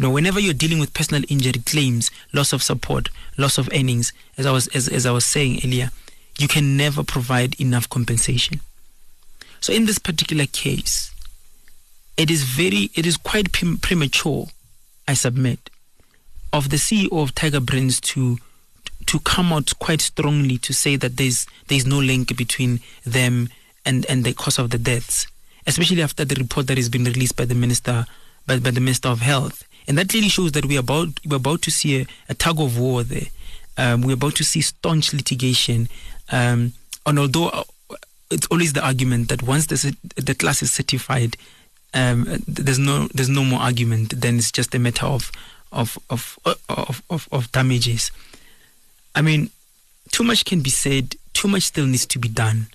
You 0.00 0.06
know, 0.06 0.14
whenever 0.14 0.40
you're 0.40 0.54
dealing 0.54 0.78
with 0.78 0.94
personal 0.94 1.24
injury 1.28 1.60
claims, 1.66 2.10
loss 2.32 2.54
of 2.54 2.62
support, 2.62 3.10
loss 3.36 3.58
of 3.58 3.68
earnings, 3.70 4.14
as 4.38 4.46
I 4.46 4.50
was 4.50 4.66
as, 4.68 4.88
as 4.88 5.04
I 5.04 5.10
was 5.10 5.26
saying 5.26 5.60
earlier, 5.62 5.90
you 6.38 6.48
can 6.48 6.74
never 6.74 7.04
provide 7.04 7.60
enough 7.60 7.86
compensation. 7.90 8.60
So 9.60 9.74
in 9.74 9.84
this 9.84 9.98
particular 9.98 10.46
case, 10.46 11.12
it 12.16 12.30
is 12.30 12.44
very 12.44 12.88
it 12.94 13.04
is 13.04 13.18
quite 13.18 13.52
premature, 13.52 14.46
I 15.06 15.12
submit, 15.12 15.68
of 16.50 16.70
the 16.70 16.78
CEO 16.78 17.12
of 17.12 17.34
Tiger 17.34 17.60
Brands 17.60 18.00
to 18.00 18.38
to 19.04 19.20
come 19.20 19.52
out 19.52 19.78
quite 19.80 20.00
strongly 20.00 20.56
to 20.56 20.72
say 20.72 20.96
that 20.96 21.18
there's 21.18 21.46
there's 21.68 21.84
no 21.84 21.98
link 21.98 22.34
between 22.38 22.80
them 23.04 23.50
and, 23.84 24.06
and 24.06 24.24
the 24.24 24.32
cause 24.32 24.58
of 24.58 24.70
the 24.70 24.78
deaths, 24.78 25.26
especially 25.66 26.00
after 26.00 26.24
the 26.24 26.36
report 26.36 26.68
that 26.68 26.78
has 26.78 26.88
been 26.88 27.04
released 27.04 27.36
by 27.36 27.44
the 27.44 27.54
minister 27.54 28.06
by, 28.46 28.58
by 28.58 28.70
the 28.70 28.80
Minister 28.80 29.10
of 29.10 29.20
Health 29.20 29.66
And 29.90 29.98
that 29.98 30.08
clearly 30.08 30.28
shows 30.28 30.52
that 30.52 30.66
we're 30.66 30.78
about, 30.78 31.08
we're 31.26 31.38
about 31.38 31.62
to 31.62 31.70
see 31.72 32.02
a, 32.02 32.06
a 32.28 32.34
tug 32.34 32.60
of 32.60 32.78
war 32.78 33.02
there. 33.02 33.26
Um, 33.76 34.02
we're 34.02 34.14
about 34.14 34.36
to 34.36 34.44
see 34.44 34.60
staunch 34.60 35.12
litigation. 35.12 35.88
Um, 36.30 36.74
and 37.04 37.18
although 37.18 37.48
uh, 37.48 37.64
it's 38.30 38.46
always 38.52 38.72
the 38.72 38.86
argument 38.86 39.30
that 39.30 39.42
once 39.42 39.66
the, 39.66 39.96
the 40.14 40.36
class 40.36 40.62
is 40.62 40.70
certified, 40.70 41.36
um, 41.92 42.24
there's 42.46 42.78
no 42.78 43.08
there's 43.12 43.28
no 43.28 43.42
more 43.42 43.58
argument. 43.58 44.20
Then 44.20 44.38
it's 44.38 44.52
just 44.52 44.72
a 44.76 44.78
matter 44.78 45.06
of 45.06 45.32
of 45.72 45.98
of 46.08 46.38
of, 46.68 47.02
of, 47.10 47.28
of 47.32 47.50
damages. 47.50 48.12
I 49.16 49.22
mean, 49.22 49.50
too 50.12 50.22
much 50.22 50.44
can 50.44 50.60
be 50.60 50.70
said. 50.70 51.16
Too 51.32 51.48
much 51.48 51.64
still 51.64 51.86
needs 51.86 52.06
to 52.06 52.20
be 52.20 52.28
done. 52.28 52.68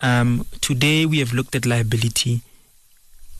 Um, 0.00 0.44
today 0.60 1.06
we 1.06 1.20
have 1.20 1.32
looked 1.32 1.54
at 1.54 1.66
liability. 1.66 2.40